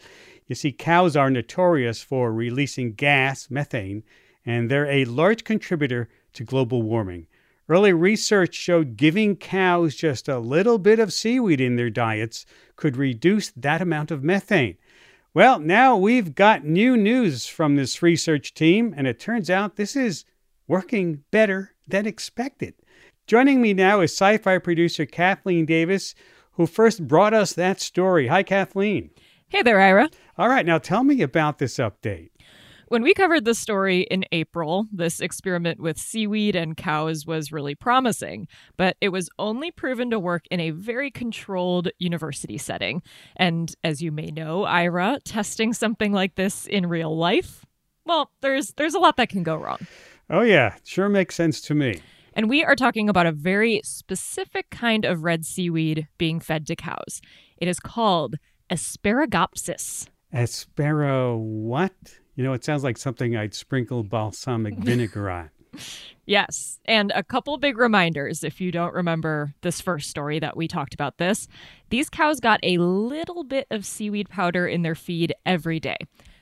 You 0.47 0.55
see, 0.55 0.73
cows 0.73 1.15
are 1.15 1.29
notorious 1.29 2.01
for 2.01 2.33
releasing 2.33 2.93
gas, 2.93 3.49
methane, 3.49 4.03
and 4.45 4.69
they're 4.69 4.89
a 4.89 5.05
large 5.05 5.45
contributor 5.45 6.09
to 6.33 6.43
global 6.43 6.81
warming. 6.81 7.27
Early 7.69 7.93
research 7.93 8.55
showed 8.55 8.97
giving 8.97 9.37
cows 9.37 9.95
just 9.95 10.27
a 10.27 10.39
little 10.39 10.77
bit 10.77 10.99
of 10.99 11.13
seaweed 11.13 11.61
in 11.61 11.77
their 11.77 11.89
diets 11.89 12.45
could 12.75 12.97
reduce 12.97 13.51
that 13.51 13.81
amount 13.81 14.11
of 14.11 14.23
methane. 14.23 14.75
Well, 15.33 15.59
now 15.59 15.95
we've 15.95 16.35
got 16.35 16.65
new 16.65 16.97
news 16.97 17.47
from 17.47 17.75
this 17.75 18.01
research 18.01 18.53
team, 18.53 18.93
and 18.95 19.07
it 19.07 19.19
turns 19.19 19.49
out 19.49 19.75
this 19.77 19.95
is 19.95 20.25
working 20.67 21.23
better 21.31 21.71
than 21.87 22.05
expected. 22.05 22.75
Joining 23.25 23.61
me 23.61 23.73
now 23.73 24.01
is 24.01 24.11
sci 24.11 24.37
fi 24.37 24.57
producer 24.57 25.05
Kathleen 25.05 25.65
Davis, 25.65 26.13
who 26.53 26.67
first 26.67 27.07
brought 27.07 27.33
us 27.33 27.53
that 27.53 27.79
story. 27.79 28.27
Hi, 28.27 28.43
Kathleen. 28.43 29.11
Hey 29.47 29.61
there, 29.61 29.79
Ira. 29.79 30.09
All 30.37 30.49
right, 30.49 30.65
now 30.65 30.77
tell 30.77 31.05
me 31.05 31.21
about 31.21 31.57
this 31.57 31.77
update. 31.77 32.31
When 32.89 33.01
we 33.01 33.13
covered 33.13 33.45
this 33.45 33.59
story 33.59 34.01
in 34.01 34.25
April, 34.33 34.87
this 34.91 35.21
experiment 35.21 35.79
with 35.79 35.97
seaweed 35.97 36.55
and 36.55 36.75
cows 36.75 37.25
was 37.25 37.53
really 37.53 37.75
promising, 37.75 38.47
but 38.75 38.97
it 38.99 39.09
was 39.09 39.29
only 39.39 39.71
proven 39.71 40.09
to 40.11 40.19
work 40.19 40.43
in 40.51 40.59
a 40.59 40.71
very 40.71 41.09
controlled 41.09 41.87
university 41.99 42.57
setting. 42.57 43.01
And 43.37 43.73
as 43.85 44.01
you 44.01 44.11
may 44.11 44.31
know, 44.31 44.65
Ira, 44.65 45.19
testing 45.23 45.71
something 45.71 46.11
like 46.11 46.35
this 46.35 46.67
in 46.67 46.87
real 46.87 47.17
life, 47.17 47.65
well, 48.05 48.31
there's 48.41 48.73
there's 48.73 48.95
a 48.95 48.99
lot 48.99 49.15
that 49.15 49.29
can 49.29 49.43
go 49.43 49.55
wrong. 49.55 49.79
Oh 50.29 50.41
yeah, 50.41 50.75
sure 50.83 51.07
makes 51.07 51.35
sense 51.35 51.61
to 51.61 51.73
me. 51.73 52.01
And 52.35 52.49
we 52.49 52.63
are 52.63 52.75
talking 52.75 53.09
about 53.09 53.25
a 53.25 53.31
very 53.31 53.81
specific 53.83 54.69
kind 54.69 55.05
of 55.05 55.23
red 55.23 55.45
seaweed 55.45 56.07
being 56.17 56.39
fed 56.39 56.65
to 56.67 56.75
cows. 56.75 57.21
It 57.57 57.67
is 57.67 57.79
called 57.79 58.35
Asparagopsis. 58.69 60.07
Asparo 60.33 61.37
what? 61.37 61.93
You 62.35 62.43
know, 62.43 62.53
it 62.53 62.63
sounds 62.63 62.83
like 62.83 62.97
something 62.97 63.37
I'd 63.37 63.53
sprinkle 63.53 64.03
balsamic 64.03 64.75
vinegar 64.77 65.29
on. 65.29 65.51
Yes. 66.25 66.79
And 66.85 67.11
a 67.15 67.23
couple 67.23 67.57
big 67.57 67.77
reminders 67.77 68.43
if 68.43 68.61
you 68.61 68.71
don't 68.71 68.93
remember 68.93 69.53
this 69.61 69.81
first 69.81 70.09
story 70.09 70.39
that 70.39 70.55
we 70.55 70.67
talked 70.67 70.93
about 70.93 71.17
this. 71.17 71.47
These 71.89 72.09
cows 72.09 72.39
got 72.39 72.59
a 72.63 72.77
little 72.77 73.43
bit 73.43 73.67
of 73.69 73.85
seaweed 73.85 74.29
powder 74.29 74.67
in 74.67 74.81
their 74.83 74.95
feed 74.95 75.33
every 75.45 75.79
day. 75.79 75.97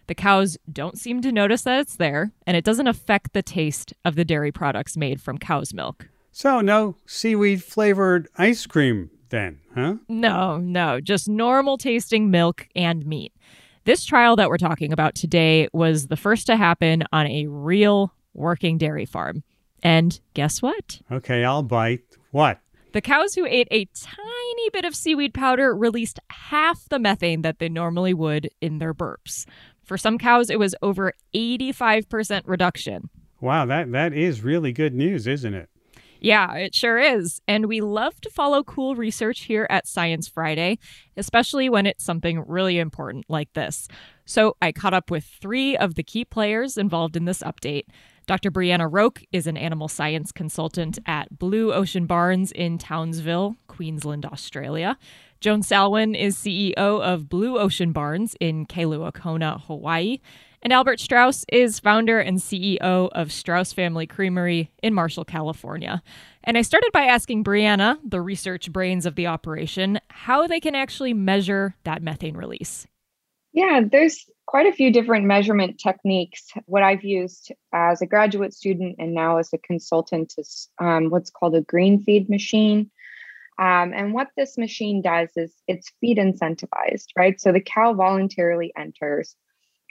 The 0.07 0.15
cows 0.15 0.57
don't 0.71 0.97
seem 0.97 1.21
to 1.21 1.31
notice 1.31 1.61
that 1.63 1.79
it's 1.79 1.95
there, 1.95 2.31
and 2.45 2.57
it 2.57 2.65
doesn't 2.65 2.87
affect 2.87 3.33
the 3.33 3.41
taste 3.41 3.93
of 4.03 4.15
the 4.15 4.25
dairy 4.25 4.51
products 4.51 4.97
made 4.97 5.21
from 5.21 5.37
cow's 5.37 5.73
milk. 5.73 6.09
So, 6.31 6.61
no 6.61 6.95
seaweed 7.05 7.63
flavored 7.63 8.27
ice 8.37 8.65
cream 8.65 9.09
then, 9.29 9.59
huh? 9.75 9.95
No, 10.07 10.57
no, 10.57 10.99
just 11.01 11.27
normal 11.27 11.77
tasting 11.77 12.29
milk 12.29 12.67
and 12.75 13.05
meat. 13.05 13.33
This 13.85 14.05
trial 14.05 14.35
that 14.35 14.49
we're 14.49 14.57
talking 14.57 14.93
about 14.93 15.15
today 15.15 15.67
was 15.73 16.07
the 16.07 16.17
first 16.17 16.45
to 16.47 16.55
happen 16.55 17.03
on 17.11 17.27
a 17.27 17.47
real 17.47 18.13
working 18.33 18.77
dairy 18.77 19.05
farm. 19.05 19.43
And 19.81 20.19
guess 20.33 20.61
what? 20.61 21.01
Okay, 21.11 21.43
I'll 21.43 21.63
bite. 21.63 22.03
What? 22.31 22.59
The 22.93 23.01
cows 23.01 23.33
who 23.35 23.45
ate 23.45 23.69
a 23.71 23.85
tiny 23.85 24.69
bit 24.73 24.85
of 24.85 24.95
seaweed 24.95 25.33
powder 25.33 25.73
released 25.73 26.19
half 26.29 26.87
the 26.89 26.99
methane 26.99 27.41
that 27.41 27.59
they 27.59 27.69
normally 27.69 28.13
would 28.13 28.49
in 28.59 28.79
their 28.79 28.93
burps. 28.93 29.45
For 29.91 29.97
some 29.97 30.17
cows, 30.17 30.49
it 30.49 30.57
was 30.57 30.73
over 30.81 31.11
85% 31.35 32.43
reduction. 32.45 33.09
Wow, 33.41 33.65
that, 33.65 33.91
that 33.91 34.13
is 34.13 34.41
really 34.41 34.71
good 34.71 34.93
news, 34.93 35.27
isn't 35.27 35.53
it? 35.53 35.69
Yeah, 36.21 36.53
it 36.53 36.73
sure 36.73 36.97
is. 36.97 37.41
And 37.45 37.65
we 37.65 37.81
love 37.81 38.21
to 38.21 38.29
follow 38.29 38.63
cool 38.63 38.95
research 38.95 39.41
here 39.41 39.67
at 39.69 39.85
Science 39.85 40.29
Friday, 40.29 40.79
especially 41.17 41.67
when 41.67 41.85
it's 41.85 42.05
something 42.05 42.41
really 42.47 42.79
important 42.79 43.25
like 43.27 43.51
this. 43.51 43.89
So 44.23 44.55
I 44.61 44.71
caught 44.71 44.93
up 44.93 45.11
with 45.11 45.25
three 45.25 45.75
of 45.75 45.95
the 45.95 46.03
key 46.03 46.23
players 46.23 46.77
involved 46.77 47.17
in 47.17 47.25
this 47.25 47.43
update. 47.43 47.83
Dr. 48.27 48.49
Brianna 48.49 48.87
Roque 48.89 49.23
is 49.33 49.45
an 49.45 49.57
animal 49.57 49.89
science 49.89 50.31
consultant 50.31 50.99
at 51.05 51.37
Blue 51.37 51.73
Ocean 51.73 52.05
Barns 52.05 52.53
in 52.53 52.77
Townsville, 52.77 53.57
Queensland, 53.67 54.25
Australia. 54.25 54.97
Joan 55.41 55.63
Salwen 55.63 56.15
is 56.15 56.37
CEO 56.37 56.75
of 56.75 57.27
Blue 57.27 57.57
Ocean 57.57 57.91
Barns 57.91 58.35
in 58.39 58.67
Kailua 58.67 59.11
Kona, 59.11 59.57
Hawaii. 59.57 60.19
And 60.61 60.71
Albert 60.71 60.99
Straus 60.99 61.43
is 61.51 61.79
founder 61.79 62.19
and 62.19 62.37
CEO 62.37 63.09
of 63.11 63.31
Straus 63.31 63.73
Family 63.73 64.05
Creamery 64.05 64.69
in 64.83 64.93
Marshall, 64.93 65.25
California. 65.25 66.03
And 66.43 66.59
I 66.59 66.61
started 66.61 66.91
by 66.93 67.05
asking 67.05 67.43
Brianna, 67.43 67.97
the 68.07 68.21
research 68.21 68.71
brains 68.71 69.07
of 69.07 69.15
the 69.15 69.25
operation, 69.25 69.99
how 70.11 70.45
they 70.45 70.59
can 70.59 70.75
actually 70.75 71.15
measure 71.15 71.73
that 71.85 72.03
methane 72.03 72.37
release. 72.37 72.85
Yeah, 73.51 73.81
there's 73.91 74.29
quite 74.45 74.67
a 74.67 74.73
few 74.73 74.93
different 74.93 75.25
measurement 75.25 75.79
techniques. 75.79 76.51
What 76.67 76.83
I've 76.83 77.03
used 77.03 77.51
as 77.73 78.03
a 78.03 78.05
graduate 78.05 78.53
student 78.53 78.97
and 78.99 79.15
now 79.15 79.37
as 79.37 79.51
a 79.53 79.57
consultant 79.57 80.35
is 80.37 80.69
um, 80.77 81.09
what's 81.09 81.31
called 81.31 81.55
a 81.55 81.61
GreenFeed 81.61 82.29
machine. 82.29 82.91
Um, 83.61 83.93
and 83.93 84.11
what 84.11 84.29
this 84.35 84.57
machine 84.57 85.03
does 85.03 85.29
is 85.35 85.53
it's 85.67 85.91
feed 86.01 86.17
incentivized, 86.17 87.09
right? 87.15 87.39
So 87.39 87.51
the 87.51 87.61
cow 87.61 87.93
voluntarily 87.93 88.73
enters. 88.75 89.35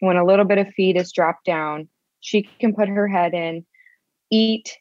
When 0.01 0.17
a 0.17 0.27
little 0.27 0.45
bit 0.45 0.59
of 0.59 0.75
feed 0.75 0.97
is 0.97 1.13
dropped 1.13 1.45
down, 1.45 1.89
she 2.19 2.49
can 2.59 2.75
put 2.75 2.89
her 2.89 3.07
head 3.07 3.33
in, 3.33 3.65
eat. 4.29 4.77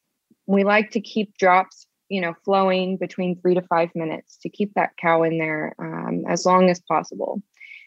We 0.48 0.64
like 0.64 0.90
to 0.92 1.02
keep 1.02 1.38
drops, 1.38 1.86
you 2.10 2.20
know, 2.20 2.34
flowing 2.44 2.98
between 2.98 3.40
three 3.40 3.54
to 3.54 3.62
five 3.62 3.90
minutes 3.94 4.40
to 4.42 4.50
keep 4.50 4.74
that 4.74 4.98
cow 5.00 5.22
in 5.22 5.38
there 5.38 5.76
um, 5.78 6.24
as 6.28 6.44
long 6.44 6.72
as 6.72 6.82
possible. 6.82 7.44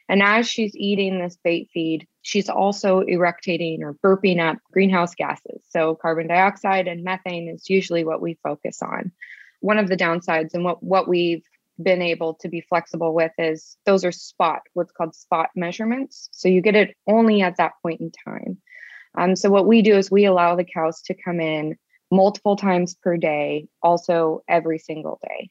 And 0.09 0.23
as 0.23 0.49
she's 0.49 0.77
eating 0.77 1.19
this 1.19 1.37
bait 1.43 1.69
feed, 1.75 2.07
she's 2.21 2.49
also 2.49 3.01
eructating 3.01 3.81
or 3.81 3.95
burping 4.05 4.41
up 4.41 4.59
greenhouse 4.71 5.17
gases. 5.17 5.63
So 5.71 5.97
carbon 5.97 6.29
dioxide 6.29 6.87
and 6.87 7.03
methane 7.03 7.49
is 7.49 7.69
usually 7.69 8.05
what 8.05 8.23
we 8.23 8.39
focus 8.45 8.83
on 8.83 9.11
one 9.63 9.79
of 9.79 9.89
the 9.89 9.97
downsides 9.97 10.55
and 10.55 10.65
what 10.65 10.83
what 10.83 11.09
we've 11.09 11.45
been 11.83 12.03
able 12.03 12.35
to 12.35 12.49
be 12.49 12.61
flexible 12.61 13.15
with 13.15 13.33
is 13.39 13.77
those 13.87 14.05
are 14.05 14.13
spot 14.13 14.63
what's 14.75 14.93
called 14.93 15.15
spot 15.15 15.51
measurements. 15.57 16.29
So 16.33 16.49
you 16.49 16.61
get 16.61 16.77
it 16.77 16.95
only 17.07 17.43
at 17.43 17.57
that 17.57 17.73
point 17.83 18.01
in 18.01 18.13
time. 18.25 18.59
Um, 19.17 19.37
so 19.37 19.51
what 19.51 19.67
we 19.67 19.83
do 19.83 19.97
is 19.97 20.11
we 20.11 20.25
allow 20.25 20.55
the 20.55 20.65
cows 20.65 21.03
to 21.03 21.15
come 21.15 21.41
in 21.41 21.77
multiple 22.11 22.57
times 22.57 22.95
per 22.95 23.17
day 23.17 23.69
also 23.83 24.43
every 24.49 24.79
single 24.79 25.19
day. 25.27 25.51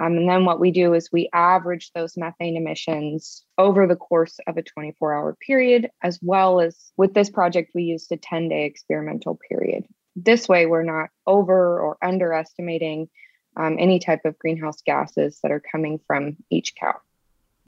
Um, 0.00 0.16
and 0.16 0.28
then 0.28 0.44
what 0.44 0.60
we 0.60 0.70
do 0.70 0.94
is 0.94 1.10
we 1.12 1.28
average 1.34 1.90
those 1.94 2.16
methane 2.16 2.56
emissions 2.56 3.44
over 3.58 3.86
the 3.86 3.96
course 3.96 4.38
of 4.46 4.56
a 4.56 4.62
24 4.62 5.14
hour 5.14 5.36
period, 5.46 5.90
as 6.02 6.18
well 6.22 6.60
as 6.60 6.92
with 6.96 7.12
this 7.12 7.28
project, 7.28 7.72
we 7.74 7.82
used 7.84 8.10
a 8.10 8.16
10 8.16 8.48
day 8.48 8.64
experimental 8.64 9.38
period. 9.48 9.84
this 10.16 10.48
way, 10.48 10.66
we're 10.66 10.82
not 10.82 11.08
over 11.26 11.80
or 11.80 11.96
underestimating 12.02 13.08
um, 13.56 13.76
any 13.78 13.98
type 13.98 14.24
of 14.24 14.38
greenhouse 14.38 14.82
gases 14.82 15.40
that 15.42 15.52
are 15.52 15.60
coming 15.60 16.00
from 16.06 16.36
each 16.50 16.74
cow. 16.74 16.94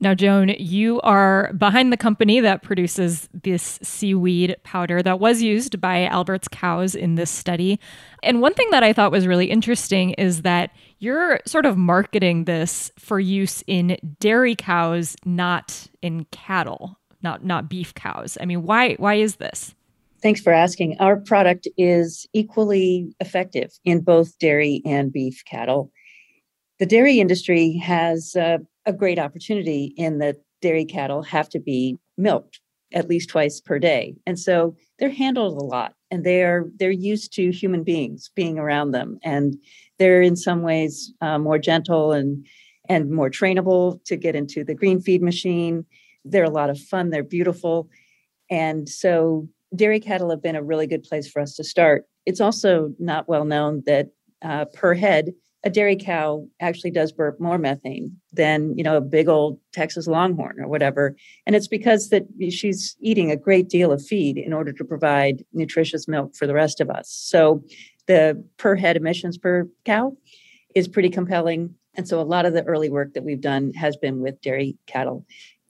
Now, 0.01 0.12
Joan, 0.12 0.51
you 0.59 1.01
are 1.03 1.53
behind 1.55 1.93
the 1.93 1.97
company 1.97 2.41
that 2.41 2.62
produces 2.62 3.28
this 3.32 3.78
seaweed 3.82 4.57
powder 4.64 5.03
that 5.03 5.20
was 5.20 5.41
used 5.41 5.80
by 5.80 6.05
Albert's 6.07 6.49
cows 6.49 6.95
in 6.95 7.14
this 7.14 7.30
study. 7.30 7.78
And 8.22 8.41
one 8.41 8.55
thing 8.55 8.68
that 8.70 8.82
I 8.82 8.93
thought 8.93 9.12
was 9.12 9.26
really 9.26 9.47
interesting 9.47 10.11
is 10.11 10.43
that 10.43 10.72
you're 10.99 11.41
sort 11.47 11.64
of 11.64 11.76
marketing 11.76 12.45
this 12.45 12.91
for 12.99 13.20
use 13.20 13.62
in 13.66 13.97
dairy 14.18 14.57
cows, 14.57 15.16
not 15.24 15.87
in 16.03 16.24
cattle, 16.32 16.99
not 17.22 17.45
not 17.45 17.68
beef 17.68 17.95
cows. 17.95 18.37
I 18.41 18.47
mean, 18.47 18.62
why 18.64 18.95
why 18.95 19.14
is 19.14 19.37
this? 19.37 19.74
Thanks 20.25 20.41
for 20.41 20.55
asking. 20.55 20.97
Our 21.01 21.18
product 21.18 21.68
is 21.77 22.27
equally 22.33 23.14
effective 23.20 23.72
in 23.85 24.01
both 24.01 24.39
dairy 24.39 24.81
and 24.87 25.12
beef 25.12 25.43
cattle. 25.45 25.93
The 26.79 26.87
dairy 26.87 27.20
industry 27.20 27.77
has 27.77 28.35
uh, 28.35 28.57
a 28.87 28.93
great 28.95 29.18
opportunity 29.18 29.93
in 29.99 30.20
that 30.20 30.37
dairy 30.62 30.87
cattle 30.87 31.22
have 31.25 31.51
to 31.51 31.61
be 31.61 31.99
milked 32.16 32.61
at 32.95 33.07
least 33.07 33.29
twice 33.29 33.61
per 33.61 33.79
day. 33.79 34.14
And 34.27 34.39
so 34.39 34.75
they're 34.99 35.11
handled 35.11 35.61
a 35.61 35.64
lot 35.66 35.93
and 36.11 36.25
they 36.25 36.43
are 36.43 36.70
they're 36.79 36.91
used 36.91 37.35
to 37.35 37.51
human 37.51 37.85
beings 37.85 38.31
being 38.35 38.59
around 38.59 38.93
them 38.93 39.18
and 39.22 39.59
they're 39.99 40.22
in 40.22 40.37
some 40.37 40.62
ways 40.62 41.12
uh, 41.20 41.39
more 41.39 41.59
gentle 41.59 42.12
and 42.12 42.47
and 42.89 43.11
more 43.11 43.29
trainable 43.29 44.03
to 44.05 44.16
get 44.16 44.35
into 44.35 44.64
the 44.64 44.75
GreenFeed 44.75 45.20
machine. 45.20 45.85
They're 46.25 46.45
a 46.45 46.51
lot 46.51 46.70
of 46.70 46.81
fun, 46.81 47.11
they're 47.11 47.22
beautiful. 47.22 47.91
And 48.51 48.89
so 48.89 49.49
dairy 49.75 50.01
cattle 50.01 50.31
have 50.31 50.43
been 50.43 50.57
a 50.57 50.62
really 50.62 50.87
good 50.87 51.03
place 51.03 51.29
for 51.29 51.41
us 51.41 51.55
to 51.57 51.64
start. 51.64 52.05
It's 52.27 52.41
also 52.41 52.95
not 52.99 53.29
well 53.29 53.45
known 53.45 53.83
that 53.87 54.09
uh, 54.43 54.66
per 54.66 54.95
head, 54.95 55.33
a 55.64 55.70
dairy 55.70 55.97
cow 55.97 56.47
actually 56.61 56.91
does 56.91 57.11
burp 57.11 57.41
more 57.41 57.57
methane 57.57 58.14
than 58.33 58.77
you 58.77 58.85
know 58.85 58.99
a 58.99 59.01
big 59.01 59.29
old 59.29 59.59
Texas 59.72 60.07
Longhorn 60.07 60.61
or 60.61 60.68
whatever, 60.68 61.16
and 61.47 61.57
it's 61.57 61.68
because 61.68 62.11
that 62.11 62.25
she's 62.51 62.97
eating 63.01 63.31
a 63.31 63.37
great 63.37 63.68
deal 63.68 63.91
of 63.91 64.05
feed 64.05 64.37
in 64.37 64.53
order 64.53 64.72
to 64.72 64.85
provide 64.85 65.43
nutritious 65.53 66.07
milk 66.07 66.35
for 66.37 66.47
the 66.47 66.55
rest 66.55 66.81
of 66.81 66.91
us. 66.91 67.09
So 67.09 67.64
the 68.07 68.45
per 68.59 68.77
head 68.77 68.97
emissions 68.97 69.39
per 69.39 69.66
cow 69.85 70.16
is 70.75 70.89
pretty 70.89 71.11
compelling. 71.11 71.75
And 71.97 72.09
so 72.09 72.20
a 72.20 72.22
lot 72.22 72.45
of 72.45 72.53
the 72.53 72.64
early 72.64 72.91
work 72.91 73.14
that 73.14 73.25
we've 73.25 73.41
done 73.41 73.72
has 73.75 73.97
been 73.97 74.20
with 74.20 74.41
dairy 74.43 74.77
cattle 74.87 75.25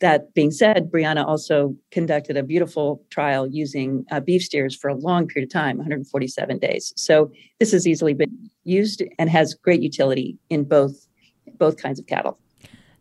that 0.04 0.34
being 0.34 0.50
said, 0.50 0.90
Brianna 0.92 1.26
also 1.26 1.74
conducted 1.90 2.36
a 2.36 2.42
beautiful 2.42 3.02
trial 3.08 3.46
using 3.46 4.04
uh, 4.10 4.20
beef 4.20 4.42
steers 4.42 4.76
for 4.76 4.88
a 4.88 4.94
long 4.94 5.26
period 5.26 5.48
of 5.48 5.52
time 5.52 5.78
147 5.78 6.58
days. 6.58 6.92
So 6.94 7.32
this 7.58 7.72
has 7.72 7.88
easily 7.88 8.12
been 8.12 8.50
used 8.64 9.02
and 9.18 9.30
has 9.30 9.54
great 9.54 9.80
utility 9.80 10.36
in 10.50 10.64
both 10.64 11.06
both 11.56 11.78
kinds 11.78 11.98
of 11.98 12.06
cattle. 12.06 12.38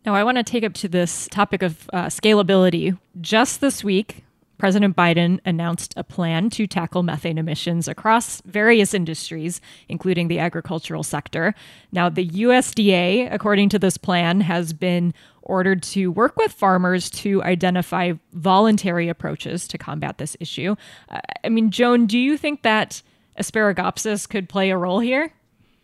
Now, 0.05 0.15
I 0.15 0.23
want 0.23 0.37
to 0.37 0.43
take 0.43 0.63
up 0.63 0.73
to 0.75 0.87
this 0.87 1.27
topic 1.29 1.61
of 1.61 1.89
uh, 1.91 2.05
scalability. 2.05 2.97
Just 3.19 3.59
this 3.59 3.83
week, 3.83 4.23
President 4.57 4.95
Biden 4.95 5.39
announced 5.43 5.93
a 5.97 6.05
plan 6.05 6.49
to 6.51 6.67
tackle 6.67 7.03
methane 7.03 7.37
emissions 7.37 7.89
across 7.89 8.41
various 8.45 8.93
industries, 8.93 9.59
including 9.89 10.29
the 10.29 10.39
agricultural 10.39 11.03
sector. 11.03 11.53
Now, 11.91 12.07
the 12.07 12.27
USDA, 12.27 13.27
according 13.29 13.67
to 13.69 13.79
this 13.79 13.97
plan, 13.97 14.39
has 14.41 14.71
been 14.71 15.13
ordered 15.43 15.83
to 15.83 16.11
work 16.11 16.35
with 16.37 16.51
farmers 16.51 17.09
to 17.09 17.43
identify 17.43 18.13
voluntary 18.33 19.09
approaches 19.09 19.67
to 19.67 19.77
combat 19.77 20.17
this 20.17 20.35
issue. 20.39 20.75
Uh, 21.09 21.19
I 21.43 21.49
mean, 21.49 21.71
Joan, 21.71 22.05
do 22.05 22.17
you 22.17 22.37
think 22.37 22.63
that 22.63 23.01
Asparagopsis 23.39 24.27
could 24.29 24.49
play 24.49 24.69
a 24.69 24.77
role 24.77 24.99
here? 24.99 25.33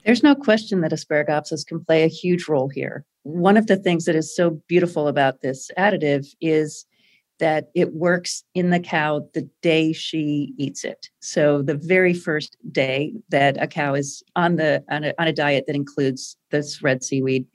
There's 0.06 0.24
no 0.24 0.36
question 0.36 0.82
that 0.82 0.92
Asparagopsis 0.92 1.66
can 1.66 1.84
play 1.84 2.04
a 2.04 2.08
huge 2.08 2.48
role 2.48 2.70
here. 2.70 3.06
One 3.24 3.58
of 3.58 3.68
the 3.68 3.78
things 3.78 4.06
that 4.06 4.16
is 4.16 4.36
so 4.36 4.62
beautiful 4.68 5.08
about 5.08 5.42
this 5.42 5.70
additive 5.78 6.28
is 6.42 6.86
that 7.40 7.70
it 7.74 7.94
works 7.94 8.44
in 8.54 8.70
the 8.70 8.80
cow 8.80 9.26
the 9.34 9.48
day 9.62 9.94
she 9.94 10.54
eats 10.58 10.84
it. 10.84 11.10
So 11.22 11.62
the 11.62 11.76
very 11.76 12.14
first 12.14 12.58
day 12.72 13.14
that 13.30 13.62
a 13.62 13.68
cow 13.68 13.94
is 13.94 14.24
on 14.36 14.58
the 14.58 14.84
on 14.90 15.06
a, 15.06 15.14
on 15.18 15.28
a 15.28 15.34
diet 15.34 15.66
that 15.68 15.76
includes 15.76 16.38
this 16.50 16.82
red 16.82 17.04
seaweed, 17.04 17.46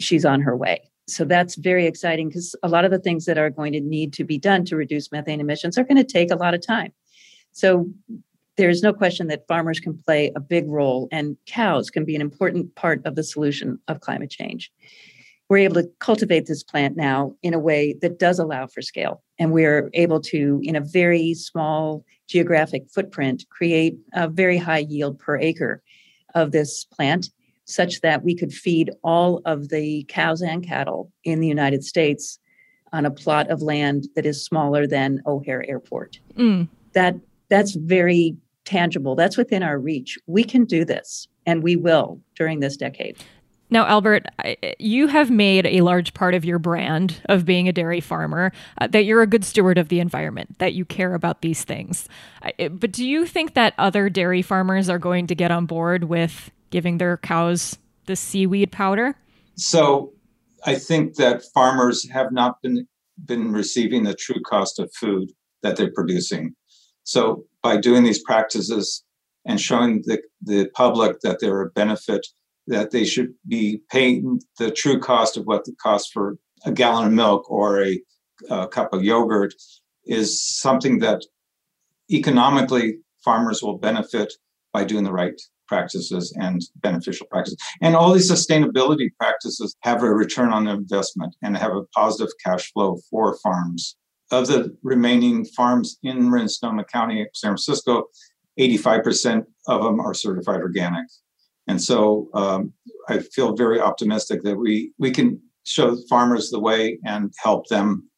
she's 0.00 0.24
on 0.24 0.40
her 0.42 0.56
way 0.56 0.82
so 1.06 1.24
that's 1.24 1.56
very 1.56 1.86
exciting 1.86 2.28
because 2.28 2.56
a 2.62 2.68
lot 2.68 2.84
of 2.84 2.90
the 2.90 2.98
things 2.98 3.26
that 3.26 3.38
are 3.38 3.50
going 3.50 3.72
to 3.72 3.80
need 3.80 4.12
to 4.14 4.24
be 4.24 4.38
done 4.38 4.64
to 4.66 4.76
reduce 4.76 5.12
methane 5.12 5.40
emissions 5.40 5.76
are 5.76 5.84
going 5.84 5.96
to 5.96 6.04
take 6.04 6.30
a 6.30 6.36
lot 6.36 6.54
of 6.54 6.64
time. 6.64 6.92
So 7.52 7.88
there's 8.56 8.82
no 8.82 8.92
question 8.92 9.26
that 9.26 9.46
farmers 9.46 9.80
can 9.80 9.98
play 9.98 10.32
a 10.34 10.40
big 10.40 10.66
role 10.68 11.08
and 11.12 11.36
cows 11.46 11.90
can 11.90 12.04
be 12.04 12.14
an 12.14 12.20
important 12.20 12.74
part 12.74 13.04
of 13.04 13.16
the 13.16 13.22
solution 13.22 13.78
of 13.88 14.00
climate 14.00 14.30
change. 14.30 14.72
We're 15.50 15.58
able 15.58 15.82
to 15.82 15.90
cultivate 15.98 16.46
this 16.46 16.62
plant 16.62 16.96
now 16.96 17.34
in 17.42 17.52
a 17.52 17.58
way 17.58 17.94
that 18.00 18.18
does 18.18 18.38
allow 18.38 18.66
for 18.66 18.80
scale. 18.80 19.22
And 19.38 19.52
we're 19.52 19.90
able 19.92 20.20
to, 20.22 20.60
in 20.62 20.74
a 20.74 20.80
very 20.80 21.34
small 21.34 22.04
geographic 22.28 22.88
footprint, 22.88 23.44
create 23.50 23.98
a 24.14 24.28
very 24.28 24.56
high 24.56 24.86
yield 24.88 25.18
per 25.18 25.38
acre 25.38 25.82
of 26.34 26.52
this 26.52 26.84
plant 26.84 27.28
such 27.64 28.00
that 28.02 28.24
we 28.24 28.34
could 28.34 28.52
feed 28.52 28.90
all 29.02 29.40
of 29.44 29.68
the 29.68 30.04
cows 30.08 30.42
and 30.42 30.66
cattle 30.66 31.10
in 31.24 31.40
the 31.40 31.48
United 31.48 31.84
States 31.84 32.38
on 32.92 33.04
a 33.06 33.10
plot 33.10 33.50
of 33.50 33.62
land 33.62 34.06
that 34.14 34.26
is 34.26 34.44
smaller 34.44 34.86
than 34.86 35.20
O'Hare 35.26 35.68
Airport. 35.68 36.20
Mm. 36.36 36.68
That 36.92 37.16
that's 37.48 37.74
very 37.74 38.36
tangible. 38.64 39.14
That's 39.14 39.36
within 39.36 39.62
our 39.62 39.78
reach. 39.78 40.18
We 40.26 40.44
can 40.44 40.64
do 40.64 40.84
this 40.84 41.28
and 41.46 41.62
we 41.62 41.76
will 41.76 42.20
during 42.36 42.60
this 42.60 42.76
decade. 42.76 43.18
Now, 43.70 43.86
Albert, 43.86 44.26
you 44.78 45.08
have 45.08 45.30
made 45.30 45.66
a 45.66 45.80
large 45.80 46.14
part 46.14 46.34
of 46.34 46.44
your 46.44 46.58
brand 46.58 47.20
of 47.24 47.44
being 47.44 47.66
a 47.68 47.72
dairy 47.72 48.00
farmer 48.00 48.52
uh, 48.80 48.86
that 48.88 49.04
you're 49.04 49.22
a 49.22 49.26
good 49.26 49.44
steward 49.44 49.78
of 49.78 49.88
the 49.88 50.00
environment, 50.00 50.58
that 50.58 50.74
you 50.74 50.84
care 50.84 51.14
about 51.14 51.40
these 51.42 51.64
things. 51.64 52.08
But 52.56 52.92
do 52.92 53.04
you 53.04 53.26
think 53.26 53.54
that 53.54 53.74
other 53.76 54.08
dairy 54.08 54.42
farmers 54.42 54.88
are 54.88 54.98
going 54.98 55.26
to 55.26 55.34
get 55.34 55.50
on 55.50 55.66
board 55.66 56.04
with 56.04 56.52
giving 56.74 56.98
their 56.98 57.16
cows 57.18 57.78
the 58.06 58.16
seaweed 58.16 58.72
powder? 58.72 59.14
So 59.54 60.12
I 60.66 60.74
think 60.74 61.14
that 61.14 61.44
farmers 61.54 62.10
have 62.10 62.32
not 62.32 62.60
been 62.62 62.88
been 63.24 63.52
receiving 63.52 64.02
the 64.02 64.14
true 64.14 64.42
cost 64.44 64.80
of 64.80 64.92
food 64.92 65.30
that 65.62 65.76
they're 65.76 65.92
producing. 65.92 66.52
So 67.04 67.44
by 67.62 67.76
doing 67.76 68.02
these 68.02 68.20
practices 68.20 69.04
and 69.44 69.60
showing 69.60 70.02
the, 70.04 70.20
the 70.42 70.68
public 70.74 71.20
that 71.20 71.38
they're 71.38 71.60
a 71.60 71.70
benefit, 71.70 72.26
that 72.66 72.90
they 72.90 73.04
should 73.04 73.34
be 73.46 73.80
paying 73.88 74.40
the 74.58 74.72
true 74.72 74.98
cost 74.98 75.36
of 75.36 75.44
what 75.44 75.64
the 75.64 75.76
cost 75.80 76.12
for 76.12 76.38
a 76.64 76.72
gallon 76.72 77.06
of 77.06 77.12
milk 77.12 77.48
or 77.48 77.84
a, 77.84 78.02
a 78.50 78.66
cup 78.66 78.92
of 78.92 79.04
yogurt 79.04 79.54
is 80.06 80.44
something 80.44 80.98
that 80.98 81.22
economically 82.10 82.98
farmers 83.24 83.62
will 83.62 83.78
benefit 83.78 84.32
by 84.72 84.82
doing 84.82 85.04
the 85.04 85.12
right 85.12 85.40
practices 85.66 86.34
and 86.40 86.62
beneficial 86.76 87.26
practices. 87.30 87.58
And 87.80 87.96
all 87.96 88.12
these 88.12 88.30
sustainability 88.30 89.10
practices 89.18 89.76
have 89.80 90.02
a 90.02 90.10
return 90.12 90.52
on 90.52 90.66
investment 90.66 91.34
and 91.42 91.56
have 91.56 91.72
a 91.72 91.84
positive 91.94 92.32
cash 92.44 92.72
flow 92.72 92.98
for 93.10 93.36
farms. 93.42 93.96
Of 94.30 94.48
the 94.48 94.76
remaining 94.82 95.44
farms 95.44 95.98
in 96.02 96.48
Sonoma 96.48 96.84
County, 96.84 97.26
San 97.34 97.50
Francisco, 97.50 98.04
85% 98.58 99.44
of 99.68 99.82
them 99.82 100.00
are 100.00 100.14
certified 100.14 100.60
organic. 100.60 101.06
And 101.66 101.80
so 101.80 102.28
um, 102.34 102.72
I 103.08 103.18
feel 103.18 103.54
very 103.54 103.80
optimistic 103.80 104.42
that 104.42 104.56
we, 104.56 104.92
we 104.98 105.10
can 105.10 105.40
show 105.64 105.96
farmers 106.08 106.50
the 106.50 106.60
way 106.60 106.98
and 107.04 107.32
help 107.42 107.68
them 107.68 108.08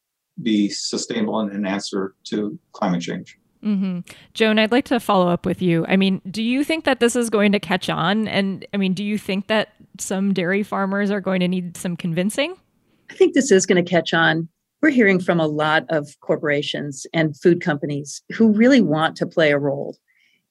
be 0.41 0.69
sustainable 0.69 1.39
in 1.41 1.49
an 1.49 1.65
answer 1.65 2.15
to 2.25 2.57
climate 2.73 3.01
change. 3.01 3.37
Mm-hmm. 3.63 3.99
Joan, 4.33 4.59
I'd 4.59 4.71
like 4.71 4.85
to 4.85 4.99
follow 4.99 5.27
up 5.29 5.45
with 5.45 5.61
you. 5.61 5.85
I 5.87 5.97
mean, 5.97 6.21
do 6.29 6.43
you 6.43 6.63
think 6.63 6.85
that 6.85 6.99
this 6.99 7.15
is 7.15 7.29
going 7.29 7.51
to 7.51 7.59
catch 7.59 7.89
on? 7.89 8.27
And 8.27 8.65
I 8.73 8.77
mean, 8.77 8.93
do 8.93 9.03
you 9.03 9.17
think 9.17 9.47
that 9.47 9.73
some 9.99 10.33
dairy 10.33 10.63
farmers 10.63 11.11
are 11.11 11.21
going 11.21 11.39
to 11.39 11.47
need 11.47 11.75
some 11.75 11.95
convincing? 11.95 12.55
I 13.09 13.13
think 13.13 13.33
this 13.33 13.51
is 13.51 13.65
going 13.65 13.83
to 13.83 13.89
catch 13.89 14.13
on. 14.13 14.47
We're 14.81 14.89
hearing 14.89 15.19
from 15.19 15.39
a 15.39 15.47
lot 15.47 15.85
of 15.89 16.19
corporations 16.19 17.07
and 17.13 17.39
food 17.39 17.61
companies 17.61 18.21
who 18.31 18.51
really 18.51 18.81
want 18.81 19.15
to 19.17 19.25
play 19.25 19.51
a 19.51 19.57
role 19.57 19.97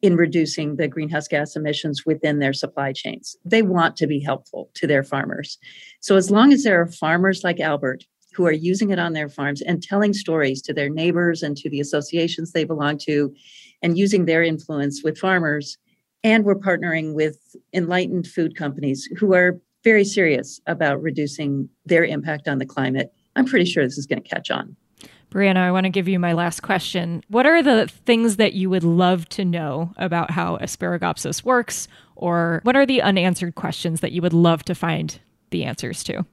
in 0.02 0.16
reducing 0.16 0.76
the 0.76 0.88
greenhouse 0.88 1.28
gas 1.28 1.57
emissions 1.57 2.04
within 2.04 2.38
their 2.38 2.52
supply 2.52 2.92
chains. 2.92 3.36
They 3.44 3.62
want 3.62 3.96
to 3.96 4.07
be 4.07 4.20
helpful 4.20 4.70
to 4.74 4.86
their 4.86 5.02
farmers. 5.02 5.59
So, 6.00 6.16
as 6.16 6.30
long 6.30 6.52
as 6.52 6.64
there 6.64 6.80
are 6.80 6.86
farmers 6.86 7.42
like 7.44 7.61
Albert 7.61 8.04
who 8.37 8.47
are 8.47 8.53
using 8.53 8.91
it 8.91 8.99
on 8.99 9.14
their 9.14 9.30
farms 9.30 9.62
and 9.62 9.82
telling 9.82 10.12
stories 10.12 10.61
to 10.61 10.74
their 10.74 10.91
neighbors 10.91 11.43
and 11.43 11.57
to 11.57 11.70
the 11.70 11.80
associations 11.80 12.53
they 12.53 12.64
belong 12.64 12.99
to 12.99 13.34
and 13.82 13.97
using 13.97 14.26
their 14.26 14.43
influence 14.43 15.03
with 15.03 15.16
farmers. 15.16 15.78
And 16.22 16.45
we're 16.45 16.57
partnering 16.57 17.14
with 17.14 17.39
enlightened 17.72 18.26
food 18.26 18.55
companies 18.55 19.09
who 19.18 19.32
are 19.34 19.59
very 19.84 20.05
serious 20.05 20.61
about 20.66 21.01
reducing 21.01 21.68
their 21.87 22.05
impact 22.05 22.47
on 22.47 22.59
the 22.59 22.66
climate. 22.66 23.12
I'm 23.37 23.47
pretty 23.47 23.64
sure 23.64 23.84
this 23.84 23.97
is 23.97 24.07
going 24.07 24.22
to 24.22 24.28
catch 24.28 24.51
on. 24.51 24.76
Brianna, 25.30 25.59
I 25.59 25.72
want 25.72 25.84
to 25.84 25.91
give 25.91 26.09
you 26.09 26.18
my 26.18 26.32
last 26.32 26.62
question. 26.62 27.22
What 27.28 27.47
are 27.47 27.62
the 27.62 27.89
things 27.89 28.37
that 28.37 28.53
you 28.53 28.68
would 28.70 28.84
love 28.84 29.28
to 29.30 29.45
know 29.45 29.93
about 29.97 30.30
how 30.30 30.57
Asparagopsis 30.59 31.43
works, 31.43 31.89
or 32.16 32.61
what 32.64 32.76
are 32.76 32.87
the 32.87 33.03
unanswered 33.03 33.55
questions 33.55 34.01
that 34.01 34.12
you 34.12 34.22
would 34.22 34.32
love 34.32 34.62
to 34.64 34.74
find 34.74 35.18
the 35.51 35.64
answers 35.64 36.05
to? 36.05 36.24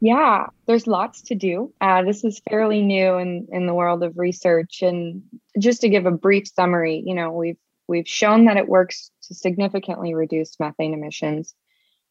Yeah, 0.00 0.46
there's 0.66 0.86
lots 0.86 1.22
to 1.22 1.34
do. 1.34 1.72
Uh, 1.80 2.02
this 2.02 2.22
is 2.24 2.42
fairly 2.48 2.82
new 2.82 3.16
in, 3.16 3.48
in 3.50 3.66
the 3.66 3.74
world 3.74 4.02
of 4.02 4.18
research. 4.18 4.82
And 4.82 5.22
just 5.58 5.80
to 5.80 5.88
give 5.88 6.06
a 6.06 6.10
brief 6.10 6.48
summary, 6.48 7.02
you 7.04 7.14
know, 7.14 7.32
we've 7.32 7.56
we've 7.88 8.08
shown 8.08 8.44
that 8.46 8.56
it 8.56 8.68
works 8.68 9.10
to 9.28 9.34
significantly 9.34 10.14
reduce 10.14 10.58
methane 10.60 10.92
emissions. 10.92 11.54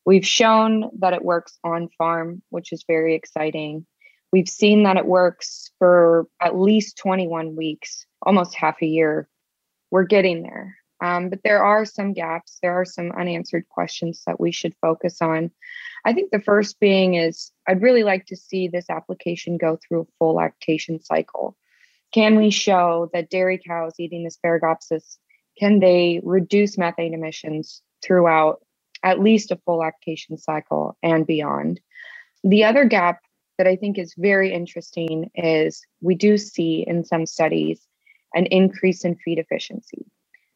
We've 0.06 0.26
shown 0.26 0.90
that 1.00 1.14
it 1.14 1.24
works 1.24 1.58
on 1.64 1.90
farm, 1.98 2.42
which 2.50 2.72
is 2.72 2.84
very 2.88 3.16
exciting. 3.16 3.86
We've 4.32 4.50
seen 4.50 4.84
that 4.84 4.98
it 4.98 5.06
works 5.06 5.72
for 5.80 6.28
at 6.42 6.58
least 6.58 6.98
21 6.98 7.56
weeks, 7.56 8.06
almost 8.22 8.56
half 8.56 8.82
a 8.82 8.86
year. 8.86 9.28
We're 9.92 10.04
getting 10.04 10.44
there. 10.44 10.76
Um, 11.02 11.30
but 11.30 11.40
there 11.44 11.64
are 11.64 11.86
some 11.86 12.14
gaps, 12.14 12.58
there 12.62 12.74
are 12.74 12.86
some 12.86 13.12
unanswered 13.12 13.68
questions 13.70 14.24
that 14.26 14.40
we 14.40 14.52
should 14.52 14.76
focus 14.82 15.22
on. 15.22 15.52
I 16.06 16.14
think 16.14 16.32
the 16.32 16.40
first 16.40 16.80
being 16.80 17.16
is 17.16 17.52
I'd 17.68 17.82
really 17.82 18.04
like 18.04 18.28
to 18.28 18.36
see 18.36 18.68
this 18.68 18.90
application 18.90 19.58
go 19.58 19.78
through 19.78 20.02
a 20.02 20.08
full 20.20 20.36
lactation 20.36 21.02
cycle. 21.02 21.58
Can 22.14 22.38
we 22.38 22.52
show 22.52 23.10
that 23.12 23.30
dairy 23.30 23.58
cows 23.58 23.96
eating 24.00 24.30
Asparagopsis 24.30 25.18
can 25.58 25.80
they 25.80 26.20
reduce 26.24 26.78
methane 26.78 27.14
emissions 27.14 27.82
throughout 28.04 28.62
at 29.04 29.20
least 29.20 29.52
a 29.52 29.60
full 29.66 29.78
lactation 29.78 30.38
cycle 30.38 30.98
and 31.02 31.26
beyond? 31.26 31.80
The 32.44 32.64
other 32.64 32.86
gap 32.86 33.22
that 33.58 33.68
I 33.68 33.76
think 33.76 33.98
is 33.98 34.14
very 34.18 34.54
interesting 34.54 35.32
is 35.34 35.82
we 36.02 36.16
do 36.16 36.38
see 36.38 36.84
in 36.86 37.06
some 37.06 37.26
studies 37.26 37.82
an 38.34 38.48
increase 38.48 39.06
in 39.06 39.16
feed 39.16 39.40
efficiency. 39.40 40.06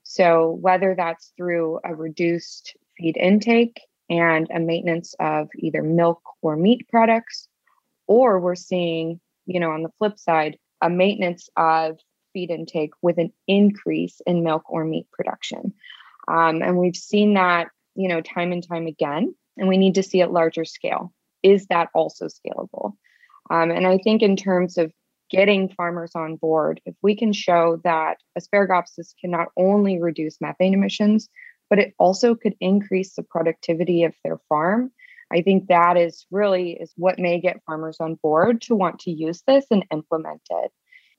So, 0.04 0.58
whether 0.60 0.96
that's 0.96 1.32
through 1.38 1.80
a 1.86 1.96
reduced 1.96 2.76
feed 2.98 3.16
intake 3.16 3.80
and 4.10 4.48
a 4.54 4.60
maintenance 4.60 5.14
of 5.20 5.50
either 5.58 5.84
milk 5.84 6.22
or 6.42 6.56
meat 6.56 6.88
products, 6.90 7.48
or 8.08 8.40
we're 8.40 8.56
seeing, 8.56 9.20
you 9.46 9.60
know, 9.60 9.72
on 9.72 9.84
the 9.84 9.92
flip 9.98 10.18
side, 10.18 10.58
a 10.82 10.90
maintenance 10.90 11.50
of 11.58 12.00
feed 12.34 12.52
intake 12.52 12.92
with 13.02 13.18
an 13.18 13.32
increase 13.48 14.22
in 14.26 14.44
milk 14.44 14.64
or 14.70 14.86
meat 14.86 15.08
production. 15.12 15.74
Um, 16.28 16.62
and 16.62 16.78
we've 16.78 16.96
seen 16.96 17.34
that, 17.34 17.70
you 17.96 18.08
know, 18.08 18.22
time 18.22 18.52
and 18.52 18.68
time 18.68 18.88
again, 18.88 19.36
and 19.58 19.68
we 19.68 19.78
need 19.78 19.96
to 19.96 20.04
see 20.04 20.22
at 20.22 20.32
larger 20.32 20.66
scale. 20.66 21.14
Is 21.44 21.68
that 21.68 21.90
also 21.94 22.28
scalable? 22.28 22.94
Um, 23.50 23.72
and 23.72 23.88
I 23.88 23.98
think 23.98 24.22
in 24.22 24.36
terms 24.36 24.78
of 24.78 24.92
getting 25.32 25.70
farmers 25.70 26.12
on 26.16 26.36
board, 26.36 26.82
if 26.86 26.96
we 27.02 27.16
can 27.16 27.34
show 27.34 27.80
that 27.84 28.18
Asparagopsis 28.38 29.14
can 29.20 29.32
not 29.32 29.48
only 29.58 30.00
reduce 30.00 30.42
methane 30.42 30.74
emissions, 30.74 31.30
but 31.70 31.80
it 31.80 31.94
also 32.00 32.36
could 32.36 32.56
increase 32.60 33.16
the 33.16 33.24
productivity 33.24 34.04
of 34.04 34.14
their 34.24 34.40
farm, 34.50 34.92
I 35.32 35.42
think 35.42 35.68
that 35.68 35.98
is 35.98 36.26
really 36.32 36.72
is 36.72 36.92
what 36.98 37.20
may 37.20 37.40
get 37.40 37.64
farmers 37.66 37.98
on 38.00 38.16
board 38.16 38.62
to 38.64 38.76
want 38.76 39.00
to 39.02 39.12
use 39.12 39.44
this 39.46 39.66
and 39.70 39.86
implement 39.92 40.42
it 40.50 40.72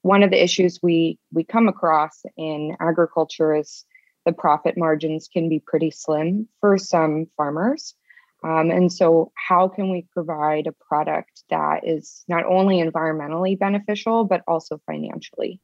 one 0.02 0.22
of 0.22 0.30
the 0.30 0.42
issues 0.42 0.80
we 0.82 1.18
we 1.32 1.44
come 1.44 1.68
across 1.68 2.22
in 2.36 2.76
agriculture 2.80 3.54
is 3.54 3.84
the 4.24 4.32
profit 4.32 4.76
margins 4.76 5.28
can 5.28 5.48
be 5.48 5.62
pretty 5.64 5.90
slim 5.90 6.48
for 6.60 6.78
some 6.78 7.26
farmers. 7.36 7.94
Um, 8.42 8.70
and 8.70 8.90
so, 8.90 9.32
how 9.34 9.68
can 9.68 9.90
we 9.90 10.06
provide 10.14 10.66
a 10.66 10.72
product 10.72 11.44
that 11.50 11.86
is 11.86 12.24
not 12.26 12.46
only 12.46 12.82
environmentally 12.82 13.58
beneficial, 13.58 14.24
but 14.24 14.42
also 14.48 14.80
financially? 14.86 15.60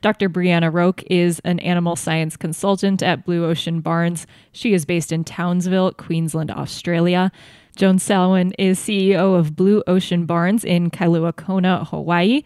Dr. 0.00 0.28
Brianna 0.28 0.72
Roque 0.72 1.02
is 1.10 1.40
an 1.40 1.58
animal 1.60 1.96
science 1.96 2.36
consultant 2.36 3.02
at 3.02 3.24
Blue 3.24 3.44
Ocean 3.44 3.80
Barns. 3.80 4.26
She 4.52 4.72
is 4.72 4.84
based 4.84 5.10
in 5.10 5.24
Townsville, 5.24 5.92
Queensland, 5.92 6.52
Australia. 6.52 7.32
Joan 7.76 7.98
Salwen 7.98 8.52
is 8.58 8.78
CEO 8.78 9.38
of 9.38 9.56
Blue 9.56 9.82
Ocean 9.86 10.24
Barns 10.24 10.64
in 10.64 10.90
Kailua 10.90 11.34
Kona, 11.34 11.84
Hawaii. 11.84 12.42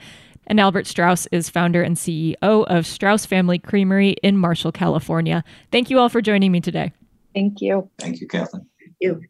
And 0.47 0.59
Albert 0.59 0.87
Straus 0.87 1.27
is 1.31 1.51
founder 1.51 1.83
and 1.83 1.97
CEO 1.97 2.37
of 2.43 2.87
Straus 2.87 3.27
Family 3.27 3.59
Creamery 3.59 4.17
in 4.23 4.37
Marshall, 4.39 4.73
California. 4.73 5.45
Thank 5.71 5.91
you 5.91 5.99
all 5.99 6.09
for 6.09 6.21
joining 6.21 6.53
me 6.53 6.61
today. 6.61 6.93
Thank 7.35 7.61
you. 7.61 7.91
Thank 7.99 8.21
you, 8.21 8.29
Kathleen. 8.29 8.67
Thank 8.79 8.97
you. 9.01 9.23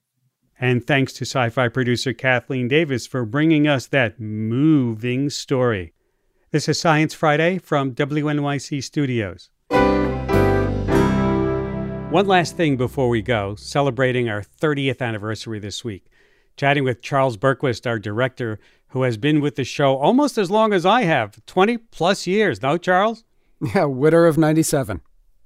And 0.58 0.86
thanks 0.86 1.12
to 1.14 1.24
sci 1.24 1.48
fi 1.50 1.68
producer 1.68 2.12
Kathleen 2.12 2.68
Davis 2.68 3.06
for 3.06 3.24
bringing 3.24 3.66
us 3.66 3.88
that 3.88 4.20
moving 4.20 5.28
story. 5.28 5.92
This 6.52 6.68
is 6.68 6.78
Science 6.78 7.14
Friday 7.14 7.56
from 7.56 7.94
WNYC 7.94 8.84
Studios. 8.84 9.48
One 12.10 12.26
last 12.26 12.58
thing 12.58 12.76
before 12.76 13.08
we 13.08 13.22
go, 13.22 13.54
celebrating 13.54 14.28
our 14.28 14.42
30th 14.42 15.00
anniversary 15.00 15.58
this 15.60 15.82
week. 15.82 16.04
Chatting 16.58 16.84
with 16.84 17.00
Charles 17.00 17.38
Bergquist, 17.38 17.86
our 17.86 17.98
director, 17.98 18.58
who 18.88 19.04
has 19.04 19.16
been 19.16 19.40
with 19.40 19.56
the 19.56 19.64
show 19.64 19.96
almost 19.96 20.36
as 20.36 20.50
long 20.50 20.74
as 20.74 20.84
I 20.84 21.04
have 21.04 21.42
20 21.46 21.78
plus 21.78 22.26
years. 22.26 22.60
No, 22.60 22.76
Charles? 22.76 23.24
Yeah, 23.74 23.86
winter 23.86 24.26
of 24.26 24.36
97. 24.36 25.00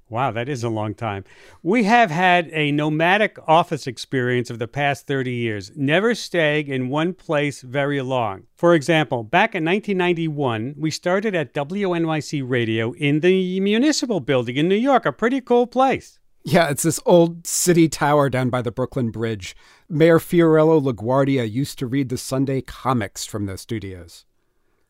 Wow, 0.09 0.31
that 0.31 0.47
is 0.47 0.63
a 0.63 0.69
long 0.69 0.93
time. 0.93 1.25
We 1.61 1.83
have 1.83 2.09
had 2.09 2.49
a 2.53 2.71
nomadic 2.71 3.37
office 3.45 3.87
experience 3.87 4.49
of 4.49 4.57
the 4.57 4.67
past 4.67 5.05
30 5.05 5.33
years, 5.33 5.71
never 5.75 6.15
staying 6.15 6.69
in 6.69 6.87
one 6.87 7.13
place 7.13 7.61
very 7.61 8.01
long. 8.01 8.43
For 8.55 8.73
example, 8.73 9.23
back 9.23 9.53
in 9.53 9.65
1991, 9.65 10.75
we 10.77 10.91
started 10.91 11.35
at 11.35 11.53
WNYC 11.53 12.41
Radio 12.49 12.93
in 12.93 13.19
the 13.19 13.59
municipal 13.59 14.21
building 14.21 14.55
in 14.55 14.69
New 14.69 14.75
York, 14.75 15.05
a 15.05 15.11
pretty 15.11 15.41
cool 15.41 15.67
place. 15.67 16.19
Yeah, 16.45 16.69
it's 16.69 16.83
this 16.83 17.01
old 17.05 17.45
city 17.45 17.89
tower 17.89 18.29
down 18.29 18.49
by 18.49 18.61
the 18.61 18.71
Brooklyn 18.71 19.11
Bridge. 19.11 19.57
Mayor 19.89 20.19
Fiorello 20.19 20.79
LaGuardia 20.81 21.51
used 21.51 21.77
to 21.79 21.87
read 21.87 22.07
the 22.07 22.17
Sunday 22.17 22.61
comics 22.61 23.25
from 23.25 23.45
those 23.45 23.59
studios. 23.59 24.23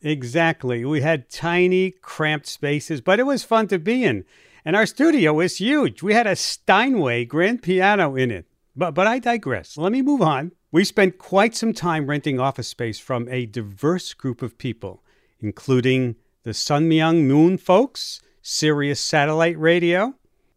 Exactly. 0.00 0.84
We 0.84 1.00
had 1.00 1.28
tiny, 1.28 1.90
cramped 1.90 2.46
spaces, 2.46 3.00
but 3.00 3.18
it 3.18 3.26
was 3.26 3.42
fun 3.42 3.66
to 3.68 3.80
be 3.80 4.04
in. 4.04 4.24
And 4.64 4.76
our 4.76 4.86
studio 4.86 5.34
was 5.34 5.58
huge. 5.58 6.02
We 6.02 6.14
had 6.14 6.26
a 6.26 6.36
Steinway 6.36 7.24
grand 7.24 7.62
piano 7.62 8.16
in 8.16 8.30
it. 8.30 8.46
But, 8.76 8.92
but 8.92 9.06
I 9.06 9.18
digress. 9.18 9.76
Let 9.76 9.92
me 9.92 10.02
move 10.02 10.22
on. 10.22 10.52
We 10.70 10.84
spent 10.84 11.18
quite 11.18 11.56
some 11.56 11.72
time 11.72 12.06
renting 12.06 12.38
office 12.38 12.68
space 12.68 12.98
from 12.98 13.28
a 13.28 13.46
diverse 13.46 14.14
group 14.14 14.42
of 14.42 14.58
people, 14.58 15.02
including 15.40 16.16
the 16.42 16.54
Sun 16.54 16.88
Myung 16.88 17.24
Moon 17.24 17.58
folks, 17.58 18.20
Sirius 18.42 19.00
Satellite 19.00 19.58
Radio, 19.58 20.14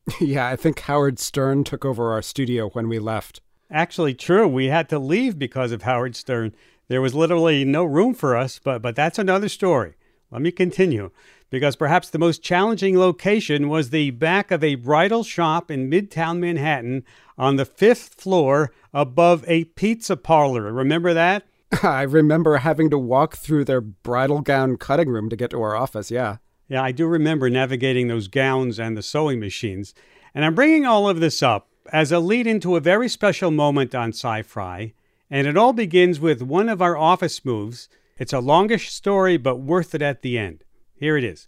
yeah, 0.19 0.47
I 0.47 0.55
think 0.55 0.79
Howard 0.81 1.19
Stern 1.19 1.63
took 1.63 1.85
over 1.85 2.11
our 2.11 2.21
studio 2.21 2.69
when 2.69 2.89
we 2.89 2.99
left. 2.99 3.41
Actually, 3.69 4.13
true. 4.13 4.47
We 4.47 4.67
had 4.67 4.89
to 4.89 4.99
leave 4.99 5.37
because 5.37 5.71
of 5.71 5.83
Howard 5.83 6.15
Stern. 6.15 6.53
There 6.87 7.01
was 7.01 7.15
literally 7.15 7.63
no 7.63 7.85
room 7.85 8.13
for 8.13 8.35
us, 8.35 8.59
but, 8.61 8.81
but 8.81 8.95
that's 8.95 9.19
another 9.19 9.47
story. 9.47 9.93
Let 10.29 10.41
me 10.41 10.51
continue. 10.51 11.11
Because 11.51 11.75
perhaps 11.75 12.09
the 12.09 12.17
most 12.17 12.41
challenging 12.41 12.97
location 12.97 13.69
was 13.69 13.89
the 13.89 14.09
back 14.11 14.49
of 14.49 14.63
a 14.63 14.75
bridal 14.75 15.23
shop 15.23 15.69
in 15.69 15.91
Midtown 15.91 16.39
Manhattan 16.39 17.03
on 17.37 17.57
the 17.57 17.65
fifth 17.65 18.15
floor 18.15 18.71
above 18.93 19.43
a 19.47 19.65
pizza 19.65 20.17
parlor. 20.17 20.71
Remember 20.71 21.13
that? 21.13 21.43
I 21.83 22.03
remember 22.03 22.57
having 22.57 22.89
to 22.89 22.97
walk 22.97 23.35
through 23.35 23.65
their 23.65 23.81
bridal 23.81 24.41
gown 24.41 24.77
cutting 24.77 25.09
room 25.09 25.29
to 25.29 25.35
get 25.35 25.51
to 25.51 25.61
our 25.61 25.75
office, 25.75 26.09
yeah. 26.09 26.37
Yeah, 26.69 26.83
I 26.83 26.93
do 26.93 27.05
remember 27.05 27.49
navigating 27.49 28.07
those 28.07 28.29
gowns 28.29 28.79
and 28.79 28.95
the 28.95 29.03
sewing 29.03 29.41
machines. 29.41 29.93
And 30.33 30.45
I'm 30.45 30.55
bringing 30.55 30.85
all 30.85 31.09
of 31.09 31.19
this 31.19 31.43
up 31.43 31.67
as 31.91 32.13
a 32.13 32.19
lead 32.19 32.47
into 32.47 32.77
a 32.77 32.81
very 32.81 33.09
special 33.09 33.51
moment 33.51 33.93
on 33.93 34.13
Sci 34.13 34.41
Fi. 34.43 34.93
And 35.29 35.47
it 35.47 35.57
all 35.57 35.73
begins 35.73 36.21
with 36.21 36.41
one 36.41 36.69
of 36.69 36.81
our 36.81 36.95
office 36.95 37.43
moves. 37.43 37.89
It's 38.17 38.31
a 38.31 38.39
longish 38.39 38.89
story, 38.89 39.35
but 39.35 39.57
worth 39.57 39.93
it 39.93 40.01
at 40.01 40.21
the 40.21 40.37
end. 40.37 40.63
Here 41.01 41.17
it 41.17 41.23
is. 41.23 41.47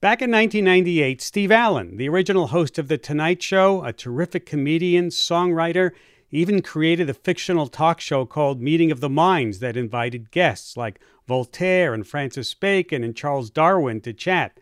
Back 0.00 0.22
in 0.22 0.30
1998, 0.30 1.20
Steve 1.20 1.50
Allen, 1.50 1.96
the 1.96 2.08
original 2.08 2.46
host 2.46 2.78
of 2.78 2.86
The 2.86 2.96
Tonight 2.96 3.42
Show, 3.42 3.82
a 3.82 3.92
terrific 3.92 4.46
comedian, 4.46 5.08
songwriter, 5.08 5.90
even 6.30 6.62
created 6.62 7.10
a 7.10 7.14
fictional 7.14 7.66
talk 7.66 8.00
show 8.00 8.24
called 8.24 8.62
Meeting 8.62 8.92
of 8.92 9.00
the 9.00 9.08
Minds 9.10 9.58
that 9.58 9.76
invited 9.76 10.30
guests 10.30 10.76
like 10.76 11.00
Voltaire 11.26 11.92
and 11.92 12.06
Francis 12.06 12.54
Bacon 12.54 13.02
and 13.02 13.16
Charles 13.16 13.50
Darwin 13.50 14.00
to 14.02 14.12
chat. 14.12 14.60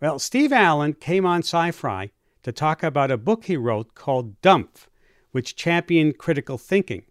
Well, 0.00 0.18
Steve 0.18 0.54
Allen 0.54 0.94
came 0.94 1.26
on 1.26 1.40
Sci 1.40 1.70
Fi 1.72 2.12
to 2.44 2.50
talk 2.50 2.82
about 2.82 3.10
a 3.10 3.18
book 3.18 3.44
he 3.44 3.58
wrote 3.58 3.94
called 3.94 4.40
Dumbth, 4.40 4.86
which 5.32 5.54
championed 5.54 6.16
critical 6.16 6.56
thinking. 6.56 7.02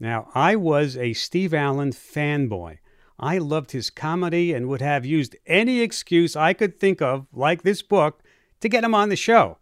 Now, 0.00 0.32
I 0.34 0.56
was 0.56 0.96
a 0.96 1.12
Steve 1.12 1.54
Allen 1.54 1.92
fanboy. 1.92 2.78
I 3.18 3.38
loved 3.38 3.72
his 3.72 3.90
comedy 3.90 4.52
and 4.52 4.68
would 4.68 4.80
have 4.80 5.04
used 5.04 5.36
any 5.46 5.80
excuse 5.80 6.36
I 6.36 6.52
could 6.52 6.78
think 6.78 7.02
of, 7.02 7.26
like 7.32 7.62
this 7.62 7.82
book, 7.82 8.22
to 8.60 8.68
get 8.68 8.84
him 8.84 8.94
on 8.94 9.08
the 9.08 9.16
show. 9.16 9.58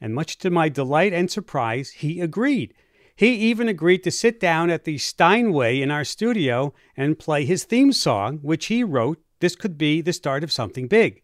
And 0.00 0.14
much 0.14 0.38
to 0.38 0.50
my 0.50 0.68
delight 0.68 1.12
and 1.12 1.30
surprise, 1.30 1.90
he 1.90 2.20
agreed. 2.20 2.72
He 3.16 3.34
even 3.34 3.68
agreed 3.68 4.02
to 4.04 4.10
sit 4.10 4.40
down 4.40 4.70
at 4.70 4.84
the 4.84 4.96
Steinway 4.96 5.80
in 5.80 5.90
our 5.90 6.04
studio 6.04 6.72
and 6.96 7.18
play 7.18 7.44
his 7.44 7.64
theme 7.64 7.92
song, 7.92 8.38
which 8.42 8.66
he 8.66 8.82
wrote 8.82 9.20
this 9.40 9.56
could 9.56 9.76
be 9.76 10.00
the 10.00 10.12
start 10.12 10.44
of 10.44 10.52
something 10.52 10.86
big. 10.86 11.22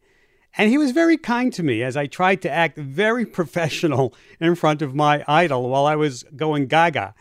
And 0.59 0.71
he 0.71 0.79
was 0.79 0.91
very 0.91 1.17
kind 1.17 1.53
to 1.53 1.63
me 1.63 1.83
as 1.83 1.97
I 1.97 2.07
tried 2.07 2.43
to 2.43 2.51
act 2.51 2.79
very 2.79 3.25
professional 3.39 4.15
in 4.41 4.55
front 4.57 4.83
of 4.83 4.95
my 4.95 5.25
idol 5.29 5.69
while 5.69 5.87
I 5.87 5.97
was 5.97 6.25
going 6.35 6.67
gaga. 6.67 7.15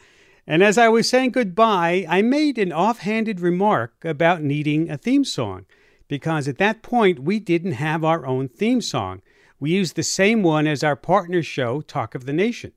And 0.48 0.64
as 0.64 0.78
I 0.78 0.90
was 0.90 1.10
saying 1.10 1.32
goodbye, 1.32 2.06
I 2.08 2.22
made 2.22 2.58
an 2.58 2.72
offhanded 2.72 3.40
remark 3.40 4.06
about 4.06 4.44
needing 4.44 4.90
a 4.90 4.98
theme 4.98 5.26
song, 5.26 5.66
because 6.08 6.48
at 6.48 6.60
that 6.60 6.84
point 6.84 7.20
we 7.20 7.40
didn't 7.40 7.74
have 7.74 8.04
our 8.04 8.26
own 8.26 8.48
theme 8.48 8.82
song. 8.82 9.22
We 9.60 9.72
used 9.72 9.96
the 9.96 10.04
same 10.04 10.44
one 10.44 10.68
as 10.68 10.84
our 10.84 10.96
partner 10.96 11.42
show, 11.42 11.82
Talk 11.82 12.14
of 12.14 12.26
the 12.26 12.34
Nation. 12.34 12.74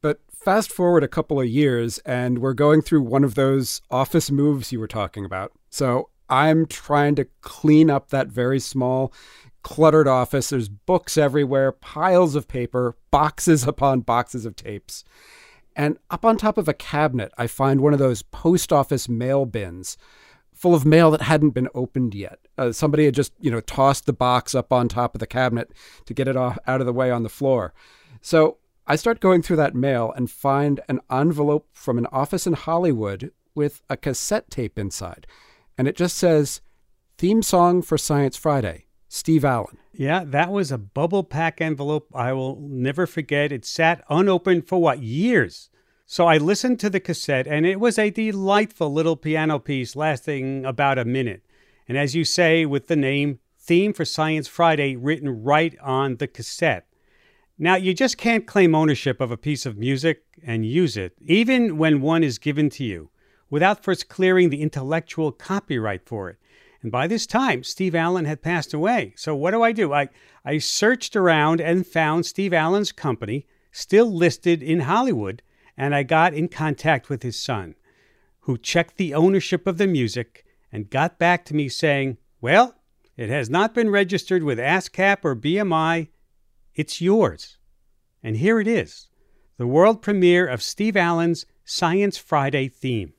But 0.00 0.20
fast 0.32 0.72
forward 0.72 1.04
a 1.04 1.08
couple 1.08 1.40
of 1.40 1.46
years, 1.46 1.98
and 2.06 2.38
we're 2.38 2.54
going 2.54 2.80
through 2.80 3.02
one 3.02 3.24
of 3.24 3.34
those 3.34 3.82
office 3.90 4.30
moves 4.30 4.72
you 4.72 4.80
were 4.80 4.88
talking 4.88 5.26
about. 5.26 5.52
So 5.68 6.08
I'm 6.30 6.64
trying 6.64 7.16
to 7.16 7.26
clean 7.42 7.90
up 7.90 8.08
that 8.08 8.28
very 8.28 8.60
small, 8.60 9.12
cluttered 9.62 10.08
office. 10.08 10.48
There's 10.48 10.70
books 10.70 11.18
everywhere, 11.18 11.72
piles 11.72 12.34
of 12.34 12.48
paper, 12.48 12.96
boxes 13.10 13.64
upon 13.66 14.00
boxes 14.00 14.46
of 14.46 14.56
tapes. 14.56 15.04
And 15.76 15.98
up 16.10 16.24
on 16.24 16.36
top 16.36 16.58
of 16.58 16.68
a 16.68 16.74
cabinet, 16.74 17.32
I 17.38 17.46
find 17.46 17.80
one 17.80 17.92
of 17.92 17.98
those 17.98 18.22
post 18.22 18.72
office 18.72 19.08
mail 19.08 19.46
bins 19.46 19.96
full 20.52 20.74
of 20.74 20.84
mail 20.84 21.10
that 21.10 21.22
hadn't 21.22 21.50
been 21.50 21.68
opened 21.74 22.14
yet. 22.14 22.38
Uh, 22.58 22.70
somebody 22.70 23.06
had 23.06 23.14
just, 23.14 23.32
you 23.40 23.50
know, 23.50 23.60
tossed 23.60 24.04
the 24.04 24.12
box 24.12 24.54
up 24.54 24.72
on 24.72 24.88
top 24.88 25.14
of 25.14 25.18
the 25.18 25.26
cabinet 25.26 25.72
to 26.04 26.12
get 26.12 26.28
it 26.28 26.36
off, 26.36 26.58
out 26.66 26.80
of 26.80 26.86
the 26.86 26.92
way 26.92 27.10
on 27.10 27.22
the 27.22 27.30
floor. 27.30 27.72
So 28.20 28.58
I 28.86 28.96
start 28.96 29.20
going 29.20 29.40
through 29.40 29.56
that 29.56 29.74
mail 29.74 30.12
and 30.14 30.30
find 30.30 30.80
an 30.88 31.00
envelope 31.10 31.68
from 31.72 31.96
an 31.96 32.06
office 32.12 32.46
in 32.46 32.52
Hollywood 32.52 33.32
with 33.54 33.80
a 33.88 33.96
cassette 33.96 34.50
tape 34.50 34.78
inside. 34.78 35.26
And 35.78 35.88
it 35.88 35.96
just 35.96 36.18
says, 36.18 36.60
Theme 37.16 37.42
Song 37.42 37.80
for 37.80 37.96
Science 37.96 38.36
Friday, 38.36 38.84
Steve 39.12 39.44
Allen. 39.44 39.76
Yeah, 39.92 40.22
that 40.24 40.52
was 40.52 40.70
a 40.70 40.78
bubble 40.78 41.24
pack 41.24 41.60
envelope 41.60 42.06
I 42.14 42.32
will 42.32 42.60
never 42.60 43.08
forget. 43.08 43.50
It 43.50 43.64
sat 43.64 44.04
unopened 44.08 44.68
for 44.68 44.80
what, 44.80 45.02
years? 45.02 45.68
So 46.06 46.28
I 46.28 46.38
listened 46.38 46.78
to 46.78 46.90
the 46.90 47.00
cassette, 47.00 47.48
and 47.48 47.66
it 47.66 47.80
was 47.80 47.98
a 47.98 48.10
delightful 48.10 48.92
little 48.92 49.16
piano 49.16 49.58
piece 49.58 49.96
lasting 49.96 50.64
about 50.64 50.96
a 50.96 51.04
minute. 51.04 51.42
And 51.88 51.98
as 51.98 52.14
you 52.14 52.24
say, 52.24 52.64
with 52.64 52.86
the 52.86 52.94
name 52.94 53.40
Theme 53.58 53.92
for 53.92 54.04
Science 54.04 54.46
Friday 54.46 54.94
written 54.94 55.42
right 55.42 55.76
on 55.80 56.16
the 56.16 56.28
cassette. 56.28 56.86
Now, 57.58 57.74
you 57.74 57.92
just 57.92 58.16
can't 58.16 58.46
claim 58.46 58.76
ownership 58.76 59.20
of 59.20 59.32
a 59.32 59.36
piece 59.36 59.66
of 59.66 59.76
music 59.76 60.22
and 60.44 60.64
use 60.64 60.96
it, 60.96 61.16
even 61.20 61.78
when 61.78 62.00
one 62.00 62.22
is 62.22 62.38
given 62.38 62.70
to 62.70 62.84
you, 62.84 63.10
without 63.50 63.82
first 63.82 64.08
clearing 64.08 64.50
the 64.50 64.62
intellectual 64.62 65.32
copyright 65.32 66.06
for 66.06 66.30
it. 66.30 66.36
And 66.82 66.90
by 66.90 67.06
this 67.06 67.26
time, 67.26 67.62
Steve 67.62 67.94
Allen 67.94 68.24
had 68.24 68.42
passed 68.42 68.72
away. 68.72 69.12
So 69.16 69.34
what 69.34 69.50
do 69.50 69.62
I 69.62 69.72
do? 69.72 69.92
I, 69.92 70.08
I 70.44 70.58
searched 70.58 71.14
around 71.14 71.60
and 71.60 71.86
found 71.86 72.24
Steve 72.24 72.54
Allen's 72.54 72.92
company 72.92 73.46
still 73.70 74.10
listed 74.10 74.62
in 74.62 74.80
Hollywood 74.80 75.42
and 75.76 75.94
I 75.94 76.02
got 76.02 76.34
in 76.34 76.48
contact 76.48 77.08
with 77.08 77.22
his 77.22 77.38
son, 77.38 77.74
who 78.40 78.58
checked 78.58 78.96
the 78.96 79.14
ownership 79.14 79.66
of 79.66 79.78
the 79.78 79.86
music 79.86 80.44
and 80.70 80.90
got 80.90 81.18
back 81.18 81.44
to 81.46 81.54
me 81.54 81.70
saying, 81.70 82.18
Well, 82.40 82.74
it 83.16 83.30
has 83.30 83.48
not 83.48 83.74
been 83.74 83.88
registered 83.88 84.42
with 84.42 84.58
ASCAP 84.58 85.18
or 85.24 85.34
BMI. 85.34 86.08
It's 86.74 87.00
yours. 87.00 87.56
And 88.22 88.36
here 88.36 88.60
it 88.60 88.68
is 88.68 89.08
the 89.56 89.66
world 89.66 90.02
premiere 90.02 90.46
of 90.46 90.62
Steve 90.62 90.96
Allen's 90.96 91.46
Science 91.64 92.18
Friday 92.18 92.68
theme. 92.68 93.14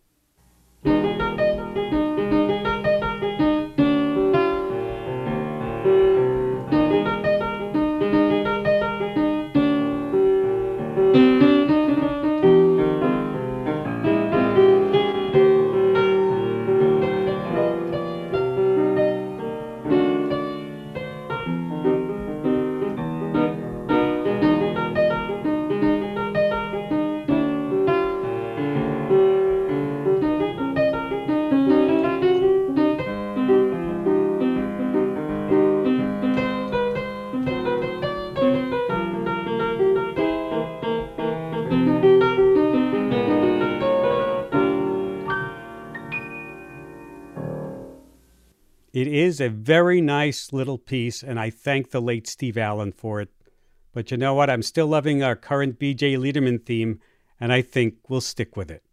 A 49.42 49.50
very 49.50 50.02
nice 50.02 50.54
little 50.54 50.78
piece, 50.78 51.24
and 51.24 51.40
I 51.40 51.50
thank 51.50 51.92
the 51.92 52.02
late 52.02 52.28
Steve 52.28 52.58
Allen 52.58 52.92
for 52.92 53.22
it. 53.22 53.30
But 53.94 54.12
you 54.12 54.18
know 54.18 54.34
what? 54.34 54.50
I'm 54.50 54.62
still 54.62 54.88
loving 54.88 55.22
our 55.22 55.36
current 55.36 55.80
BJ 55.80 56.18
Leiderman 56.18 56.66
theme, 56.66 57.00
and 57.40 57.52
I 57.52 57.62
think 57.62 57.96
we'll 58.08 58.22
stick 58.22 58.56
with 58.56 58.72
it. 58.72 58.84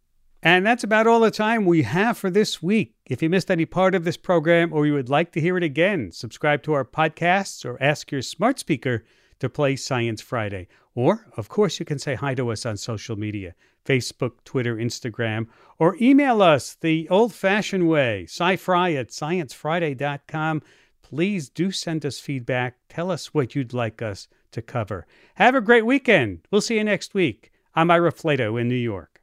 And 0.42 0.64
that's 0.64 0.84
about 0.84 1.07
all 1.07 1.20
the 1.20 1.30
time 1.30 1.64
we 1.64 1.82
have 1.82 2.16
for 2.16 2.30
this 2.30 2.62
week. 2.62 2.94
If 3.07 3.22
you 3.22 3.28
missed 3.28 3.51
any 3.51 3.66
part 3.66 3.94
of 3.94 4.05
this 4.05 4.16
program 4.16 4.72
or 4.72 4.86
you 4.86 4.94
would 4.94 5.09
like 5.09 5.32
to 5.32 5.40
hear 5.40 5.57
it 5.57 5.64
again, 5.64 6.12
subscribe 6.12 6.62
to 6.62 6.72
our 6.74 6.84
podcasts 6.84 7.64
or 7.64 7.82
ask 7.82 8.12
your 8.12 8.22
smart 8.22 8.59
speaker 8.59 9.05
to 9.40 9.49
play 9.49 9.74
Science 9.74 10.20
Friday. 10.20 10.68
Or, 10.94 11.26
of 11.36 11.49
course, 11.49 11.80
you 11.80 11.86
can 11.86 11.99
say 11.99 12.14
hi 12.14 12.34
to 12.34 12.51
us 12.51 12.64
on 12.64 12.76
social 12.76 13.16
media 13.16 13.55
Facebook, 13.89 14.45
Twitter, 14.45 14.76
Instagram, 14.76 15.47
or 15.78 15.97
email 16.01 16.43
us 16.43 16.74
the 16.74 17.09
old 17.09 17.32
fashioned 17.32 17.89
way, 17.89 18.24
sci-fri 18.24 18.97
at 18.97 19.09
sciencefriday.com. 19.09 20.62
Please 21.03 21.49
do 21.49 21.70
send 21.70 22.05
us 22.05 22.20
feedback. 22.20 22.76
Tell 22.91 23.11
us 23.11 23.32
what 23.32 23.55
you'd 23.55 23.72
like 23.72 24.03
us 24.03 24.28
to 24.53 24.61
cover. 24.61 25.07
Have 25.36 25.55
a 25.55 25.62
great 25.62 25.86
weekend. 25.86 26.41
We'll 26.51 26.61
see 26.61 26.76
you 26.76 26.84
next 26.84 27.14
week. 27.14 27.51
I'm 27.74 27.91
Ira 27.91 28.12
Flatow 28.12 28.61
in 28.61 28.68
New 28.68 28.74
York. 28.74 29.22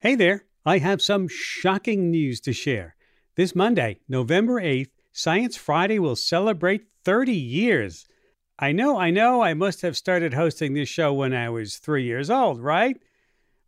Hey 0.00 0.14
there, 0.14 0.44
I 0.64 0.78
have 0.78 1.02
some 1.02 1.26
shocking 1.28 2.10
news 2.10 2.40
to 2.42 2.52
share. 2.52 2.94
This 3.34 3.56
Monday, 3.56 4.00
November 4.08 4.60
8th, 4.60 4.90
Science 5.12 5.56
Friday 5.56 5.98
will 5.98 6.16
celebrate 6.16 6.86
30 7.04 7.32
years. 7.32 8.06
I 8.58 8.72
know, 8.72 8.98
I 8.98 9.10
know, 9.10 9.42
I 9.42 9.54
must 9.54 9.82
have 9.82 9.96
started 9.96 10.34
hosting 10.34 10.74
this 10.74 10.88
show 10.88 11.12
when 11.12 11.34
I 11.34 11.48
was 11.50 11.78
three 11.78 12.04
years 12.04 12.30
old, 12.30 12.60
right? 12.60 13.00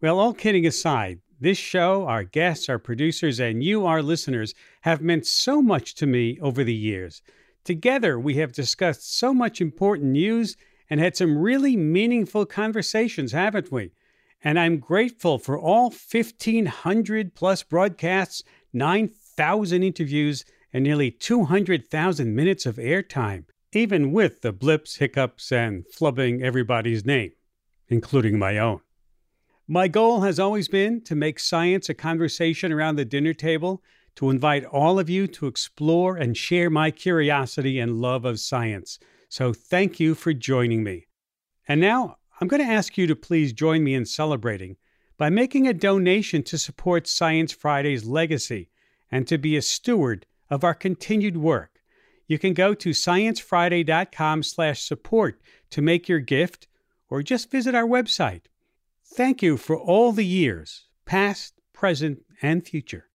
Well, 0.03 0.19
all 0.19 0.35
kidding 0.35 0.67
aside, 0.67 1.21
this 1.41 1.59
show, 1.59 2.09
our 2.09 2.25
guests, 2.25 2.69
our 2.69 2.81
producers, 2.81 3.39
and 3.39 3.63
you, 3.63 3.87
our 3.87 4.03
listeners, 4.03 4.53
have 4.81 5.01
meant 5.01 5.29
so 5.29 5.63
much 5.63 5.95
to 5.95 6.09
me 6.09 6.41
over 6.41 6.65
the 6.65 6.75
years. 6.75 7.23
Together, 7.63 8.19
we 8.19 8.35
have 8.35 8.53
discussed 8.53 9.17
so 9.17 9.33
much 9.33 9.61
important 9.61 10.11
news 10.11 10.57
and 10.91 10.99
had 10.99 11.17
some 11.17 11.39
really 11.39 11.77
meaningful 11.77 12.45
conversations, 12.47 13.31
haven't 13.31 13.71
we? 13.71 13.93
And 14.43 14.59
I'm 14.59 14.81
grateful 14.81 15.39
for 15.39 15.57
all 15.57 15.91
1,500 15.91 17.37
plus 17.37 17.63
broadcasts, 17.63 18.43
9,000 18.73 19.85
interviews, 19.85 20.45
and 20.73 20.83
nearly 20.83 21.13
200,000 21.13 22.35
minutes 22.35 22.67
of 22.67 22.75
airtime, 22.75 23.45
even 23.73 24.11
with 24.11 24.41
the 24.41 24.53
blips, 24.53 24.97
hiccups, 24.97 25.53
and 25.53 25.85
flubbing 25.97 26.43
everybody's 26.43 27.05
name, 27.05 27.31
including 27.89 28.37
my 28.37 28.59
own. 28.59 28.81
My 29.69 29.87
goal 29.87 30.23
has 30.23 30.41
always 30.41 30.69
been 30.69 31.03
to 31.03 31.15
make 31.15 31.39
science 31.39 31.89
a 31.89 31.95
conversation 31.95 32.73
around 32.73 32.97
the 32.97 33.05
dinner 33.05 33.33
table, 33.33 33.81
to 34.17 34.29
invite 34.29 34.65
all 34.65 34.99
of 34.99 35.09
you 35.09 35.29
to 35.29 35.47
explore 35.47 36.17
and 36.17 36.37
share 36.37 36.69
my 36.69 36.91
curiosity 36.91 37.79
and 37.79 38.01
love 38.01 38.25
of 38.25 38.41
science. 38.41 38.99
So 39.29 39.53
thank 39.53 40.01
you 40.01 40.15
for 40.15 40.33
joining 40.33 40.83
me. 40.83 41.07
And 41.67 41.81
now 41.81 42.19
I'm 42.41 42.49
going 42.49 42.61
to 42.61 42.73
ask 42.73 42.99
you 42.99 43.07
to 43.07 43.15
please 43.15 43.53
join 43.53 43.85
me 43.85 43.95
in 43.95 44.05
celebrating 44.05 44.77
by 45.17 45.31
making 45.31 45.69
a 45.69 45.73
donation 45.73 46.43
to 46.43 46.59
support 46.59 47.07
Science 47.07 47.53
Friday's 47.53 48.05
legacy 48.05 48.69
and 49.11 49.27
to 49.29 49.39
be 49.39 49.57
a 49.57 49.63
steward 49.63 50.27
of 50.51 50.65
our 50.65 50.75
continued 50.75 51.37
work. 51.37 51.81
You 52.27 52.39
can 52.39 52.53
go 52.53 52.75
to 52.75 52.91
sciencefriday.com/support 52.91 55.41
to 55.71 55.83
make 55.83 56.09
your 56.09 56.19
gift 56.19 56.67
or 57.09 57.23
just 57.23 57.51
visit 57.51 57.75
our 57.75 57.87
website 57.87 58.43
Thank 59.15 59.43
you 59.43 59.59
for 59.59 59.79
all 59.79 60.13
the 60.13 60.25
years, 60.25 60.87
past, 61.05 61.61
present, 61.75 62.25
and 62.41 62.67
future. 62.67 63.12